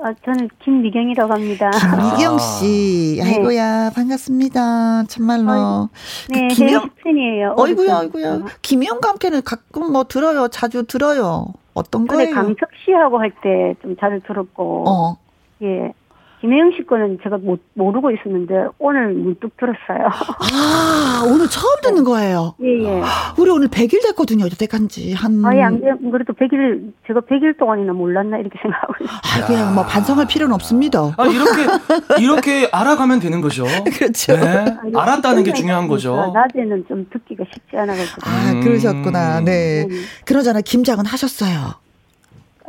아, 0.03 0.15
저는 0.25 0.49
김미경이라고 0.65 1.31
합니다. 1.35 1.69
김미경 1.71 2.37
아. 2.37 2.39
씨. 2.39 3.21
네. 3.23 3.35
아이고야, 3.35 3.91
반갑습니다. 3.95 5.05
참말로. 5.09 5.91
네, 6.31 6.49
그 6.49 6.55
김영, 6.55 6.71
혜영 6.71 6.91
팬이에요. 7.05 7.55
어이구야, 7.59 7.97
어릴 7.99 8.07
어이구야. 8.17 8.45
김영과 8.63 9.09
함께는 9.11 9.43
가끔 9.45 9.93
뭐 9.93 10.05
들어요. 10.05 10.49
자주 10.49 10.85
들어요. 10.85 11.47
어떤 11.75 12.07
거예요? 12.07 12.35
강석 12.35 12.57
씨하고 12.85 13.19
할 13.21 13.31
때 13.43 13.75
좀 13.83 13.97
자주 13.99 14.21
들었고, 14.27 14.85
어. 14.89 15.17
예. 15.63 15.93
김혜영 16.41 16.73
씨 16.77 16.87
거는 16.87 17.19
제가 17.23 17.37
못, 17.37 17.61
모르고 17.75 18.11
있었는데 18.13 18.69
오늘 18.79 19.13
문득 19.13 19.51
들었어요. 19.59 20.09
아, 20.09 21.23
오늘 21.27 21.49
처음 21.49 21.81
듣는 21.83 22.03
거예요. 22.05 22.55
예, 22.63 22.83
예. 22.83 23.03
우리 23.39 23.51
오늘 23.51 23.69
100일 23.69 24.03
됐거든요. 24.03 24.47
여태까지 24.47 25.13
한 25.13 25.45
아 25.45 25.55
예 25.55 25.63
안 25.63 25.81
돼. 25.81 25.89
그래도 26.11 26.33
100일 26.33 26.93
제가 27.07 27.21
100일 27.21 27.59
동안이나 27.59 27.93
몰랐나 27.93 28.39
이렇게 28.39 28.59
생각하고 28.63 28.95
있어요. 29.05 29.45
아, 29.45 29.47
그냥 29.47 29.75
뭐 29.75 29.85
반성할 29.85 30.27
필요는 30.29 30.55
없습니다. 30.55 31.15
아, 31.19 31.27
이렇게 31.27 32.23
이렇게 32.23 32.69
알아가면 32.73 33.21
되는 33.21 33.43
거죠. 33.43 33.65
그렇죠. 33.99 34.37
네. 34.37 34.65
알았다는 34.95 35.43
게 35.45 35.53
중요한 35.53 35.89
거죠. 35.89 36.33
낮에는 36.33 36.85
좀 36.89 37.07
듣기가 37.13 37.45
쉽지 37.53 37.77
않아 37.77 37.95
가지고. 37.95 38.21
아, 38.25 38.61
그러셨구나. 38.63 39.41
네. 39.43 39.85
음. 39.91 40.05
그러잖아 40.25 40.63
김장은 40.63 41.05
하셨어요. 41.05 41.75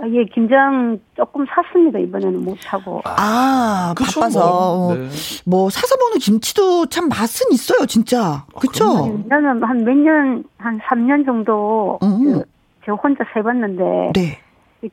아, 0.01 0.07
예, 0.09 0.23
김장 0.25 0.99
조금 1.15 1.45
샀습니다. 1.45 1.99
이번에는 1.99 2.43
못 2.43 2.57
사고. 2.59 3.01
아, 3.05 3.93
그쵸, 3.95 4.19
바빠서. 4.21 4.39
뭐. 4.39 4.91
어, 4.91 4.95
네. 4.95 5.07
뭐 5.45 5.69
사서 5.69 5.95
먹는 5.99 6.17
김치도 6.17 6.87
참 6.87 7.07
맛은 7.07 7.51
있어요, 7.51 7.85
진짜. 7.85 8.43
그쵸? 8.59 9.21
나는 9.27 9.61
한 9.63 9.77
몇 9.85 9.95
년, 9.95 10.43
한 10.57 10.79
3년 10.79 11.25
정도, 11.25 11.99
음. 12.01 12.23
그, 12.23 12.43
제가 12.85 12.97
혼자 12.97 13.23
세봤는데, 13.33 14.13
네. 14.15 14.39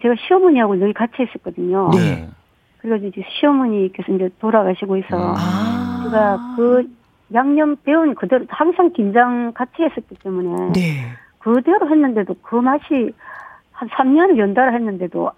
제가 0.03 0.15
시어머니하고 0.27 0.75
늘 0.77 0.93
같이 0.93 1.15
했었거든요. 1.21 1.91
네. 1.95 2.29
그래가지고 2.83 3.09
이제 3.09 3.23
시어머니께서 3.41 4.13
이제 4.13 4.29
돌아가시고 4.41 4.99
있어. 4.99 5.07
아. 5.37 6.03
제가 6.05 6.55
그 6.57 6.87
양념 7.33 7.77
배운 7.83 8.15
그대로 8.15 8.45
항상 8.51 8.93
김장 8.93 9.53
같이 9.55 9.83
했었기 9.83 10.17
때문에, 10.23 10.73
네. 10.75 11.07
그대로 11.39 11.89
했는데도 11.89 12.35
그 12.43 12.57
맛이, 12.57 13.13
한 13.79 13.89
3년을 13.91 14.39
연달아 14.39 14.73
했는데도 14.73 15.31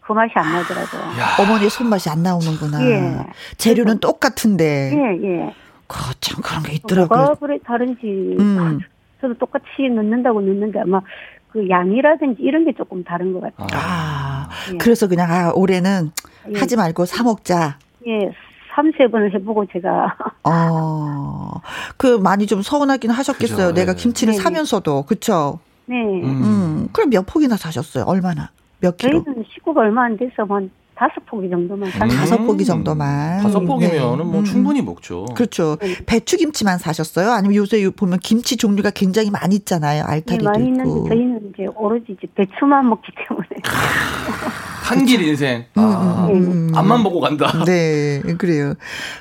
그 0.00 0.12
맛이 0.12 0.32
안 0.34 0.50
나더라고요. 0.50 1.02
야. 1.20 1.36
어머니의 1.38 1.68
손맛이 1.68 2.08
안 2.08 2.22
나오는구나. 2.22 2.82
예. 2.88 3.26
재료는 3.58 3.98
똑같은데. 4.00 4.92
예, 4.94 5.28
예. 5.28 5.54
그, 5.86 5.98
참 6.20 6.42
그런 6.42 6.62
게 6.62 6.78
뭐가 6.88 7.04
있더라고요. 7.04 7.36
그래 7.38 7.58
다른지 7.64 8.36
음. 8.40 8.80
저도 9.20 9.34
똑같이 9.34 9.66
넣는다고 9.94 10.40
넣는데 10.40 10.80
아마 10.80 11.02
그 11.50 11.68
양이라든지 11.68 12.42
이런 12.42 12.64
게 12.64 12.72
조금 12.72 13.04
다른 13.04 13.34
것 13.34 13.42
같아요. 13.42 13.68
아, 13.74 14.48
예. 14.72 14.78
그래서 14.78 15.06
그냥, 15.06 15.30
아, 15.30 15.52
올해는 15.54 16.12
예. 16.54 16.58
하지 16.58 16.76
말고 16.76 17.04
사 17.04 17.22
먹자. 17.22 17.76
예, 18.06 18.32
3, 18.74 18.90
세 18.96 19.06
번을 19.06 19.34
해보고 19.34 19.66
제가 19.70 20.16
어, 20.44 21.60
그 21.98 22.16
많이 22.16 22.46
좀 22.46 22.62
서운하긴 22.62 23.10
하셨겠어요. 23.10 23.68
그죠, 23.68 23.74
내가 23.74 23.92
네. 23.92 24.02
김치를 24.02 24.32
네네. 24.32 24.42
사면서도. 24.42 25.02
그쵸? 25.02 25.60
네 25.86 25.96
음. 25.96 26.24
음, 26.24 26.88
그럼 26.92 27.10
몇 27.10 27.26
폭이나 27.26 27.56
사셨어요? 27.56 28.04
얼마나? 28.04 28.50
몇 28.80 28.96
킬로? 28.96 29.22
저희는 29.24 29.44
식구가 29.54 29.80
얼마 29.80 30.04
안 30.04 30.16
돼서 30.16 30.44
한 30.48 30.70
다섯 30.94 31.24
포기 31.26 31.48
정도만 31.50 31.88
음. 31.88 32.08
다섯 32.08 32.36
포기 32.38 32.64
정도만. 32.64 33.42
다섯 33.42 33.60
포기면은 33.60 34.26
뭐 34.26 34.40
음. 34.40 34.44
충분히 34.44 34.82
먹죠. 34.82 35.24
그렇죠. 35.34 35.76
네. 35.80 35.96
배추김치만 36.06 36.78
사셨어요? 36.78 37.32
아니면 37.32 37.56
요새 37.56 37.88
보면 37.90 38.18
김치 38.20 38.56
종류가 38.56 38.90
굉장히 38.90 39.30
많이 39.30 39.56
있잖아요. 39.56 40.04
예, 40.06 40.12
알타리도 40.12 40.44
많이 40.44 40.64
있고. 40.68 40.82
있는데 40.82 41.08
저희는 41.08 41.52
이제 41.54 41.66
오로지 41.74 42.04
이제 42.12 42.28
배추만 42.34 42.88
먹기 42.88 43.10
때문에 43.26 43.48
한 44.82 45.04
길 45.06 45.22
인생. 45.22 45.64
아, 45.76 46.28
음, 46.30 46.36
음, 46.36 46.52
음. 46.70 46.72
앞만 46.74 47.02
보고 47.02 47.20
간다. 47.20 47.46
네, 47.66 48.20
그래요. 48.38 48.74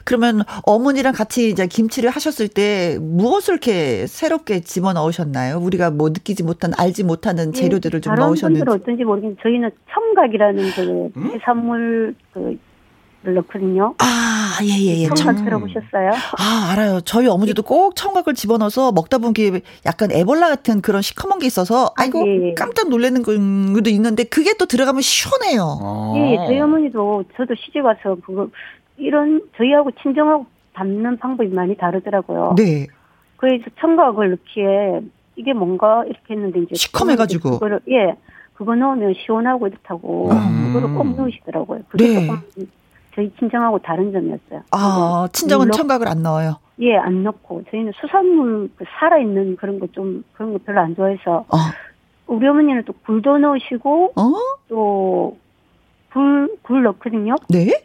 그러면 0.04 0.42
어머니랑 0.64 1.14
같이 1.14 1.50
이제 1.50 1.68
김치를 1.68 2.10
하셨을 2.10 2.48
때 2.48 2.98
무엇을 3.00 3.54
이렇게 3.56 4.08
새롭게 4.08 4.62
집어 4.62 4.94
넣으셨나요? 4.94 5.58
우리가 5.60 5.92
뭐 5.92 6.10
느끼지 6.10 6.44
못한, 6.44 6.72
알지 6.78 7.04
못하는 7.04 7.54
재료들을 7.54 8.02
좀 8.02 8.12
예, 8.14 8.16
다른 8.16 8.28
넣으셨는지. 8.30 8.60
분들은 8.66 8.82
어떤지 8.82 9.04
모르겠는데 9.04 9.42
저희는 9.44 9.70
청각이라는 9.94 10.72
그 10.72 11.10
음? 11.18 11.32
해산물 11.34 12.16
그를 12.34 12.58
넣거든요. 13.24 13.96
아, 14.00 14.58
예, 14.64 14.68
예, 14.68 15.02
예. 15.04 15.08
청각 15.08 15.38
청, 15.38 15.46
들어보셨어요? 15.46 16.12
아, 16.38 16.72
알아요. 16.72 17.02
저희 17.02 17.28
어머니도 17.28 17.64
꼭 17.64 17.96
청각을 17.96 18.34
집어넣어서 18.34 18.92
먹다 18.92 19.18
보면 19.18 19.32
이게 19.38 19.62
약간 19.86 20.12
에볼라 20.12 20.50
같은 20.50 20.82
그런 20.82 21.02
시커먼 21.02 21.40
게 21.40 21.46
있어서 21.46 21.94
아이고 21.98 22.28
예. 22.28 22.54
깜짝 22.56 22.90
놀라는 22.90 23.22
것도 23.24 23.90
있는데 23.90 24.24
그게 24.24 24.54
또 24.58 24.66
들어가면 24.66 25.02
시원해요. 25.02 25.62
어. 25.82 26.14
예, 26.18 26.36
저희 26.48 26.60
어머니도 26.60 27.26
저도 27.38 27.56
시집 27.56 27.86
와서 27.86 28.18
그거 28.26 28.48
이런 28.98 29.42
저희하고 29.58 29.92
친정하고 30.02 30.46
담는 30.74 31.18
방법이 31.18 31.50
많이 31.50 31.76
다르더라고요. 31.76 32.56
네. 32.58 32.88
그래서 33.38 33.66
청각을 33.80 34.32
넣기에 34.32 35.02
이게 35.36 35.54
뭔가 35.54 36.04
이렇게 36.06 36.34
했는데 36.34 36.60
이제 36.62 36.76
시커매가지고. 36.76 37.52
그거를 37.52 37.80
예 37.90 38.16
그거 38.54 38.76
넣으면 38.76 39.16
시원하고 39.26 39.68
이렇다고 39.68 40.30
음. 40.30 40.74
그거를 40.74 40.96
꼭 40.96 41.16
넣으시더라고요. 41.16 41.82
그게 41.90 42.08
네. 42.08 42.28
조금 42.28 42.42
저희 43.16 43.32
친정하고 43.40 43.80
다른 43.80 44.12
점이었어요. 44.12 44.62
아, 44.72 45.28
친정은 45.34 45.66
물론- 45.68 45.78
청각을 45.78 46.08
안 46.08 46.24
넣어요. 46.24 46.58
예, 46.80 46.96
안 46.96 47.24
넣고 47.24 47.64
저희는 47.70 47.92
수산물 48.00 48.70
그 48.76 48.86
살아있는 49.00 49.56
그런 49.58 49.80
거 49.80 49.88
좀 49.92 50.24
그런 50.34 50.54
거 50.54 50.60
별로 50.66 50.82
안 50.82 50.96
좋아해서 50.96 51.46
어, 51.50 51.58
우리 52.28 52.48
어머니는 52.48 52.84
또 52.86 52.94
굴도 53.06 53.38
넣으시고 53.38 54.14
어? 54.16 54.34
또 54.70 55.38
굴, 56.12 56.50
굴 56.64 56.84
넣거든요. 56.84 57.36
네? 57.50 57.70
어, 57.70 57.82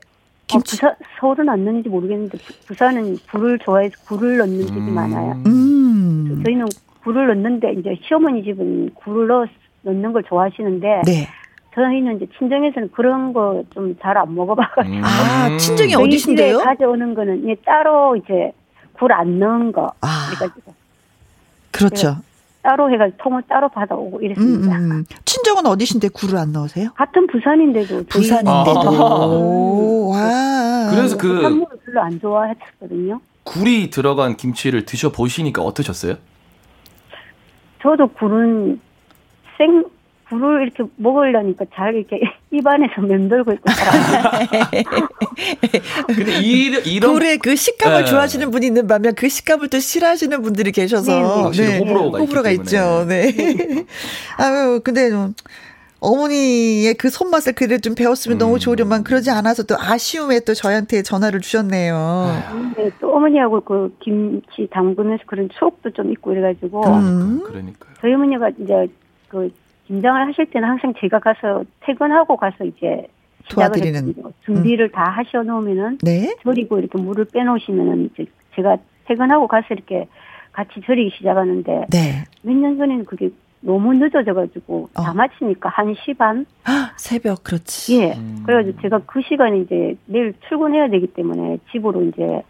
김치. 0.47 0.77
부산, 0.77 0.95
서울은 1.21 1.49
안 1.49 1.65
넣는지 1.65 1.89
모르겠는데 1.89 2.39
부- 2.39 2.67
부산은 2.69 3.19
굴을 3.31 3.59
좋아해서 3.59 3.95
굴을 4.07 4.39
넣는 4.39 4.67
집이 4.67 4.79
음. 4.79 4.95
많아요. 4.95 5.33
음. 5.47 6.43
저희는 6.45 6.67
굴을 7.03 7.27
넣는데 7.29 7.73
이제 7.75 7.97
시어머니 8.07 8.43
집은 8.45 8.91
굴을 8.95 9.27
넣, 9.27 9.47
넣는 9.83 10.13
걸 10.13 10.23
좋아하시는데 10.25 11.03
네. 11.05 11.29
저희는 11.77 12.17
이제 12.17 12.27
친정에서는 12.39 12.91
그런 12.93 13.33
거 13.33 13.63
좀 13.73 13.95
잘 14.03 14.17
안 14.17 14.35
먹어봐가지고 14.35 14.97
음. 14.97 15.03
아, 15.05 15.57
친정이 15.59 15.91
저희 15.93 16.05
어디신데요? 16.05 16.57
집에 16.59 16.65
가져오는 16.65 17.15
거는 17.15 17.49
예, 17.49 17.55
따로 17.65 18.17
이제 18.17 18.51
굴 18.99 19.13
안 19.13 19.39
넣은 19.39 19.73
거 19.73 19.93
아, 20.01 20.29
그래가지고 20.31 20.75
그렇죠. 21.73 22.17
따로 22.63 22.91
해가지고 22.91 23.19
통을 23.23 23.43
따로 23.49 23.69
받아오고 23.69 24.19
음, 24.19 24.23
이랬습니다. 24.25 24.77
음. 24.79 25.05
친정은 25.25 25.67
어디신데 25.67 26.09
굴을 26.09 26.37
안 26.39 26.51
넣으세요? 26.53 26.89
같은 26.97 27.27
부산인데도 27.29 28.05
부산인데도. 28.09 28.81
아. 28.81 29.27
오, 29.27 30.09
와. 30.11 30.91
그래서 30.91 31.17
그 31.17 31.43
산물을 31.43 31.79
별로 31.85 32.01
안 32.01 32.19
좋아했었거든요. 32.19 33.21
굴이 33.45 33.91
들어간 33.91 34.37
김치를 34.37 34.85
드셔 34.87 35.13
보시니까 35.13 35.63
어떠셨어요? 35.63 36.15
저도 37.83 38.09
굴은 38.09 38.81
생 39.59 39.85
굴을 40.29 40.63
이렇게 40.63 40.83
먹으려니까 40.97 41.67
잘 41.75 41.95
이렇게 41.95 42.21
입안에서 42.51 43.01
맴돌고 43.01 43.53
있고 43.53 43.71
잘안 43.73 44.49
근데 46.07 46.41
이, 46.41 46.67
이런 46.85 47.15
굴의 47.15 47.39
그 47.39 47.55
식감을 47.55 48.01
네. 48.01 48.05
좋아하시는 48.07 48.51
분이 48.51 48.67
있는 48.67 48.87
반면 48.87 49.15
그 49.15 49.29
식감을 49.29 49.69
또 49.69 49.79
싫어하시는 49.79 50.43
분들이 50.43 50.73
계셔서. 50.73 51.13
네, 51.13 51.21
네. 51.21 51.43
확실히 51.43 51.79
호불호가, 51.79 52.19
호불호가 52.19 52.49
때문에. 52.49 52.63
있죠. 52.65 53.05
네. 53.07 53.87
아유, 54.39 54.81
근데 54.83 55.11
좀 55.11 55.35
어머니의 56.01 56.95
그 56.95 57.09
손맛을 57.09 57.55
그래 57.55 57.79
좀 57.79 57.95
배웠으면 57.95 58.37
음. 58.37 58.39
너무 58.39 58.59
좋으련만 58.59 59.05
그러지 59.05 59.31
않아서 59.31 59.63
또 59.63 59.77
아쉬움에 59.79 60.41
또 60.41 60.55
저희한테 60.55 61.03
전화를 61.03 61.41
주셨네요. 61.41 62.43
네, 62.77 62.91
또 63.01 63.15
어머니하고 63.15 63.61
그 63.61 63.97
김치 64.01 64.69
담그면서 64.71 65.25
그런 65.27 65.49
추억도 65.59 65.91
좀 65.91 66.13
있고 66.13 66.33
이래가지고 66.33 66.85
음. 66.87 67.43
그러니까요. 67.45 67.95
저희 68.01 68.13
어머니가 68.13 68.51
이제 68.61 68.87
그 69.29 69.51
김장을 69.87 70.29
하실 70.29 70.47
때는 70.47 70.69
항상 70.69 70.93
제가 71.01 71.19
가서 71.21 71.65
퇴근하고 71.81 72.37
가서 72.37 72.65
이제 72.65 73.07
도와드리는. 73.49 74.15
음. 74.19 74.33
준비를 74.45 74.91
다 74.91 75.05
하셔 75.05 75.43
놓으면은 75.43 75.99
네. 76.03 76.35
절이고 76.43 76.79
이렇게 76.79 77.01
물을 77.01 77.25
빼놓으시면은 77.27 78.11
이제 78.13 78.27
제가 78.57 78.77
퇴근하고 79.07 79.47
가서 79.47 79.67
이렇게 79.71 80.09
같이 80.53 80.81
절이기 80.85 81.17
시작하는데 81.17 81.87
네. 81.91 82.25
몇년 82.43 82.77
전에는 82.79 83.05
그게 83.05 83.31
너무 83.61 83.95
늦어져가지고 83.95 84.89
어. 84.97 85.03
다 85.03 85.15
마치니까 85.15 85.69
한 85.69 85.95
시 85.95 86.13
반? 86.15 86.45
아, 86.65 86.93
새벽 86.97 87.45
그렇지. 87.45 88.01
예. 88.01 88.13
음. 88.15 88.43
그래가지고 88.45 88.81
제가 88.83 89.01
그 89.07 89.21
시간에 89.29 89.59
이제 89.61 89.97
내일 90.07 90.35
출근해야 90.49 90.89
되기 90.89 91.07
때문에 91.09 91.59
집으로 91.71 92.03
이제 92.05 92.43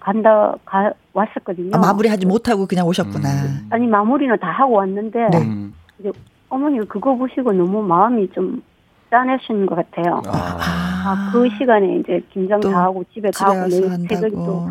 간다, 0.00 0.54
가, 0.64 0.92
왔었거든요. 1.12 1.70
아, 1.74 1.78
마무리하지 1.78 2.26
못하고 2.26 2.66
그냥 2.66 2.86
오셨구나. 2.86 3.28
음. 3.28 3.66
아니, 3.70 3.86
마무리는 3.86 4.36
다 4.38 4.48
하고 4.50 4.74
왔는데, 4.74 5.28
네. 5.30 5.38
음. 5.38 5.72
어머니가 6.54 6.84
그거 6.86 7.14
보시고 7.16 7.52
너무 7.52 7.82
마음이 7.82 8.30
좀 8.32 8.62
짠하신 9.10 9.66
것 9.66 9.74
같아요. 9.74 10.22
아. 10.26 10.84
아, 11.06 11.30
그 11.32 11.48
시간에 11.58 11.96
이제 11.96 12.22
김장 12.32 12.60
또다 12.60 12.84
하고 12.84 13.04
집에 13.12 13.30
가고 13.30 13.68
내일 13.68 13.90
새벽에 14.08 14.30
또. 14.30 14.70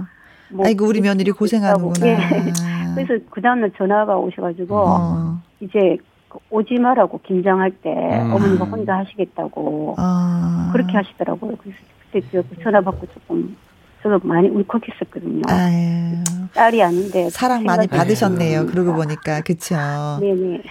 뭐 0.50 0.66
아이고 0.66 0.86
우리 0.86 1.02
며느리 1.02 1.32
고생하는구나. 1.32 2.08
예. 2.08 2.18
그래서 2.96 3.24
그 3.30 3.42
다음날 3.42 3.72
전화가 3.78 4.18
오셔가지고, 4.18 4.76
어. 4.76 5.42
이제 5.60 5.98
그 6.30 6.38
오지 6.50 6.76
마라고 6.76 7.20
김장할 7.24 7.72
때 7.72 7.90
음. 7.92 8.34
어머니가 8.34 8.66
혼자 8.66 8.98
하시겠다고 8.98 9.96
아. 9.98 10.70
그렇게 10.74 10.94
하시더라고요. 10.94 11.56
그래서 11.58 11.78
그때 12.12 12.20
그 12.32 12.64
전화 12.64 12.82
받고 12.82 13.08
조금 13.08 13.56
저도 14.04 14.20
많이 14.24 14.50
울컥했었거든요. 14.50 15.42
아유. 15.48 16.18
딸이 16.54 16.84
아닌데 16.84 17.30
사랑 17.32 17.64
많이 17.64 17.88
받으셨네요. 17.88 18.68
그러고 18.68 18.94
보니까 18.94 19.42
그렇죠. 19.42 19.76
네네. 20.20 20.62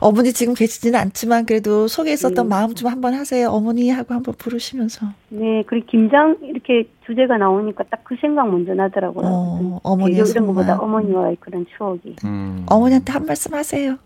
어, 0.00 0.12
머니 0.12 0.32
지금 0.32 0.54
계시지는 0.54 0.98
않지만 0.98 1.44
그래도 1.44 1.88
속에 1.88 2.12
있었던 2.12 2.48
네. 2.48 2.48
마음 2.48 2.74
좀 2.74 2.88
한번 2.90 3.12
하세요. 3.12 3.50
어머니 3.50 3.90
하고 3.90 4.14
한번 4.14 4.34
부르시면서. 4.38 5.06
네, 5.28 5.62
그리고 5.66 5.86
김장 5.90 6.36
이렇게 6.42 6.88
주제가 7.04 7.36
나오니까 7.36 7.84
딱 7.90 7.98
그 8.08 8.16
생각 8.22 8.50
먼저 8.50 8.72
나더라고요. 8.72 9.26
어, 9.26 9.80
어머니 9.82 10.16
이런 10.16 10.46
것보다 10.46 10.78
어머니와의 10.80 11.36
그런 11.40 11.66
추억이. 11.76 12.16
음. 12.24 12.64
어머니한테 12.66 13.12
한 13.12 13.26
말씀 13.26 13.52
하세요. 13.52 13.98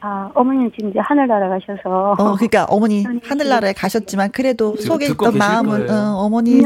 아, 0.00 0.28
어머니는 0.34 0.72
지금 0.74 0.90
이제 0.90 0.98
하늘나라 0.98 1.48
가셔서. 1.48 2.16
어, 2.18 2.34
그러니까 2.34 2.64
어머니 2.64 3.04
하늘나라에 3.22 3.74
가셨지만 3.74 4.32
그래도 4.32 4.74
속에 4.76 5.06
있던 5.06 5.38
마음은 5.38 5.88
어, 5.88 6.28
머니 6.28 6.64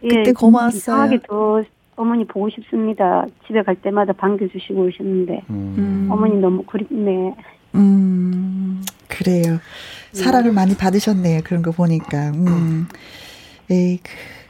그때 0.00 0.24
예, 0.26 0.32
고마웠어요. 0.32 0.78
이상하게도 0.78 1.64
어머니 1.96 2.26
보고 2.26 2.48
싶습니다. 2.50 3.26
집에 3.46 3.62
갈 3.62 3.76
때마다 3.76 4.12
반겨주시고 4.12 4.86
오셨는데 4.86 5.42
음. 5.50 6.08
어머니 6.10 6.36
너무 6.40 6.62
그립네. 6.64 7.34
음, 7.74 8.82
그래요. 9.08 9.58
사랑을 10.12 10.50
음. 10.50 10.54
많이 10.54 10.76
받으셨네요. 10.76 11.42
그런 11.44 11.62
거 11.62 11.70
보니까. 11.70 12.30
음. 12.30 12.88
에이, 13.70 14.00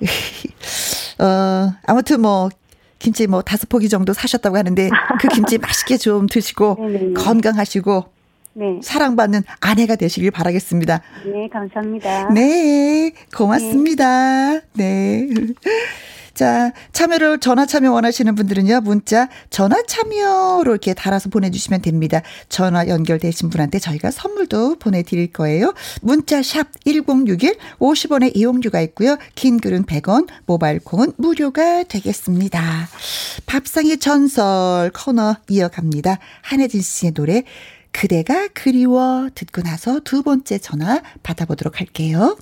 어, 1.21 1.73
아무튼 1.87 2.23
뭐, 2.23 2.49
김치 2.99 3.27
뭐 3.27 3.43
다섯 3.43 3.69
포기 3.69 3.89
정도 3.89 4.13
사셨다고 4.13 4.57
하는데 4.57 4.89
그 5.21 5.29
김치 5.29 5.59
맛있게 5.59 5.97
좀 5.97 6.27
드시고 6.27 6.77
건강하시고 7.17 8.05
네. 8.53 8.81
사랑받는 8.83 9.43
아내가 9.61 9.97
되시길 9.97 10.31
바라겠습니다. 10.31 11.01
네, 11.25 11.49
감사합니다. 11.49 12.31
네, 12.33 13.13
고맙습니다. 13.35 14.61
네. 14.75 15.29
자, 16.41 16.73
참여를 16.93 17.39
전화 17.41 17.67
참여 17.67 17.93
원하시는 17.93 18.35
분들은요. 18.35 18.81
문자 18.81 19.29
전화 19.51 19.77
참여로 19.87 20.71
이렇게 20.71 20.95
달아서 20.95 21.29
보내 21.29 21.51
주시면 21.51 21.83
됩니다. 21.83 22.23
전화 22.49 22.89
연결되신 22.89 23.51
분한테 23.51 23.79
저희가 23.79 24.11
선물도 24.11 24.77
보내 24.79 25.03
드릴 25.03 25.33
거예요. 25.33 25.75
문자 26.01 26.43
샵 26.43 26.69
1061 26.85 27.59
50원의 27.79 28.35
이용료가 28.37 28.81
있고요. 28.81 29.19
긴 29.35 29.61
글은 29.61 29.85
100원, 29.85 30.29
모바일 30.47 30.81
콩은 30.81 31.13
무료가 31.19 31.83
되겠습니다. 31.83 32.89
밥상의 33.45 33.99
전설 33.99 34.91
코너 34.95 35.37
이어갑니다. 35.49 36.21
한혜진 36.43 36.81
씨의 36.81 37.13
노래 37.13 37.45
그대가 37.93 38.49
그리워 38.55 39.29
듣고 39.35 39.63
나서 39.63 40.01
두 40.01 40.23
번째 40.23 40.59
전화 40.59 41.03
받아보도록 41.23 41.81
할게요. 41.81 42.37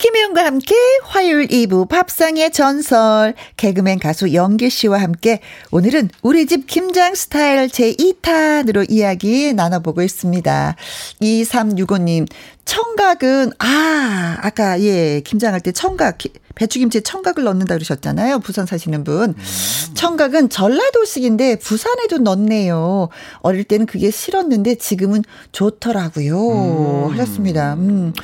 김혜영과 0.00 0.46
함께 0.46 0.74
화요일 1.02 1.46
2부 1.48 1.86
밥상의 1.86 2.52
전설 2.52 3.34
개그맨 3.58 3.98
가수 3.98 4.32
영길 4.32 4.70
씨와 4.70 4.98
함께 4.98 5.40
오늘은 5.70 6.08
우리 6.22 6.46
집 6.46 6.66
김장 6.66 7.14
스타일 7.14 7.68
제2탄으로 7.68 8.90
이야기 8.90 9.52
나눠보고 9.52 10.00
있습니다. 10.00 10.76
2365님 11.20 12.26
청각은 12.64 13.52
아 13.58 14.38
아까 14.40 14.80
예 14.80 15.20
김장할 15.20 15.60
때 15.60 15.70
청각 15.70 16.16
배추김치에 16.54 17.02
청각을 17.02 17.44
넣는다 17.44 17.74
그러셨잖아요. 17.74 18.38
부산 18.38 18.64
사시는 18.64 19.04
분. 19.04 19.34
음. 19.36 19.94
청각은 19.94 20.48
전라도식인데 20.48 21.56
부산에도 21.56 22.16
넣네요. 22.16 23.10
어릴 23.40 23.64
때는 23.64 23.84
그게 23.84 24.10
싫었는데 24.10 24.76
지금은 24.76 25.24
좋더라고요. 25.52 27.08
음. 27.08 27.12
하셨습니다. 27.12 27.74
음. 27.74 28.14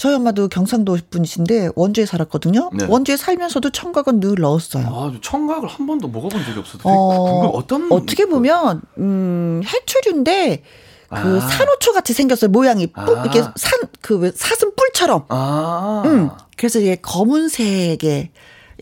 저희 0.00 0.14
엄마도 0.14 0.48
경상도 0.48 0.96
분이신데 1.10 1.70
원주에 1.76 2.06
살았거든요. 2.06 2.70
네. 2.72 2.86
원주에 2.88 3.16
살면서도 3.18 3.70
청각은 3.70 4.20
늘 4.20 4.36
넣었어요. 4.40 4.86
아, 4.86 5.12
청각을 5.20 5.68
한 5.68 5.86
번도 5.86 6.08
먹어본 6.08 6.42
적이 6.44 6.58
없어서 6.58 6.88
어, 6.88 7.48
어떤 7.48 7.92
어떻게 7.92 8.24
보면 8.24 8.80
음, 8.98 9.60
해초류인데 9.66 10.62
그 11.08 11.14
아. 11.16 11.40
산호초 11.40 11.92
같이 11.92 12.14
생겼어요. 12.14 12.50
모양이 12.50 12.88
아. 12.94 13.04
이렇게 13.04 13.42
산 13.56 13.90
그 14.00 14.32
사슴 14.34 14.74
뿔처럼. 14.74 15.26
아. 15.28 16.02
음. 16.06 16.30
그래서 16.56 16.80
이게 16.80 16.96
검은색의 16.96 18.30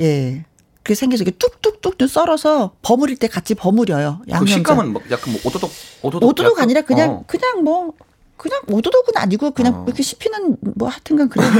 예. 0.00 0.44
그게 0.82 0.94
생겨서 0.94 1.22
이게 1.22 1.32
뚝뚝뚝 1.32 1.96
썰어서 2.08 2.72
버무릴 2.80 3.18
때 3.18 3.28
같이 3.28 3.54
버무려요. 3.54 4.22
양념. 4.30 4.44
그 4.46 4.50
식감은 4.50 4.92
뭐 4.92 5.02
약간 5.10 5.32
뭐 5.34 5.40
오도독 5.44 5.70
오도독 6.02 6.28
오도독 6.30 6.60
아니라 6.60 6.80
그냥 6.80 7.10
어. 7.10 7.24
그냥 7.26 7.62
뭐 7.62 7.92
그냥 8.38 8.60
오도독은 8.70 9.16
아니고 9.16 9.50
그냥 9.50 9.74
어. 9.74 9.84
이렇게 9.86 10.02
씹히는 10.02 10.56
뭐 10.76 10.88
하여튼간 10.88 11.28
그런 11.28 11.46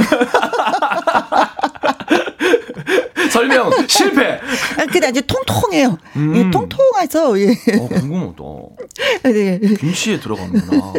설명 3.31 3.69
실패. 3.87 4.39
아, 4.77 4.85
근데 4.91 5.07
아주 5.07 5.21
통통해요. 5.27 5.97
음. 6.15 6.35
예, 6.35 6.49
통통해서 6.49 7.39
예. 7.39 7.49
어, 7.77 7.87
궁금하다. 7.87 8.43
네. 9.29 9.59
김치에 9.59 10.19
들어가는구나. 10.19 10.93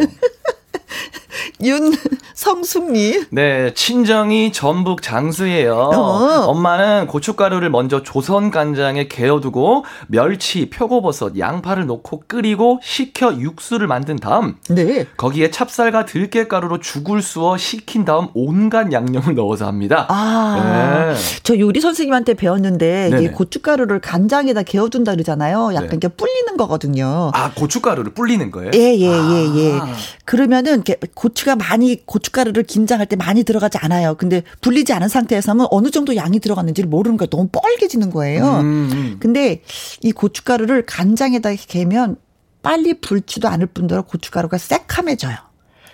윤성숙님. 1.62 3.26
네, 3.30 3.72
친정이 3.74 4.52
전북 4.52 5.02
장수예요. 5.02 5.74
어. 5.74 6.44
엄마는 6.46 7.06
고춧가루를 7.06 7.70
먼저 7.70 8.02
조선 8.02 8.50
간장에 8.50 9.08
개어두고 9.08 9.84
멸치, 10.08 10.70
표고버섯, 10.70 11.38
양파를 11.38 11.86
넣고 11.86 12.24
끓이고 12.26 12.80
식혀 12.82 13.34
육수를 13.34 13.86
만든 13.86 14.16
다음 14.16 14.56
네. 14.68 15.06
거기에 15.16 15.50
찹쌀과 15.50 16.04
들깨가루로 16.04 16.80
죽을 16.80 17.22
쑤어 17.22 17.56
식힌 17.56 18.04
다음 18.04 18.28
온갖 18.34 18.92
양념을 18.92 19.34
넣어서 19.34 19.66
합니다. 19.66 20.06
아, 20.08 21.12
네. 21.14 21.20
저 21.42 21.58
요리 21.58 21.80
선생님한테 21.80 22.34
배웠는데 22.34 23.10
이게 23.14 23.30
고춧가루를 23.30 24.00
간장에다 24.00 24.62
개어둔다 24.62 25.12
그러잖아요. 25.12 25.70
약간 25.74 25.90
네. 25.90 25.96
이게 25.96 26.08
불리는 26.08 26.56
거거든요. 26.56 27.30
아, 27.34 27.52
고춧가루를 27.54 28.14
불리는 28.14 28.50
거예요? 28.50 28.70
예, 28.74 28.96
예, 28.96 29.06
예, 29.06 29.54
예. 29.56 29.72
아. 29.78 29.94
그러면은 30.24 30.82
고추가 31.20 31.54
많이 31.54 32.00
고춧가루를 32.06 32.62
김장할 32.62 33.04
때 33.04 33.14
많이 33.14 33.44
들어가지 33.44 33.76
않아요. 33.76 34.14
근데 34.14 34.42
불리지 34.62 34.94
않은 34.94 35.08
상태에서 35.08 35.52
하면 35.52 35.66
어느 35.70 35.90
정도 35.90 36.16
양이 36.16 36.40
들어갔는지를 36.40 36.88
모르는 36.88 37.18
거예요. 37.18 37.28
너무 37.28 37.50
뻘개지는 37.52 38.08
거예요. 38.08 38.60
음, 38.60 38.90
음. 38.90 39.16
근데 39.20 39.60
이 40.00 40.12
고춧가루를 40.12 40.86
간장에다 40.86 41.50
개면 41.56 42.16
빨리 42.62 43.02
불지도 43.02 43.48
않을 43.48 43.66
뿐더러 43.66 44.00
고춧가루가 44.06 44.56
새카매져요. 44.56 45.36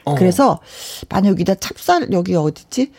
어. 0.04 0.14
그래서 0.14 0.60
만약 1.08 1.30
여기다 1.30 1.56
찹쌀 1.56 2.12
여기 2.12 2.36
어디지? 2.36 2.92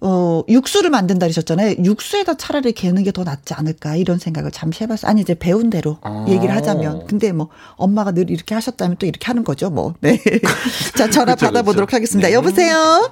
어, 0.00 0.42
육수를 0.48 0.90
만든다 0.90 1.26
그러셨잖아요. 1.26 1.76
육수에다 1.84 2.34
차라리 2.34 2.72
개는 2.72 3.02
게 3.02 3.10
더 3.10 3.24
낫지 3.24 3.52
않을까 3.54 3.96
이런 3.96 4.18
생각을 4.18 4.50
잠시 4.52 4.84
해봤어요. 4.84 5.10
아니 5.10 5.22
이제 5.22 5.34
배운 5.34 5.70
대로 5.70 5.98
아. 6.02 6.24
얘기를 6.28 6.54
하자면. 6.54 7.06
근데 7.06 7.32
뭐 7.32 7.48
엄마가 7.76 8.12
늘 8.12 8.30
이렇게 8.30 8.54
하셨다면 8.54 8.96
또 8.98 9.06
이렇게 9.06 9.26
하는 9.26 9.42
거죠. 9.44 9.70
뭐. 9.70 9.94
네. 10.00 10.18
자 10.96 11.08
전화 11.10 11.34
그렇죠, 11.34 11.46
받아보도록 11.46 11.88
그렇죠. 11.88 11.96
하겠습니다. 11.96 12.28
네. 12.28 12.34
여보세요. 12.34 13.10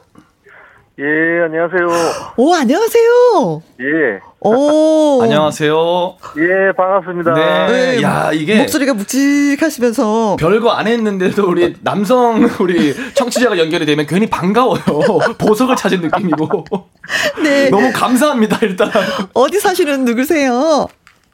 예, 0.99 1.03
안녕하세요. 1.45 2.35
오, 2.39 2.55
안녕하세요. 2.55 3.63
예. 3.81 4.21
오. 4.47 5.21
안녕하세요. 5.25 6.17
예, 6.37 6.73
반갑습니다. 6.77 7.33
네. 7.35 7.67
네. 7.97 8.03
야, 8.03 8.31
이게. 8.33 8.59
목소리가 8.59 8.95
묵직하시면서. 8.95 10.37
별거 10.39 10.71
안 10.71 10.87
했는데도 10.87 11.49
우리 11.49 11.75
남성, 11.81 12.49
우리 12.61 12.95
청취자가 13.15 13.59
연결이 13.59 13.85
되면 13.87 14.07
괜히 14.07 14.27
반가워요. 14.27 14.81
보석을 15.39 15.75
찾은 15.75 16.01
느낌이고. 16.01 16.65
네. 17.43 17.71
너무 17.71 17.91
감사합니다, 17.93 18.59
일단. 18.63 18.91
어디 19.35 19.59
사시는 19.59 20.05
누구세요? 20.05 20.87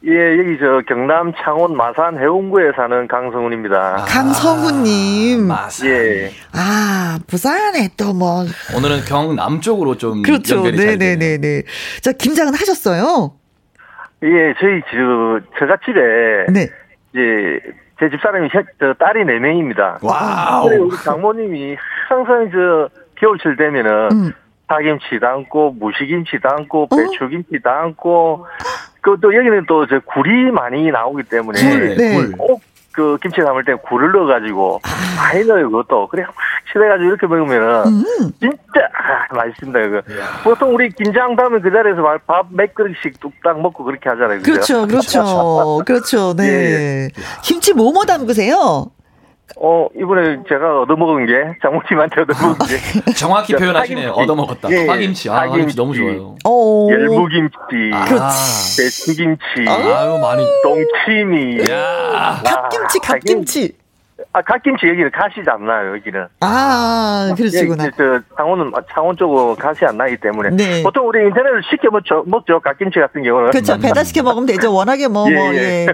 예, 0.05 0.37
여기 0.37 0.59
저 0.59 0.83
경남 0.89 1.33
창원 1.37 1.77
마산 1.77 2.19
회원구에 2.19 2.73
사는 2.75 3.07
강성훈입니다. 3.07 3.77
아, 4.01 4.05
강성훈님. 4.05 5.47
마산. 5.47 5.89
예. 5.89 6.31
아, 6.53 7.19
부산에 7.29 7.89
또 7.97 8.13
뭐. 8.13 8.43
오늘은 8.77 9.05
경남 9.07 9.61
쪽으로 9.61 9.97
좀. 9.97 10.23
그렇죠. 10.23 10.57
연결이 10.57 10.77
네네네네. 10.77 11.17
네, 11.17 11.39
네. 11.39 11.63
자, 12.01 12.11
김장은 12.11 12.53
하셨어요? 12.55 13.33
예, 14.25 14.55
저희 14.61 14.81
저, 14.91 15.41
처가집에. 15.61 16.47
네. 16.53 16.69
예, 17.15 17.61
제 18.01 18.11
집사람이 18.11 18.49
저 18.81 18.95
딸이 18.95 19.23
4명입니다. 19.25 20.03
와우. 20.03 20.67
우리 20.67 20.97
장모님이 20.97 21.77
항상 22.09 22.51
저 22.51 22.89
겨울철 23.21 23.57
되면은. 23.57 24.09
음. 24.13 24.33
파김치 24.69 25.21
담고, 25.21 25.77
무시김치 25.79 26.41
담고, 26.43 26.85
어? 26.85 26.97
배추김치 26.97 27.61
담고, 27.63 28.47
그또 29.03 29.35
여기는 29.35 29.67
또 29.67 29.87
저 29.87 30.01
굴이 30.01 30.51
많이 30.53 30.91
나오기 30.91 31.25
때문에 31.25 31.61
굴, 31.61 31.97
네. 31.97 32.31
꼭 32.39 32.73
그 32.93 33.17
김치 33.23 33.41
담을 33.41 33.65
때 33.65 33.75
굴을 33.75 34.13
넣어가지고 34.13 34.81
아. 34.85 34.89
많이 35.17 35.45
넣어요 35.47 35.71
그것도 35.71 36.09
그래 36.09 36.25
막 36.25 36.35
칠해가지고 36.73 37.09
이렇게 37.09 37.27
먹으면은 37.27 37.87
음. 37.87 38.33
진짜 38.39 38.87
아, 38.93 39.35
맛있습니다 39.35 39.81
이거 39.81 39.97
야. 39.97 40.03
보통 40.45 40.75
우리 40.75 40.91
김장 40.91 41.35
담으면 41.35 41.63
그 41.63 41.71
자리에서 41.71 42.03
밥 42.27 42.47
몇 42.51 42.75
그릇씩 42.75 43.19
뚝딱 43.21 43.61
먹고 43.61 43.85
그렇게 43.85 44.11
하잖아요 44.11 44.39
그죠? 44.41 44.53
그렇죠 44.53 44.87
그렇죠 44.87 45.83
그렇죠 45.87 46.35
네 46.37 46.45
예. 46.45 47.09
김치 47.43 47.73
뭐뭐 47.73 48.05
담그세요? 48.05 48.91
어, 49.57 49.87
이번에 49.97 50.39
제가 50.49 50.83
얻어먹은 50.83 51.27
게, 51.27 51.33
장모님한테 51.63 52.23
얻어먹은 52.23 52.67
게. 52.67 53.13
정확히 53.15 53.55
표현하시네요. 53.55 54.11
얻어먹었다. 54.13 54.71
예, 54.71 54.87
파김치. 54.87 55.31
아, 55.31 55.35
파김치 55.47 55.77
너무 55.77 55.95
좋아요. 55.95 56.37
오. 56.45 56.91
열무김치. 56.91 57.57
아, 57.93 58.05
그렇지. 58.07 58.83
배추김치. 58.83 59.45
아유, 59.69 60.19
많이. 60.19 60.45
동치미. 60.63 61.71
야. 61.71 62.41
갓김치, 62.45 62.99
갓김치. 63.01 63.73
아, 64.35 64.41
갓김치 64.41 64.87
여기는 64.87 65.11
가시 65.11 65.43
안 65.47 65.67
나요, 65.67 65.95
여기는. 65.95 66.27
아, 66.41 67.35
그러시구나. 67.37 67.85
예, 67.85 67.91
저, 67.97 68.19
창원은, 68.35 68.73
창원 68.91 69.15
쪽은 69.15 69.57
가시 69.57 69.85
안 69.85 69.99
나기 69.99 70.17
때문에. 70.17 70.57
네. 70.57 70.83
보통 70.83 71.07
우리 71.07 71.27
인터넷을 71.27 71.63
시켜 71.71 71.91
먹죠, 71.91 72.25
먹죠, 72.27 72.59
갓김치 72.61 72.99
같은 72.99 73.23
경우는. 73.23 73.51
그렇죠. 73.51 73.79
배달시켜 73.79 74.23
먹으면 74.23 74.47
되죠. 74.47 74.73
워낙에 74.73 75.09
뭐, 75.09 75.31
예, 75.31 75.35
뭐, 75.35 75.55
예. 75.55 75.59
예. 75.59 75.87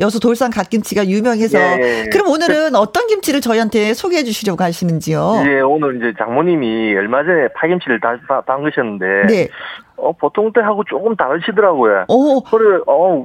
여수 0.00 0.18
돌산 0.18 0.50
갓김치가 0.50 1.06
유명해서. 1.06 1.58
예, 1.58 2.02
예. 2.04 2.08
그럼 2.10 2.28
오늘은 2.30 2.74
어떤 2.74 3.06
김치를 3.06 3.40
저희한테 3.40 3.94
소개해 3.94 4.24
주시려고 4.24 4.64
하시는지요? 4.64 5.44
예, 5.46 5.60
오늘 5.60 5.96
이제 5.96 6.12
장모님이 6.18 6.96
얼마 6.96 7.22
전에 7.22 7.48
파김치를 7.54 8.00
다, 8.00 8.18
담그셨는데. 8.44 9.06
네. 9.28 9.48
어, 9.96 10.12
보통 10.12 10.52
때하고 10.52 10.82
조금 10.84 11.14
다르시더라고요. 11.14 12.06
오. 12.08 12.42
그래, 12.42 12.80
어, 12.88 13.24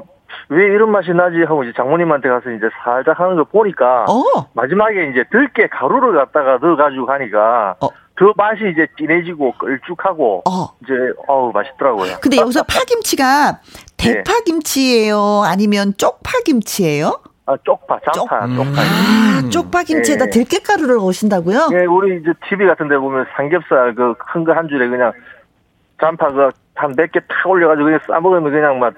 왜 0.50 0.66
이런 0.66 0.92
맛이 0.92 1.12
나지 1.12 1.38
하고 1.44 1.64
이제 1.64 1.74
장모님한테 1.76 2.30
가서 2.30 2.50
이제 2.52 2.68
살짝 2.84 3.20
하는 3.20 3.36
걸 3.36 3.46
보니까 3.46 4.06
어. 4.10 4.24
마지막에 4.54 5.10
이제 5.12 5.24
들깨 5.32 5.68
가루를 5.68 6.14
갖다가 6.18 6.58
넣어가지고 6.62 7.06
가니까 7.06 7.76
어. 7.82 7.88
그 8.16 8.34
맛이 8.36 8.70
이제 8.72 8.88
진해지고 8.98 9.54
걸쭉하고 9.54 10.44
어. 10.50 10.76
이제 10.84 10.94
어우 11.28 11.52
맛있더라고요. 11.54 12.18
근데 12.22 12.38
여기서 12.38 12.64
파김치가 12.64 13.60
네. 13.98 14.24
대파김치예요, 14.24 15.44
아니면 15.46 15.94
쪽파김치예요? 15.98 17.20
아, 17.46 17.56
쪽파, 17.64 18.00
장파, 18.14 18.48
쪽, 18.48 18.64
파 18.76 18.82
아, 18.82 19.50
쪽파김치에다 19.50 20.26
네. 20.26 20.32
들깨가루를 20.32 20.96
넣으신다고요? 20.98 21.70
네, 21.70 21.86
우리 21.86 22.20
이제 22.20 22.32
TV 22.48 22.68
같은 22.68 22.88
데 22.90 22.98
보면 22.98 23.26
삼겹살 23.36 23.96
그 23.96 24.14
큰 24.32 24.44
거 24.44 24.54
한 24.54 24.68
줄에 24.68 24.88
그냥 24.88 25.12
장파 26.00 26.28
그 26.32 26.50
한 26.80 26.92
몇 26.96 27.12
개 27.12 27.20
탁 27.28 27.46
올려가지고 27.46 27.86
그냥 27.86 28.00
싸먹으면 28.08 28.52
그냥 28.52 28.80
막, 28.80 28.94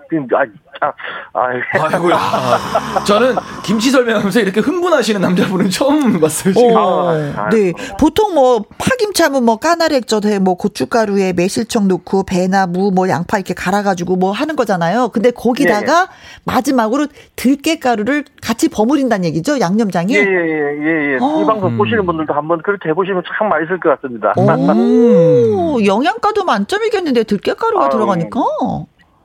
아, 0.81 0.85
아, 0.87 0.93
아, 1.33 1.51
아 1.83 1.97
이고야. 1.97 2.17
저는 3.05 3.35
김치 3.63 3.89
설명하면서 3.91 4.39
이렇게 4.39 4.59
흥분하시는 4.61 5.19
남자분은 5.21 5.69
처음 5.69 6.19
봤어요, 6.19 6.53
지금. 6.53 6.75
어, 6.75 7.09
아, 7.35 7.49
네. 7.49 7.73
보통 7.99 8.33
뭐, 8.33 8.63
파김치 8.77 9.21
하면 9.23 9.43
뭐, 9.45 9.57
까나리액젓에 9.57 10.39
뭐, 10.39 10.55
고춧가루에 10.55 11.33
매실청 11.33 11.87
넣고, 11.87 12.23
배나 12.23 12.67
무, 12.67 12.91
뭐, 12.91 13.09
양파 13.09 13.37
이렇게 13.37 13.53
갈아가지고 13.53 14.15
뭐 14.15 14.31
하는 14.31 14.55
거잖아요. 14.55 15.09
근데 15.09 15.31
거기다가 15.31 15.91
예, 15.93 16.01
예. 16.03 16.07
마지막으로 16.45 17.07
들깨가루를 17.35 18.25
같이 18.41 18.69
버무린다는 18.69 19.25
얘기죠, 19.25 19.59
양념장에? 19.59 20.13
예, 20.13 20.19
예, 20.19 20.23
예, 20.23 21.13
예. 21.13 21.17
어. 21.21 21.41
이 21.41 21.45
방송 21.45 21.77
보시는 21.77 22.05
분들도 22.05 22.33
한번 22.33 22.61
그렇게 22.63 22.89
해보시면 22.89 23.23
참 23.37 23.49
맛있을 23.49 23.79
것 23.79 23.89
같습니다. 24.01 24.33
오, 24.37 25.77
영양가도 25.85 26.43
만점이겠는데, 26.43 27.23
들깨가루 27.23 27.70
쌀가루가 27.71 27.85
아, 27.85 27.89
들어가니까. 27.89 28.39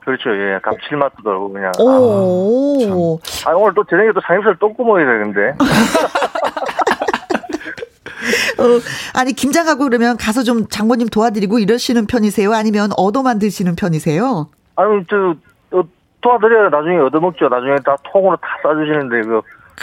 그렇죠. 0.03 0.29
예. 0.31 0.59
감칠맛도 0.63 1.21
들고 1.23 1.51
그냥. 1.51 1.71
오. 1.79 3.19
아, 3.45 3.49
아, 3.51 3.53
오늘 3.55 3.73
또 3.73 3.83
저녁에 3.83 4.11
또 4.13 4.21
삼겹살 4.25 4.55
또 4.59 4.73
구워야 4.73 5.05
되는데. 5.05 5.53
어, 8.59 8.63
아니 9.13 9.33
김장하고 9.33 9.83
그러면 9.83 10.17
가서 10.17 10.43
좀 10.43 10.67
장모님 10.67 11.07
도와드리고 11.09 11.59
이러시는 11.59 12.07
편이세요? 12.07 12.51
아니면 12.53 12.89
얻어 12.97 13.21
만 13.21 13.39
드시는 13.39 13.75
편이세요? 13.75 14.49
아니 14.75 15.03
저 15.09 15.35
어, 15.77 15.83
도와드려야 16.21 16.69
나중에 16.69 16.97
얻어먹죠. 16.97 17.47
나중에 17.49 17.75
다 17.85 17.95
통으로 18.11 18.35
다 18.37 18.47
싸주시는데 18.63 19.21
그 19.27 19.41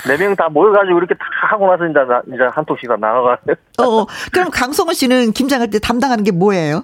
네 0.08 0.16
명 0.18 0.34
다 0.34 0.48
모여가지고 0.48 0.98
이렇게 0.98 1.14
다 1.14 1.20
하고 1.52 1.68
나서 1.70 1.86
이제 1.86 2.00
이제 2.34 2.42
한 2.52 2.64
통씩 2.64 2.88
다 2.88 2.96
나눠가요. 2.98 3.36
어, 3.78 4.04
그럼 4.32 4.50
강성호 4.50 4.92
씨는 4.92 5.30
김장할 5.30 5.70
때 5.70 5.78
담당하는 5.78 6.24
게 6.24 6.32
뭐예요? 6.32 6.82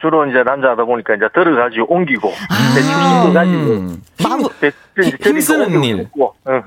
주로 0.00 0.26
이제 0.26 0.42
남자다 0.42 0.84
보니까 0.84 1.14
이제 1.14 1.26
들어가지고 1.34 1.92
옮기고 1.94 2.28
아~ 2.48 3.32
가지고 3.32 3.96
마무 4.22 4.48
힘쓰는 5.24 5.82
일, 5.82 6.08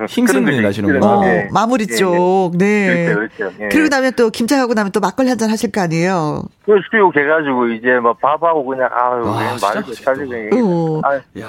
힘쓰는 0.08 0.54
일 0.54 0.66
하시는구나. 0.66 1.08
어, 1.08 1.22
네. 1.22 1.48
마무리 1.52 1.86
네, 1.86 1.94
네. 1.94 1.98
쪽, 1.98 2.52
네. 2.58 3.06
그렇죠, 3.14 3.36
그렇죠. 3.38 3.58
네. 3.60 3.70
그리고 3.70 3.88
나면 3.90 4.14
또 4.16 4.30
김장하고 4.30 4.74
나면 4.74 4.92
또 4.92 5.00
막걸리 5.00 5.30
한 5.30 5.38
잔 5.38 5.50
하실 5.50 5.72
거 5.72 5.82
아니에요. 5.82 6.44
그 6.66 6.72
수육 6.90 7.16
해가지고 7.16 7.68
이제 7.70 8.00
뭐 8.02 8.14
밥하고 8.14 8.64
그냥 8.66 8.88
아유 8.92 9.24
아, 9.26 9.58
말도 9.62 9.94
잘리고. 9.94 11.02
야. 11.40 11.48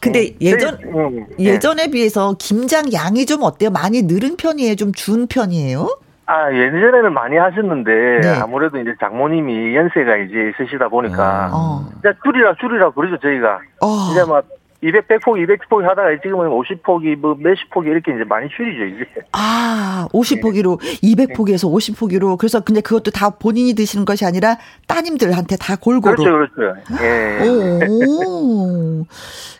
근데 0.00 0.34
예전 0.40 0.78
음, 0.84 1.26
예전에 1.38 1.88
비해서 1.90 2.34
김장 2.38 2.92
양이 2.92 3.26
좀 3.26 3.42
어때요? 3.42 3.70
많이 3.70 4.02
늘은 4.02 4.36
편이에요? 4.36 4.76
좀 4.76 4.92
준 4.94 5.26
편이에요? 5.26 5.98
아, 6.30 6.52
예전에는 6.52 7.14
많이 7.14 7.38
하셨는데, 7.38 7.90
네. 8.20 8.28
아무래도 8.42 8.78
이제 8.78 8.94
장모님이 9.00 9.74
연세가 9.74 10.18
이제 10.18 10.52
있으시다 10.52 10.88
보니까, 10.88 11.50
어. 11.54 11.88
이제 11.98 12.12
줄이라 12.22 12.54
줄이라 12.60 12.90
그러죠, 12.90 13.16
저희가. 13.16 13.60
어. 13.80 14.10
이제 14.12 14.24
막, 14.24 14.44
200, 14.82 15.08
100포기, 15.08 15.46
200포기 15.46 15.84
하다가 15.84 16.20
지금은 16.22 16.50
50포기, 16.50 17.16
뭐, 17.16 17.34
몇십 17.38 17.70
포기 17.70 17.88
이렇게 17.88 18.12
이제 18.14 18.24
많이 18.24 18.46
줄이죠, 18.50 18.84
이제. 18.84 19.06
아, 19.32 20.06
50포기로, 20.12 20.78
네. 20.82 21.00
200포기에서 21.02 21.72
50포기로. 21.72 22.36
그래서 22.36 22.60
근데 22.60 22.82
그것도 22.82 23.10
다 23.10 23.30
본인이 23.30 23.74
드시는 23.74 24.04
것이 24.04 24.26
아니라 24.26 24.58
따님들한테 24.86 25.56
다 25.56 25.76
골고루. 25.76 26.14
그렇죠, 26.14 26.50
그렇죠. 26.54 26.76
예. 27.02 27.88
오. 27.88 29.06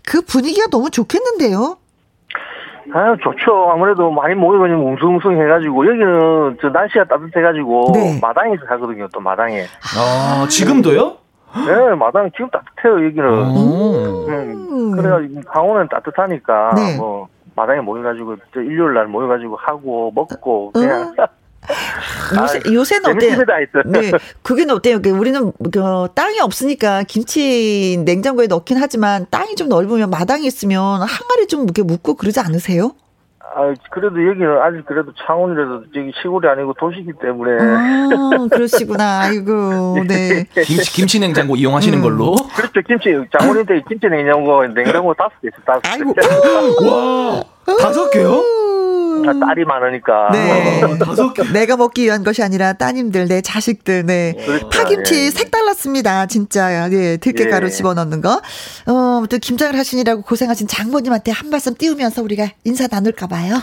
그 0.07 0.21
분위기가 0.21 0.67
너무 0.71 0.91
좋겠는데요? 0.91 1.79
아 2.93 3.17
좋죠. 3.23 3.71
아무래도 3.71 4.11
많이 4.11 4.35
모이면 4.35 4.71
웅성웅성 4.73 5.41
해가지고 5.41 5.87
여기는 5.87 6.59
저 6.61 6.69
날씨가 6.69 7.05
따뜻해가지고 7.05 7.93
네. 7.95 8.19
마당에서 8.21 8.63
하거든요. 8.67 9.07
또 9.13 9.21
마당에. 9.21 9.63
아 9.97 10.47
지금도요? 10.49 11.17
네, 11.67 11.95
마당 11.95 12.31
지금 12.33 12.49
따뜻해요 12.51 13.07
여기는. 13.07 13.29
음. 14.29 14.93
그래가 14.93 15.21
강원은 15.47 15.89
따뜻하니까 15.89 16.75
네. 16.75 16.97
뭐 16.99 17.29
마당에 17.55 17.81
모여가지고 17.81 18.37
저 18.55 18.61
일요일 18.61 18.95
날 18.95 19.07
모여가지고 19.07 19.57
하고 19.57 20.13
먹고 20.15 20.73
그냥. 20.73 21.15
음. 21.19 21.25
요새, 22.41 22.59
아, 22.59 22.73
요새는 22.73 23.17
어때요? 23.17 23.39
네. 23.87 24.13
그게 24.43 24.67
어때요? 24.71 25.01
우리는 25.19 25.53
그 25.73 26.09
땅이 26.15 26.41
없으니까 26.41 27.03
김치 27.05 28.03
냉장고에 28.05 28.47
넣긴 28.47 28.79
하지만 28.79 29.27
땅이 29.31 29.55
좀 29.57 29.69
넓으면 29.69 30.11
마당이 30.11 30.47
있으면 30.47 31.01
항아리 31.01 31.47
좀 31.49 31.65
이렇게 31.65 31.83
묻고 31.83 32.15
그러지 32.15 32.41
않으세요? 32.41 32.93
아, 33.55 33.75
그래도 33.91 34.25
여기는 34.25 34.59
아직 34.61 34.85
그래도 34.85 35.11
창원이라도 35.27 35.85
저기 35.93 36.13
시골이 36.23 36.47
아니고 36.49 36.75
도시기 36.75 37.13
때문에. 37.21 37.57
아, 37.61 38.47
그러시구나. 38.51 39.23
아이고, 39.23 40.05
네. 40.07 40.45
김치, 40.55 40.93
김치 40.93 41.19
냉장고 41.19 41.57
이용하시는 41.57 41.99
음. 41.99 42.03
걸로? 42.03 42.37
그렇죠. 42.55 42.81
김치, 42.87 43.11
장모님들 43.37 43.85
김치 43.89 44.07
냉장고, 44.07 44.65
냉장고 44.67 45.15
다섯 45.15 45.33
개 45.41 45.49
있어, 45.49 45.57
다섯 45.65 45.81
개. 45.81 45.89
아이고. 45.91 46.87
와, 46.87 47.43
다섯 47.81 48.11
개요? 48.11 48.43
음. 49.27 49.41
딸이 49.41 49.65
많으니까. 49.65 50.31
네. 50.33 50.83
어, 50.83 50.97
다섯 51.05 51.33
개. 51.33 51.43
내가 51.53 51.77
먹기 51.77 52.05
위한 52.05 52.25
것이 52.25 52.43
아니라 52.43 52.73
따님들, 52.75 53.29
내 53.29 53.41
자식들, 53.41 54.07
네. 54.07 54.35
그렇죠. 54.45 54.69
파김치 54.69 55.27
예. 55.27 55.31
색달랐습니다. 55.31 56.27
진짜. 56.27 56.89
네. 56.89 57.17
들깨가루 57.17 57.67
예. 57.67 57.71
집어넣는 57.71 58.21
거. 58.21 58.41
어, 58.87 59.25
또 59.29 59.39
김장을 59.39 59.79
하시느라고 59.79 60.23
고생하신 60.23 60.67
장모님한테 60.67 61.33
한 61.33 61.51
말씀 61.51 61.75
띄우면서 61.75 62.23
우리가 62.23 62.49
인사 62.65 62.87
나눌까 62.91 63.27
봐요. 63.27 63.57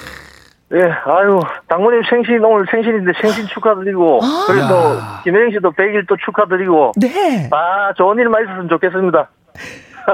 네, 0.70 0.80
아유, 0.82 1.40
장모님 1.70 2.02
생신, 2.10 2.44
오늘 2.44 2.66
생신인데 2.70 3.12
생신 3.22 3.46
축하드리고, 3.48 4.20
아~ 4.24 4.46
그리고 4.48 5.24
김혜영 5.24 5.52
씨도 5.52 5.72
100일 5.74 6.08
또 6.10 6.18
축하드리고, 6.26 6.94
네. 6.98 7.50
아, 7.52 7.94
좋은 7.96 8.18
일만 8.18 8.44
있었으면 8.44 8.70
좋겠습니다. 8.70 9.30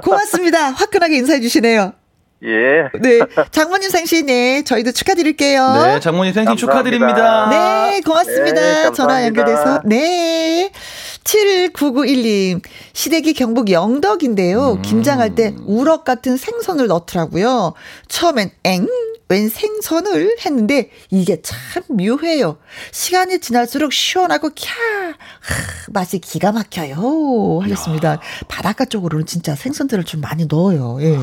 고맙습니다. 0.03 0.71
화끈하게 0.71 1.17
인사해 1.17 1.39
주시네요. 1.39 1.93
예. 2.43 2.89
네. 2.99 3.19
장모님 3.51 3.89
생신, 3.89 4.25
네. 4.25 4.63
저희도 4.63 4.91
축하드릴게요. 4.91 5.73
네. 5.73 5.99
장모님 5.99 6.33
생신 6.33 6.45
감사합니다. 6.55 6.55
축하드립니다. 6.55 7.49
네. 7.49 8.01
고맙습니다. 8.01 8.61
네, 8.61 8.91
전화 8.93 9.25
연결돼서. 9.25 9.81
네. 9.85 10.71
7991님. 11.23 12.61
시댁이 12.93 13.33
경북 13.33 13.69
영덕인데요. 13.69 14.73
음. 14.73 14.81
김장할 14.81 15.35
때 15.35 15.53
우럭 15.65 16.03
같은 16.03 16.37
생선을 16.37 16.87
넣더라고요. 16.87 17.73
처음엔 18.07 18.51
엥? 18.63 18.87
웬 19.29 19.47
생선을 19.47 20.35
했는데 20.45 20.89
이게 21.09 21.41
참 21.41 21.83
묘해요. 21.87 22.57
시간이 22.91 23.39
지날수록 23.39 23.93
시원하고 23.93 24.49
캬 24.49 24.67
하, 24.67 25.13
맛이 25.87 26.19
기가 26.19 26.51
막혀요. 26.51 27.61
하셨습니다. 27.63 28.19
바닷가 28.49 28.83
쪽으로는 28.83 29.25
진짜 29.25 29.55
생선들을 29.55 30.03
좀 30.03 30.19
많이 30.19 30.47
넣어요. 30.47 30.97
예. 31.01 31.17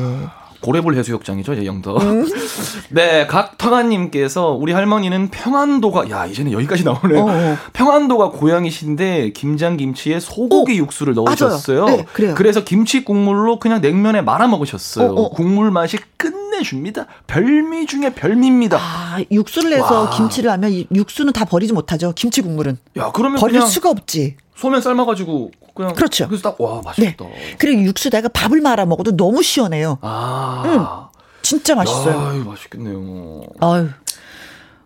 고래볼 0.61 0.95
해수욕장이죠, 0.95 1.55
제 1.55 1.65
영도. 1.65 1.97
음. 1.97 2.25
네, 2.89 3.27
각터가님께서 3.27 4.51
우리 4.51 4.73
할머니는 4.73 5.29
평안도가 5.29 6.09
야 6.09 6.25
이제는 6.25 6.51
여기까지 6.51 6.83
나오네. 6.83 7.19
어, 7.19 7.25
어. 7.27 7.57
평안도가 7.73 8.31
고향이신데 8.31 9.31
김장 9.31 9.77
김치에 9.77 10.19
소고기 10.19 10.73
오, 10.73 10.83
육수를 10.83 11.13
넣으셨어요. 11.13 11.85
네. 11.85 12.05
그래서 12.35 12.63
김치 12.63 13.05
국물로 13.05 13.59
그냥 13.59 13.81
냉면에 13.81 14.21
말아 14.21 14.47
먹으셨어요. 14.47 15.11
어, 15.11 15.21
어. 15.21 15.29
국물 15.29 15.71
맛이 15.71 15.97
끝 16.17 16.48
끝내줍니다. 16.63 17.05
별미 17.27 17.85
중에 17.85 18.13
별미입니다. 18.13 18.77
아, 18.79 19.19
육수를 19.31 19.71
내서 19.71 20.03
와. 20.03 20.09
김치를 20.09 20.51
하면 20.51 20.85
육수는 20.93 21.33
다 21.33 21.45
버리지 21.45 21.73
못하죠. 21.73 22.13
김치 22.15 22.41
국물은. 22.41 22.77
야, 22.97 23.11
그러면 23.13 23.39
버릴 23.39 23.61
수가 23.61 23.89
없지. 23.89 24.35
소면 24.55 24.81
삶아가지고 24.81 25.51
그냥 25.73 25.93
그렇죠. 25.93 26.27
그래서 26.27 26.43
딱 26.43 26.59
와 26.59 26.81
맛있다. 26.83 27.25
네. 27.25 27.55
그리고 27.57 27.81
육수다가 27.83 28.27
밥을 28.29 28.61
말아 28.61 28.85
먹어도 28.85 29.15
너무 29.15 29.41
시원해요. 29.41 29.97
아, 30.01 30.63
응. 30.65 30.85
진짜 31.41 31.73
맛있어요. 31.75 32.19
아유, 32.19 32.43
맛있겠네요. 32.43 33.43
아유. 33.61 33.89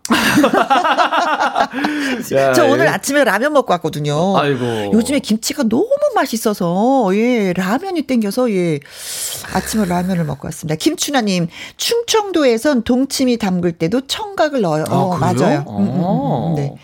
야, 2.34 2.52
저 2.52 2.66
오늘 2.66 2.86
예. 2.86 2.90
아침에 2.90 3.24
라면 3.24 3.54
먹고 3.54 3.72
왔거든요. 3.72 4.36
아이고. 4.36 4.90
요즘에 4.92 5.20
김치가 5.20 5.62
너무 5.62 5.88
맛있어서 6.14 7.10
예 7.14 7.54
라면이 7.54 8.02
땡겨서 8.02 8.50
예 8.52 8.80
아침에 9.54 9.86
라면을 9.86 10.24
먹고 10.24 10.46
왔습니다. 10.48 10.76
김춘아님 10.76 11.48
충청도에선 11.76 12.82
동치미 12.82 13.38
담글 13.38 13.72
때도 13.72 14.02
청각을 14.06 14.60
넣어요. 14.60 14.84
아, 14.88 14.94
어, 14.94 15.16
맞아요. 15.16 15.64
음, 15.68 15.76
음, 15.76 15.88
음, 15.88 16.50
음, 16.50 16.54
네. 16.56 16.74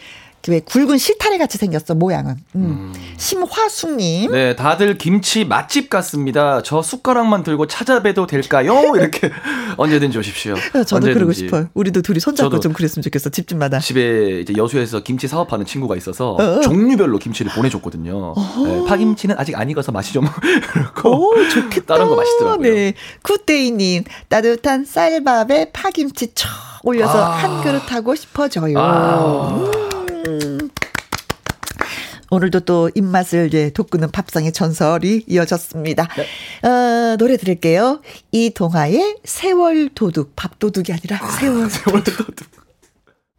왜 0.49 0.61
굵은 0.61 0.97
실타래 0.99 1.37
같이 1.39 1.59
생겼어 1.59 1.95
모양은. 1.95 2.37
음. 2.55 2.61
음. 2.61 2.93
심화숙님. 3.19 4.33
네, 4.33 4.57
다들 4.57 4.97
김치 4.97 5.45
맛집 5.45 5.91
같습니다. 5.91 6.62
저 6.62 6.81
숟가락만 6.83 7.43
들고 7.43 7.67
찾아뵈도 7.67 8.27
될까요? 8.27 8.73
이렇게 8.97 9.31
언제든지 9.77 10.17
오십시오. 10.19 10.55
저도 10.73 10.97
언제든지. 10.97 11.15
그러고 11.15 11.33
싶어요. 11.33 11.69
우리도 11.75 12.03
둘이 12.03 12.21
손잡고 12.21 12.61
좀 12.61 12.73
그랬으면 12.73 13.03
좋겠어 13.03 13.29
집집마다. 13.31 13.79
집에 13.81 14.41
이제 14.41 14.55
여수에서 14.57 15.03
김치 15.03 15.29
사업하는 15.29 15.67
친구가 15.67 15.97
있어서 15.97 16.33
어. 16.33 16.43
어. 16.43 16.61
종류별로 16.61 17.19
김치를 17.19 17.53
보내줬거든요. 17.53 18.35
어. 18.37 18.62
네, 18.65 18.85
파김치는 18.87 19.37
아직 19.39 19.59
안 19.59 19.69
익어서 19.69 19.93
맛이 19.93 20.12
좀 20.15 20.25
그렇고. 20.73 21.31
오, 21.33 21.49
좋겠다. 21.49 21.95
다른 21.95 22.09
거 22.09 22.17
맛있더라고요. 22.17 22.73
네, 22.73 22.95
굿데이님 23.23 24.05
따뜻한 24.29 24.85
쌀밥에 24.87 25.71
파김치 25.73 26.33
쳐 26.35 26.49
올려서 26.83 27.23
아. 27.23 27.31
한 27.31 27.62
그릇 27.62 27.93
하고 27.93 28.15
싶어져요. 28.15 28.79
아. 28.79 29.71
음. 30.27 30.71
오늘도 32.31 32.61
또 32.61 32.91
입맛을 32.95 33.49
이제 33.49 33.71
돋구는 33.71 34.13
밥상의 34.13 34.53
전설이 34.53 35.25
이어졌습니다. 35.27 36.09
네. 36.17 36.69
어, 36.69 37.17
노래 37.17 37.37
들을게요. 37.37 38.03
이동아의 38.31 39.17
세월 39.25 39.91
도둑. 39.95 40.37
밥 40.37 40.59
도둑이 40.61 40.87
아니라 40.91 41.19
아, 41.21 41.31
세월, 41.33 41.65
아, 41.65 41.69
세월 41.69 42.05
도둑. 42.05 42.27
도둑. 42.37 42.61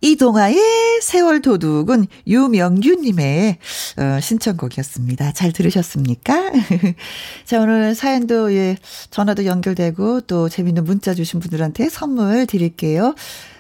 이동아의 0.02 0.58
세월 1.02 1.42
도둑은 1.42 2.08
유명규님의 2.28 3.60
어, 3.98 4.20
신청곡이었습니다. 4.20 5.32
잘 5.34 5.54
들으셨습니까? 5.54 6.52
자, 7.46 7.62
오늘 7.62 7.94
사연도 7.96 8.52
예, 8.54 8.78
전화도 9.12 9.46
연결되고 9.46 10.22
또 10.22 10.50
재밌는 10.50 10.84
문자 10.84 11.14
주신 11.14 11.40
분들한테 11.40 11.88
선물 11.90 12.48
드릴게요. 12.48 13.14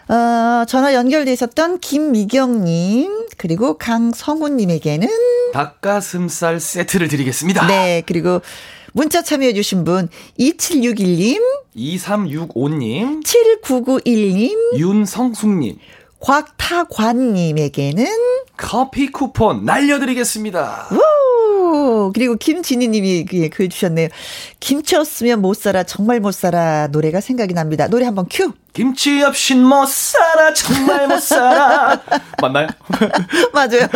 어, 0.07 0.65
전화 0.67 0.93
연결되셨던 0.93 1.79
김미경님, 1.79 3.27
그리고 3.37 3.77
강성훈님에게는 3.77 5.07
닭가슴살 5.53 6.59
세트를 6.59 7.07
드리겠습니다. 7.07 7.67
네, 7.67 8.03
그리고 8.05 8.41
문자 8.93 9.21
참여해주신 9.21 9.83
분, 9.83 10.09
2761님, 10.39 11.41
2365님, 11.75 13.23
7991님, 13.23 14.77
윤성숙님, 14.77 15.77
곽타관님에게는 16.19 18.05
커피 18.57 19.11
쿠폰 19.11 19.65
날려드리겠습니다. 19.65 20.89
우! 20.91 21.30
그리고 22.14 22.35
김진희님이 22.35 23.26
글 23.52 23.69
주셨네요. 23.69 24.10
김치 24.60 24.95
없으면 24.95 25.41
못 25.41 25.56
살아 25.56 25.84
정말 25.84 26.19
못 26.19 26.34
살아 26.34 26.88
노래가 26.88 27.22
생각이 27.22 27.53
납니다. 27.53 27.88
노래 27.88 28.06
한번 28.06 28.26
큐. 28.30 28.52
김치 28.73 29.22
없인 29.22 29.64
못 29.65 29.85
살아 29.88 30.53
정말 30.53 31.07
못 31.07 31.19
살아 31.22 31.99
맞나요? 32.41 32.68
맞아요. 33.53 33.88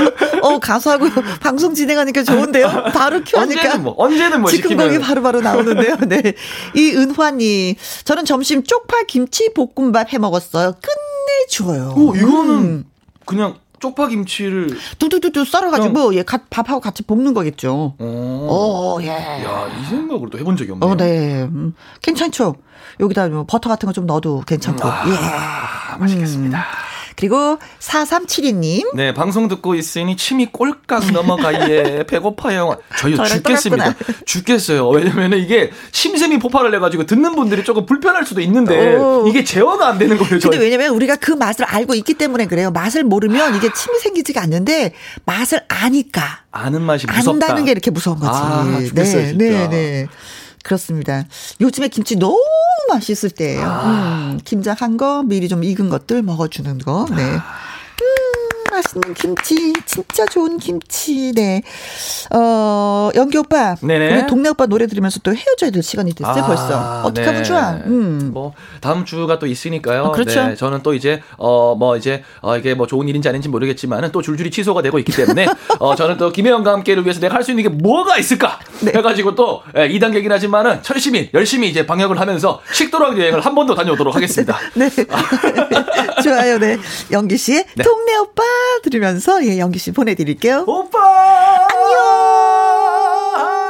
어 0.41 0.59
가수하고 0.59 1.05
방송 1.39 1.73
진행하니까 1.73 2.23
좋은데요. 2.23 2.67
바로 2.93 3.21
큐하니까 3.23 3.61
언제는 3.61 3.83
뭐 3.83 3.95
언제는 3.97 4.41
뭐 4.41 4.51
즉흥곡이 4.51 4.99
바로바로 4.99 5.39
나오는데요. 5.41 5.95
네. 6.07 6.33
이 6.75 6.91
은화님 6.91 7.75
저는 8.03 8.25
점심 8.25 8.63
쪽파 8.63 9.03
김치 9.07 9.53
볶음밥 9.53 10.11
해 10.13 10.17
먹었어요. 10.17 10.75
끝내줘요. 10.81 11.93
오 11.95 12.15
이거는 12.15 12.49
음. 12.55 12.85
그냥 13.25 13.55
쪽파 13.85 14.07
김치를 14.07 14.69
두두두두 14.97 15.45
썰어가지고 15.45 16.15
예, 16.15 16.23
밥하고 16.23 16.79
같이 16.79 17.03
볶는 17.03 17.33
거겠죠. 17.35 17.93
오, 17.99 18.03
오 18.05 18.99
예. 19.03 19.09
야, 19.09 19.67
이 19.79 19.85
생각을 19.85 20.29
또 20.31 20.39
해본 20.39 20.57
적이 20.57 20.71
없네요. 20.71 20.89
어, 20.91 20.95
네. 20.95 21.43
음, 21.43 21.73
괜찮죠. 22.01 22.55
여기다 22.99 23.27
뭐 23.27 23.45
버터 23.47 23.69
같은 23.69 23.85
거 23.87 23.93
좀 23.93 24.05
넣어도 24.07 24.41
괜찮고. 24.47 24.87
음, 24.87 24.91
아, 24.91 25.93
예. 25.95 25.99
맛있겠습니다. 25.99 26.57
음. 26.57 26.63
그리고 27.15 27.57
4372님. 27.79 28.95
네, 28.95 29.13
방송 29.13 29.47
듣고 29.47 29.75
있으니 29.75 30.17
침이 30.17 30.47
꼴깍 30.51 31.11
넘어가, 31.11 31.69
예. 31.69 32.03
배고파요. 32.07 32.77
저희 32.97 33.15
죽겠습니다. 33.15 33.95
죽겠어요. 34.25 34.87
왜냐면 34.89 35.33
이게 35.33 35.71
심샘이 35.91 36.39
폭발을 36.39 36.73
해가지고 36.75 37.05
듣는 37.05 37.35
분들이 37.35 37.63
조금 37.63 37.85
불편할 37.85 38.25
수도 38.25 38.41
있는데 38.41 38.95
오. 38.95 39.25
이게 39.27 39.43
제어가 39.43 39.87
안 39.87 39.97
되는 39.97 40.17
거예요. 40.17 40.39
근데 40.39 40.57
왜냐면 40.57 40.89
우리가 40.93 41.15
그 41.15 41.31
맛을 41.31 41.65
알고 41.65 41.95
있기 41.95 42.15
때문에 42.15 42.47
그래요. 42.47 42.71
맛을 42.71 43.03
모르면 43.03 43.55
이게 43.55 43.71
침이 43.73 43.97
생기지가 43.99 44.41
않는데 44.41 44.93
맛을 45.25 45.61
아니까. 45.67 46.43
아는 46.51 46.81
맛이 46.81 47.05
무섭다. 47.05 47.31
안다는 47.31 47.65
게 47.65 47.71
이렇게 47.71 47.91
무서운 47.91 48.17
거지. 48.19 48.31
아, 48.33 48.79
죽겠어요, 48.87 49.21
네, 49.21 49.27
진짜. 49.29 49.45
네, 49.45 49.67
네. 49.69 50.07
그렇습니다. 50.65 51.23
요즘에 51.61 51.87
김치 51.89 52.15
너무 52.15 52.39
맛있을 52.89 53.29
때예요. 53.29 53.61
아. 53.63 54.31
음, 54.33 54.39
김장 54.43 54.75
한 54.79 54.97
거 54.97 55.23
미리 55.23 55.47
좀 55.49 55.63
익은 55.63 55.89
것들 55.89 56.21
먹어주는 56.23 56.77
거. 56.79 57.05
네. 57.15 57.23
아. 57.37 57.64
맛있는 58.75 59.13
김치, 59.13 59.73
진짜 59.85 60.25
좋은 60.25 60.57
김치. 60.57 61.31
네. 61.33 61.61
어, 62.33 63.09
연기 63.15 63.37
오빠. 63.37 63.75
네네. 63.81 64.13
우리 64.13 64.27
동네 64.27 64.49
오빠 64.49 64.65
노래 64.65 64.87
들으면서 64.87 65.19
또 65.23 65.33
헤어져야 65.33 65.71
될 65.71 65.81
시간이 65.81 66.13
됐어요, 66.13 66.43
아, 66.43 66.47
벌써. 66.47 67.01
어떻게 67.05 67.25
하면 67.25 67.41
네. 67.43 67.47
좋아? 67.47 67.69
음. 67.85 68.31
뭐, 68.33 68.53
다음 68.81 69.05
주가 69.05 69.39
또 69.39 69.47
있으니까요. 69.47 70.03
어, 70.03 70.11
그렇죠. 70.11 70.47
네, 70.47 70.55
저는 70.55 70.83
또 70.83 70.93
이제, 70.93 71.21
어, 71.37 71.75
뭐 71.75 71.95
이제, 71.97 72.23
어, 72.41 72.57
이게 72.57 72.73
뭐 72.73 72.85
좋은 72.87 73.07
일인지 73.07 73.29
아닌지 73.29 73.47
모르겠지만은 73.49 74.11
또 74.11 74.21
줄줄이 74.21 74.51
취소가 74.51 74.81
되고 74.81 74.99
있기 74.99 75.11
때문에, 75.13 75.45
어, 75.79 75.95
저는 75.95 76.17
또 76.17 76.31
김혜영과 76.31 76.71
함께를 76.73 77.03
위해서 77.03 77.19
내가 77.19 77.35
할 77.35 77.45
수 77.45 77.51
있는 77.51 77.61
게 77.63 77.69
뭐가 77.69 78.17
있을까? 78.17 78.59
네. 78.81 78.91
해가지고 78.95 79.35
또, 79.35 79.61
예, 79.77 79.87
2단계긴 79.87 80.29
하지만은 80.29 80.81
열심히, 80.89 81.29
열심히 81.35 81.69
이제 81.69 81.85
방역을 81.85 82.19
하면서 82.19 82.59
식도락 82.73 83.19
여행을 83.19 83.41
한 83.41 83.53
번 83.55 83.67
더 83.67 83.73
다녀오도록 83.75 84.15
하겠습니다. 84.15 84.57
네. 84.75 84.89
좋아요, 86.23 86.57
네. 86.59 86.77
연기 87.11 87.37
씨의 87.37 87.65
네. 87.75 87.83
동네 87.83 88.15
오빠 88.17 88.43
들으면서 88.83 89.43
예, 89.45 89.59
영기 89.59 89.79
씨 89.79 89.91
보내드릴게요. 89.91 90.63
오빠! 90.67 90.99
안녕! 91.73 93.64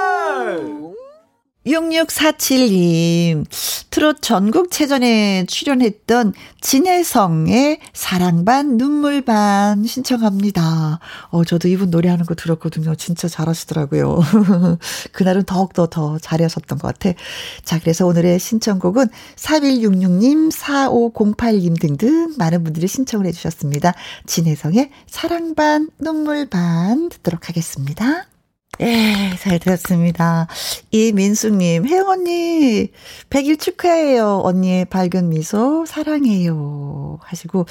6647님, 1.66 3.46
트롯 3.90 4.22
전국체전에 4.22 5.46
출연했던 5.48 6.34
진혜성의 6.62 7.80
사랑반 7.94 8.78
눈물반 8.78 9.84
신청합니다. 9.84 11.00
어, 11.30 11.44
저도 11.44 11.68
이분 11.68 11.90
노래하는 11.90 12.26
거 12.26 12.36
들었거든요. 12.36 12.94
진짜 12.96 13.28
잘하시더라고요. 13.28 14.20
그날은 15.12 15.44
더욱더 15.44 15.88
더 15.88 16.20
잘하셨던 16.20 16.78
것 16.78 16.88
같아. 16.88 17.18
자, 17.64 17.80
그래서 17.80 18.06
오늘의 18.06 18.40
신청곡은 18.40 19.08
4166님, 19.36 20.52
4508님 20.52 21.80
등등 21.80 22.36
많은 22.38 22.64
분들이 22.64 22.88
신청을 22.88 23.26
해주셨습니다. 23.28 23.94
진혜성의 24.28 24.92
사랑반 25.08 25.90
눈물반 26.00 27.10
듣도록 27.10 27.50
하겠습니다. 27.50 28.28
예, 28.82 29.34
잘 29.40 29.60
들었습니다. 29.60 30.48
이민수님, 30.92 31.88
혜영 31.88 32.10
언니, 32.10 32.90
100일 33.30 33.58
축하해요. 33.58 34.42
언니의 34.44 34.86
밝은 34.86 35.30
미소, 35.30 35.86
사랑해요. 35.86 37.20
하시고, 37.22 37.68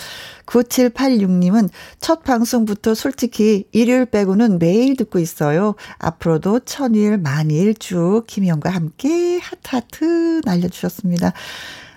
9786님은 0.46 1.68
첫 2.00 2.24
방송부터 2.24 2.94
솔직히 2.94 3.66
일요일 3.72 4.06
빼고는 4.06 4.58
매일 4.58 4.96
듣고 4.96 5.18
있어요. 5.18 5.74
앞으로도 5.98 6.60
천일, 6.60 7.18
만일 7.18 7.74
쭉 7.74 8.24
김희영과 8.26 8.70
함께 8.70 9.38
하트하트 9.38 10.40
날려주셨습니다. 10.44 11.34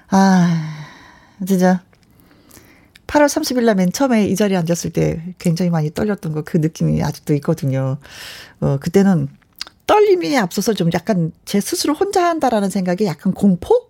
아, 0.10 0.86
진짜 1.46 1.82
8월 3.08 3.26
30일 3.28 3.64
날 3.64 3.76
맨 3.76 3.92
처음에 3.92 4.28
이 4.28 4.36
자리에 4.36 4.58
앉았을 4.58 4.92
때 4.92 5.22
굉장히 5.40 5.70
많이 5.72 5.94
떨렸던 5.94 6.34
거 6.34 6.42
그 6.44 6.58
느낌이 6.58 7.02
아직도 7.04 7.34
있거든요. 7.36 7.98
어, 8.60 8.78
그때는 8.80 9.28
떨림이 9.86 10.38
앞서서 10.38 10.74
좀 10.74 10.90
약간 10.94 11.32
제 11.46 11.62
스스로 11.62 11.94
혼자 11.94 12.26
한다라는 12.28 12.70
생각에 12.70 13.06
약간 13.06 13.34
공포? 13.34 13.88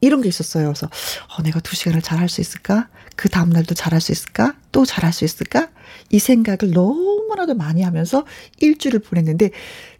이런 0.00 0.22
게 0.22 0.28
있었어요. 0.28 0.66
그래서, 0.66 0.88
어, 1.36 1.42
내가 1.42 1.60
두 1.60 1.76
시간을 1.76 2.00
잘 2.00 2.18
할 2.20 2.28
수 2.28 2.40
있을까? 2.40 2.88
그 3.16 3.28
다음날도 3.28 3.74
잘 3.74 3.92
할 3.92 4.00
수 4.00 4.12
있을까? 4.12 4.54
또 4.72 4.84
잘할 4.84 5.12
수 5.12 5.24
있을까? 5.24 5.68
이 6.10 6.18
생각을 6.18 6.72
너무 6.72 7.20
너무나도 7.30 7.54
많이 7.54 7.82
하면서 7.82 8.24
일주일을 8.58 9.00
보냈는데 9.00 9.50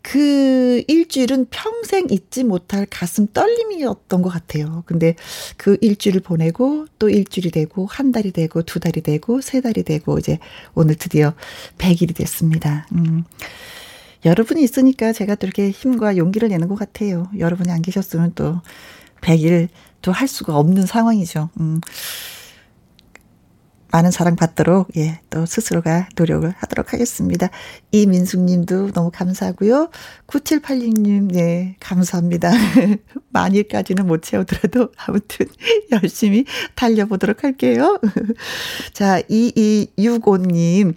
그 0.02 0.82
일주일은 0.88 1.46
평생 1.50 2.06
잊지 2.10 2.44
못할 2.44 2.86
가슴 2.88 3.26
떨림이었던 3.32 4.22
것 4.22 4.28
같아요. 4.30 4.82
근데 4.86 5.14
그 5.56 5.76
일주일을 5.80 6.20
보내고 6.20 6.86
또 6.98 7.08
일주일이 7.08 7.50
되고 7.50 7.86
한 7.86 8.12
달이 8.12 8.32
되고 8.32 8.62
두 8.62 8.80
달이 8.80 9.02
되고 9.02 9.40
세 9.40 9.60
달이 9.60 9.84
되고 9.84 10.18
이제 10.18 10.38
오늘 10.74 10.96
드디어 10.96 11.34
100일이 11.78 12.14
됐습니다. 12.16 12.86
음. 12.92 13.24
여러분이 14.24 14.62
있으니까 14.62 15.12
제가 15.12 15.34
또 15.36 15.46
이렇게 15.46 15.70
힘과 15.70 16.16
용기를 16.16 16.48
내는 16.48 16.68
것 16.68 16.78
같아요. 16.78 17.28
여러분이 17.38 17.70
안 17.70 17.80
계셨으면 17.80 18.32
또 18.34 18.60
100일 19.22 19.68
또 20.02 20.12
할 20.12 20.28
수가 20.28 20.56
없는 20.56 20.86
상황이죠. 20.86 21.50
음. 21.60 21.80
많은 23.92 24.10
사랑 24.10 24.36
받도록, 24.36 24.88
예, 24.96 25.20
또 25.30 25.46
스스로가 25.46 26.08
노력을 26.16 26.52
하도록 26.56 26.92
하겠습니다. 26.92 27.48
이민숙 27.92 28.40
님도 28.40 28.92
너무 28.92 29.10
감사하고요. 29.12 29.90
9786 30.26 31.02
님, 31.02 31.28
네, 31.28 31.76
감사합니다. 31.80 32.50
만일까지는 33.30 34.06
못 34.06 34.22
채우더라도 34.22 34.92
아무튼 34.96 35.46
열심히 35.92 36.44
달려보도록 36.74 37.44
할게요. 37.44 38.00
자, 38.92 39.20
2265 39.28 40.36
님. 40.38 40.94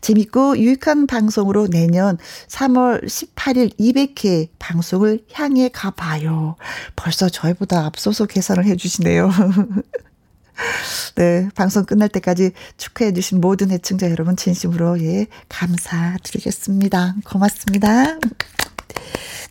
재밌고 0.00 0.56
유익한 0.58 1.06
방송으로 1.06 1.68
내년 1.68 2.16
3월 2.48 3.04
18일 3.04 3.76
200회 3.78 4.48
방송을 4.58 5.24
향해 5.32 5.68
가봐요. 5.68 6.56
벌써 6.96 7.28
저희보다 7.28 7.84
앞서서 7.84 8.24
계산을 8.24 8.64
해주시네요. 8.64 9.30
네, 11.16 11.48
방송 11.54 11.84
끝날 11.84 12.08
때까지 12.08 12.52
축하해 12.76 13.12
주신 13.12 13.40
모든 13.40 13.70
애청자 13.70 14.10
여러분 14.10 14.36
진심으로 14.36 15.00
예, 15.02 15.26
감사드리겠습니다. 15.48 17.16
고맙습니다. 17.24 18.18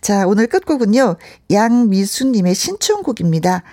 자, 0.02 0.28
오늘 0.28 0.48
끝곡은요. 0.48 1.16
양미수 1.52 2.26
님의 2.26 2.56
신청곡입니다. 2.56 3.64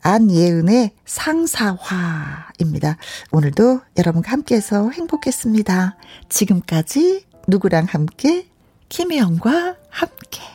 안예은의 0.00 0.92
상사화입니다. 1.04 2.96
오늘도 3.30 3.80
여러분과 3.98 4.32
함께해서 4.32 4.90
행복했습니다. 4.90 5.96
지금까지 6.28 7.24
누구랑 7.46 7.86
함께? 7.88 8.48
김혜영과 8.88 9.76
함께. 9.90 10.51